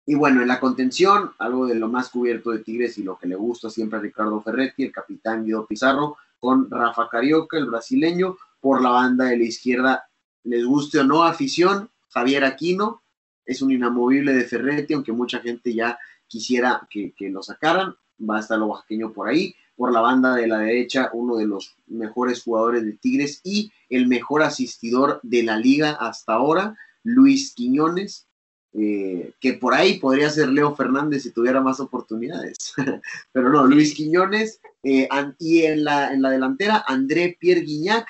Y 0.10 0.16
bueno, 0.16 0.42
en 0.42 0.48
la 0.48 0.60
contención, 0.60 1.34
algo 1.38 1.68
de 1.68 1.76
lo 1.76 1.88
más 1.88 2.10
cubierto 2.10 2.50
de 2.50 2.64
Tigres 2.64 2.98
y 2.98 3.04
lo 3.04 3.20
que 3.20 3.28
le 3.28 3.36
gusta 3.36 3.70
siempre 3.70 4.00
a 4.00 4.02
Ricardo 4.02 4.42
Ferretti, 4.42 4.82
el 4.82 4.92
capitán 4.92 5.46
Guido 5.46 5.68
Pizarro, 5.68 6.18
con 6.40 6.68
Rafa 6.68 7.08
Carioca, 7.08 7.60
el 7.60 7.68
brasileño, 7.68 8.36
por 8.60 8.82
la 8.82 8.90
banda 8.90 9.26
de 9.26 9.38
la 9.38 9.44
izquierda, 9.44 10.10
les 10.46 10.66
guste 10.66 10.98
o 10.98 11.04
no 11.04 11.26
afición, 11.26 11.92
Javier 12.10 12.44
Aquino, 12.44 13.04
es 13.46 13.62
un 13.62 13.70
inamovible 13.72 14.34
de 14.34 14.46
Ferretti, 14.46 14.96
aunque 14.96 15.12
mucha 15.12 15.42
gente 15.42 15.76
ya 15.76 16.00
quisiera 16.26 16.88
que, 16.90 17.14
que 17.16 17.30
lo 17.30 17.44
sacaran, 17.44 17.96
va 18.20 18.38
a 18.38 18.40
estar 18.40 18.58
lo 18.58 18.66
oaxaqueño 18.66 19.14
por 19.14 19.30
ahí. 19.30 19.56
Por 19.76 19.94
la 19.94 20.02
banda 20.02 20.36
de 20.36 20.48
la 20.48 20.58
derecha, 20.58 21.12
uno 21.14 21.38
de 21.38 21.46
los 21.46 21.76
mejores 21.86 22.42
jugadores 22.42 22.84
de 22.84 22.94
Tigres 22.94 23.42
y 23.44 23.72
el 23.90 24.08
mejor 24.08 24.42
asistidor 24.42 25.20
de 25.22 25.44
la 25.44 25.58
liga 25.58 25.92
hasta 25.92 26.34
ahora, 26.34 26.76
Luis 27.04 27.54
Quiñones, 27.54 28.26
eh, 28.72 29.34
que 29.40 29.54
por 29.54 29.74
ahí 29.74 29.98
podría 29.98 30.30
ser 30.30 30.50
Leo 30.50 30.76
Fernández 30.76 31.24
si 31.24 31.32
tuviera 31.32 31.60
más 31.60 31.80
oportunidades. 31.80 32.74
Pero 33.32 33.50
no, 33.50 33.66
Luis 33.66 33.96
Quiñones 33.96 34.62
eh, 34.84 35.10
y 35.40 35.64
en 35.64 35.84
la, 35.84 36.14
en 36.14 36.22
la 36.22 36.30
delantera, 36.30 36.84
André 36.88 37.36
Pierre 37.40 37.62
Guignac, 37.62 38.08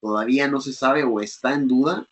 todavía 0.00 0.46
no 0.46 0.60
se 0.60 0.74
sabe 0.74 1.04
o 1.04 1.20
está 1.20 1.54
en 1.54 1.68
duda, 1.68 2.06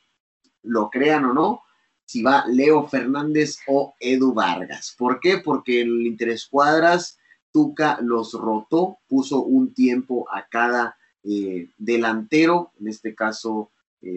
lo 0.62 0.88
crean 0.88 1.26
o 1.26 1.34
no, 1.34 1.62
si 2.06 2.22
va 2.22 2.46
Leo 2.46 2.88
Fernández 2.88 3.58
o 3.66 3.94
Edu 4.00 4.32
Vargas. 4.32 4.94
¿Por 4.96 5.20
qué? 5.20 5.38
Porque 5.38 5.82
el 5.82 6.06
Interescuadras 6.06 7.18
Tuca 7.52 7.98
los 8.00 8.32
rotó, 8.32 9.00
puso 9.06 9.42
un 9.42 9.74
tiempo 9.74 10.26
a 10.32 10.46
cada 10.48 10.96
eh, 11.22 11.68
delantero, 11.76 12.72
en 12.80 12.88
este 12.88 13.14
caso 13.14 13.70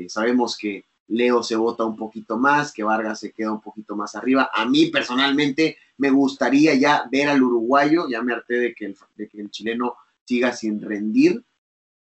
sabemos 0.08 0.58
que 0.58 0.86
Leo 1.08 1.44
se 1.44 1.56
vota 1.56 1.86
un 1.86 1.96
poquito 1.96 2.38
más, 2.38 2.72
que 2.72 2.84
Vargas 2.84 3.20
se 3.20 3.32
queda 3.32 3.52
un 3.52 3.62
poquito 3.62 3.96
más 3.96 4.16
arriba. 4.16 4.50
A 4.54 4.66
mí 4.66 4.88
personalmente 4.88 5.78
me 5.98 6.10
gustaría 6.10 6.76
ya 6.76 7.08
ver 7.12 7.30
al 7.30 7.44
uruguayo, 7.44 8.08
ya 8.10 8.22
me 8.22 8.34
harté 8.34 8.56
de 8.56 8.74
que 8.74 8.86
el, 8.86 8.98
de 9.16 9.28
que 9.28 9.42
el 9.42 9.52
chileno 9.52 9.96
siga 10.26 10.52
sin 10.52 10.82
rendir. 10.82 11.44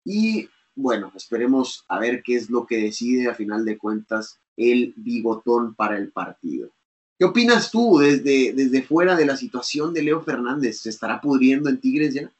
Y 0.04 0.48
bueno, 0.74 1.12
esperemos 1.14 1.84
a 1.88 1.98
ver 1.98 2.22
qué 2.22 2.36
es 2.36 2.50
lo 2.50 2.66
que 2.66 2.78
decide 2.78 3.28
a 3.28 3.34
final 3.34 3.64
de 3.64 3.78
cuentas 3.78 4.38
el 4.56 4.92
bigotón 4.96 5.74
para 5.74 5.96
el 5.96 6.10
partido. 6.10 6.70
¿Qué 7.18 7.24
opinas 7.24 7.70
tú 7.70 7.98
desde, 7.98 8.52
desde 8.52 8.82
fuera 8.82 9.14
de 9.16 9.26
la 9.26 9.36
situación 9.36 9.94
de 9.94 10.02
Leo 10.02 10.22
Fernández? 10.22 10.80
¿Se 10.80 10.90
estará 10.90 11.20
pudriendo 11.20 11.68
en 11.68 11.80
Tigres 11.80 12.14
ya? 12.14 12.32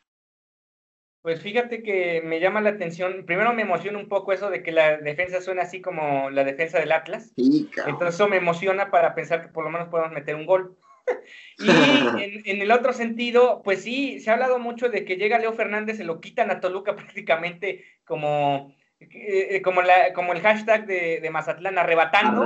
Pues 1.23 1.41
fíjate 1.41 1.85
que 1.85 2.21
me 2.25 2.41
llama 2.41 2.61
la 2.61 2.71
atención, 2.71 3.25
primero 3.25 3.53
me 3.53 3.63
emociona 3.63 3.97
un 3.97 4.09
poco 4.09 4.33
eso 4.33 4.51
de 4.51 4.65
que 4.65 4.73
la 4.73 4.97
defensa 4.97 5.41
suena 5.41 5.63
así 5.63 5.81
como 5.81 6.31
la 6.31 6.43
defensa 6.43 6.81
del 6.81 6.91
Atlas. 6.91 7.33
Entonces 7.37 8.17
eso 8.17 8.29
me 8.29 8.39
emociona 8.39 8.91
para 8.91 9.15
pensar 9.15 9.41
que 9.41 9.49
por 9.49 9.63
lo 9.63 9.71
menos 9.71 9.87
podemos 9.87 10.13
meter 10.13 10.35
un 10.35 10.47
gol. 10.47 10.77
y 11.59 12.51
en, 12.51 12.63
el 12.63 12.73
otro 12.73 12.93
sentido, 12.93 13.63
pues 13.63 13.85
sí, 13.85 14.19
se 14.19 14.31
ha 14.31 14.35
hablado 14.35 14.59
mucho 14.59 14.89
de 14.89 15.05
que 15.05 15.17
llega 15.17 15.39
Leo 15.39 15.53
Fernández, 15.53 15.97
se 15.97 16.05
lo 16.05 16.21
quitan 16.21 16.51
a 16.51 16.59
Toluca 16.59 16.97
prácticamente 16.97 17.85
como, 18.05 18.75
eh, 18.99 19.63
como, 19.63 19.81
la, 19.83 20.13
como 20.15 20.33
el 20.33 20.41
hashtag 20.41 20.87
de, 20.87 21.31
Mazatlán, 21.31 21.79
arrebatando. 21.79 22.45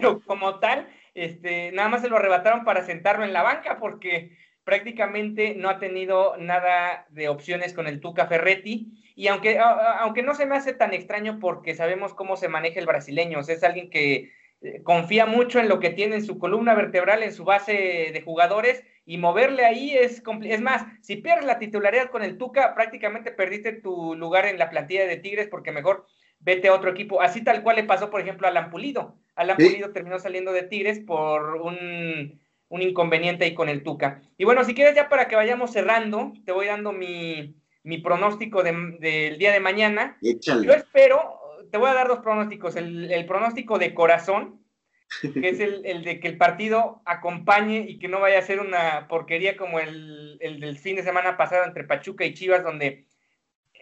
Pero 0.00 0.20
como 0.20 0.60
tal, 0.60 0.86
este, 1.14 1.72
nada 1.72 1.88
más 1.88 2.02
se 2.02 2.08
lo 2.08 2.18
arrebataron 2.18 2.64
para 2.64 2.84
sentarlo 2.84 3.24
en 3.24 3.32
la 3.32 3.42
banca 3.42 3.78
porque 3.80 4.36
prácticamente 4.66 5.54
no 5.54 5.70
ha 5.70 5.78
tenido 5.78 6.36
nada 6.38 7.06
de 7.10 7.28
opciones 7.28 7.72
con 7.72 7.86
el 7.86 8.00
Tuca 8.00 8.26
Ferretti. 8.26 9.00
Y 9.14 9.28
aunque, 9.28 9.60
aunque 9.60 10.24
no 10.24 10.34
se 10.34 10.44
me 10.44 10.56
hace 10.56 10.74
tan 10.74 10.92
extraño 10.92 11.38
porque 11.40 11.76
sabemos 11.76 12.14
cómo 12.14 12.36
se 12.36 12.48
maneja 12.48 12.80
el 12.80 12.86
brasileño, 12.86 13.38
es 13.38 13.62
alguien 13.62 13.90
que 13.90 14.32
eh, 14.60 14.82
confía 14.82 15.24
mucho 15.24 15.60
en 15.60 15.68
lo 15.68 15.78
que 15.78 15.90
tiene 15.90 16.16
en 16.16 16.24
su 16.24 16.40
columna 16.40 16.74
vertebral, 16.74 17.22
en 17.22 17.32
su 17.32 17.44
base 17.44 18.10
de 18.12 18.22
jugadores, 18.24 18.82
y 19.04 19.18
moverle 19.18 19.64
ahí 19.64 19.96
es 19.96 20.20
Es 20.42 20.60
más, 20.60 20.84
si 21.00 21.14
pierdes 21.14 21.44
la 21.44 21.60
titularidad 21.60 22.10
con 22.10 22.24
el 22.24 22.36
Tuca, 22.36 22.74
prácticamente 22.74 23.30
perdiste 23.30 23.72
tu 23.72 24.16
lugar 24.16 24.46
en 24.46 24.58
la 24.58 24.68
plantilla 24.68 25.06
de 25.06 25.16
Tigres 25.16 25.46
porque 25.48 25.70
mejor 25.70 26.06
vete 26.40 26.66
a 26.66 26.74
otro 26.74 26.90
equipo. 26.90 27.22
Así 27.22 27.44
tal 27.44 27.62
cual 27.62 27.76
le 27.76 27.84
pasó, 27.84 28.10
por 28.10 28.20
ejemplo, 28.20 28.48
a 28.48 28.50
Alan 28.50 28.70
Pulido. 28.70 29.16
Alan 29.36 29.56
Pulido 29.56 29.92
terminó 29.92 30.18
saliendo 30.18 30.52
de 30.52 30.64
Tigres 30.64 30.98
por 30.98 31.54
un 31.54 32.40
un 32.68 32.82
inconveniente 32.82 33.44
ahí 33.44 33.54
con 33.54 33.68
el 33.68 33.82
Tuca. 33.82 34.22
Y 34.36 34.44
bueno, 34.44 34.64
si 34.64 34.74
quieres 34.74 34.94
ya 34.94 35.08
para 35.08 35.28
que 35.28 35.36
vayamos 35.36 35.72
cerrando, 35.72 36.32
te 36.44 36.52
voy 36.52 36.66
dando 36.66 36.92
mi, 36.92 37.54
pronóstico 38.02 38.62
del 38.62 39.38
día 39.38 39.52
de 39.52 39.60
mañana. 39.60 40.18
Yo 40.20 40.72
espero, 40.72 41.40
te 41.70 41.78
voy 41.78 41.90
a 41.90 41.94
dar 41.94 42.08
dos 42.08 42.18
pronósticos. 42.20 42.76
El, 42.76 43.24
pronóstico 43.26 43.78
de 43.78 43.94
corazón, 43.94 44.60
que 45.20 45.48
es 45.48 45.60
el, 45.60 46.02
de 46.02 46.18
que 46.18 46.28
el 46.28 46.36
partido 46.36 47.02
acompañe 47.04 47.86
y 47.88 47.98
que 47.98 48.08
no 48.08 48.20
vaya 48.20 48.40
a 48.40 48.42
ser 48.42 48.60
una 48.60 49.06
porquería 49.08 49.56
como 49.56 49.78
el, 49.78 50.36
el 50.40 50.60
del 50.60 50.78
fin 50.78 50.96
de 50.96 51.04
semana 51.04 51.36
pasado 51.36 51.64
entre 51.64 51.84
Pachuca 51.84 52.24
y 52.24 52.34
Chivas, 52.34 52.64
donde, 52.64 53.06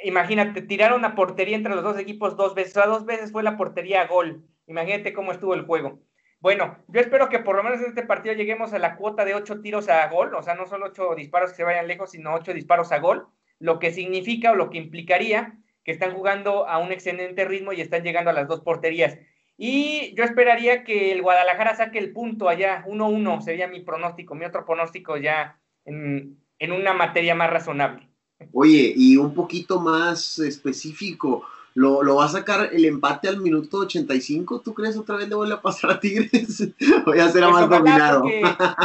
imagínate, 0.03 0.61
tiraron 0.61 1.05
a 1.07 1.15
portería 1.15 1.57
entre 1.57 1.75
los 1.75 1.83
dos 1.83 1.99
equipos 1.99 2.37
dos 2.37 2.55
veces, 2.55 2.77
o 2.77 2.81
sea, 2.81 2.87
dos 2.87 3.07
veces 3.07 3.33
fue 3.33 3.43
la 3.43 3.57
portería 3.57 4.03
a 4.03 4.07
gol. 4.07 4.45
Imagínate 4.67 5.15
cómo 5.15 5.33
estuvo 5.33 5.55
el 5.55 5.65
juego. 5.65 6.01
Bueno, 6.45 6.77
yo 6.89 7.01
espero 7.01 7.31
que 7.31 7.39
por 7.39 7.57
lo 7.57 7.63
menos 7.63 7.81
en 7.81 7.87
este 7.87 8.03
partido 8.03 8.35
lleguemos 8.35 8.75
a 8.75 8.79
la 8.79 8.97
cuota 8.97 9.25
de 9.25 9.35
ocho 9.35 9.63
tiros 9.63 9.89
a 9.89 10.07
gol, 10.11 10.35
o 10.35 10.43
sea, 10.43 10.55
no 10.55 10.67
solo 10.67 10.89
ocho 10.89 11.15
disparos 11.15 11.53
que 11.53 11.57
se 11.57 11.65
vayan 11.65 11.89
lejos, 11.89 12.11
sino 12.11 12.35
ocho 12.35 12.53
disparos 12.53 12.93
a 12.93 12.99
gol, 12.99 13.27
lo 13.61 13.79
que 13.79 13.91
significa 13.91 14.53
o 14.53 14.55
lo 14.55 14.69
que 14.69 14.77
implicaría 14.77 15.59
que 15.85 15.93
están 15.93 16.13
jugando 16.13 16.69
a 16.69 16.77
un 16.77 16.93
excelente 16.93 17.47
ritmo 17.47 17.73
y 17.73 17.81
están 17.81 18.03
llegando 18.03 18.29
a 18.29 18.35
las 18.35 18.47
dos 18.47 18.61
porterías. 18.61 19.17
Y 19.57 20.15
yo 20.17 20.25
esperaría 20.25 20.85
que 20.85 21.13
el 21.13 21.23
Guadalajara 21.23 21.77
saque 21.77 21.99
el 21.99 22.13
punto 22.13 22.51
allá, 22.51 22.85
1-1 22.87 23.41
sería 23.41 23.67
mi 23.67 23.81
pronóstico, 23.81 24.35
mi 24.35 24.45
otro 24.45 24.67
pronóstico 24.67 25.17
ya 25.17 25.59
en, 25.87 26.45
en 26.59 26.73
una 26.73 26.93
materia 26.93 27.35
más 27.35 27.49
razonable. 27.49 28.07
Oye, 28.53 28.93
y 28.95 29.17
un 29.17 29.33
poquito 29.33 29.81
más 29.81 30.39
específico, 30.41 31.47
lo, 31.75 32.17
va 32.17 32.27
a 32.27 32.29
sacar 32.29 32.71
el 32.73 32.85
empate 32.85 33.29
al 33.29 33.41
minuto 33.41 33.79
85. 33.79 34.61
¿Tú 34.61 34.75
crees 34.75 34.97
otra 34.97 35.17
vez 35.17 35.29
le 35.29 35.35
vuelve 35.35 35.55
a 35.55 35.63
pasar 35.63 35.91
a 35.91 36.01
Tigres? 36.01 36.73
Voy 37.05 37.19
a 37.19 37.29
ser 37.29 37.43
pues 37.43 37.55
más 37.55 37.69
dominado. 37.69 38.25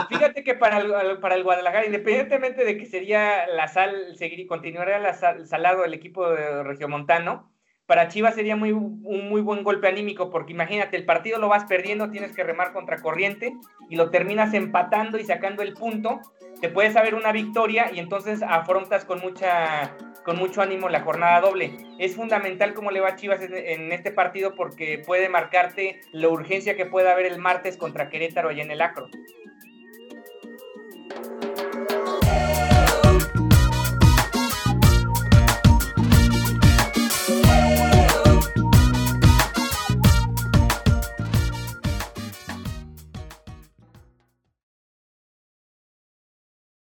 fíjate 0.10 0.44
que 0.44 0.56
para 0.56 0.80
el, 0.80 1.20
para 1.20 1.36
el 1.36 1.44
Guadalajara, 1.44 1.86
independientemente 1.86 2.66
de 2.66 2.78
que 2.78 2.86
sería 2.86 3.48
la 3.48 3.68
sal, 3.68 4.16
seguir, 4.18 4.48
continuaría 4.48 4.98
la 5.00 5.14
sal, 5.14 5.48
salado 5.48 5.86
el 5.86 5.94
equipo 5.94 6.30
de 6.30 6.64
Regiomontano, 6.64 7.52
para 7.90 8.08
Chivas 8.08 8.36
sería 8.36 8.56
muy, 8.56 8.72
un 8.72 9.30
muy 9.30 9.42
buen 9.42 9.64
golpe 9.64 9.88
anímico, 9.88 10.30
porque 10.30 10.54
imagínate, 10.54 10.96
el 10.96 11.06
partido 11.06 11.40
lo 11.40 11.48
vas 11.48 11.66
perdiendo, 11.66 12.12
tienes 12.12 12.36
que 12.36 12.44
remar 12.44 12.72
contra 12.72 13.02
corriente 13.02 13.56
y 13.90 13.96
lo 13.96 14.12
terminas 14.12 14.54
empatando 14.54 15.18
y 15.18 15.24
sacando 15.26 15.64
el 15.64 15.74
punto. 15.74 16.20
Te 16.62 16.70
puedes 16.70 16.94
saber 16.94 17.16
una 17.16 17.32
victoria 17.32 17.90
y 17.92 17.98
entonces 17.98 18.44
afrontas 18.44 19.06
con 19.06 19.22
mucha 19.22 19.98
con 20.24 20.38
mucho 20.38 20.62
ánimo 20.62 20.88
la 20.88 21.02
jornada 21.02 21.42
doble. 21.42 21.78
Es 21.98 22.16
fundamental 22.16 22.76
cómo 22.76 22.92
le 22.92 23.00
va 23.00 23.08
a 23.08 23.16
Chivas 23.16 23.42
en, 23.42 23.92
este 23.92 24.12
partido 24.12 24.54
porque 24.54 25.02
puede 25.04 25.28
marcarte 25.28 26.00
la 26.12 26.30
urgencia 26.30 26.78
que 26.78 26.86
pueda 26.86 27.14
haber 27.14 27.26
el 27.26 27.40
martes 27.40 27.76
contra 27.76 28.10
Querétaro 28.10 28.50
allá 28.50 28.62
en 28.62 28.70
el 28.70 28.82
Acro. 28.84 29.10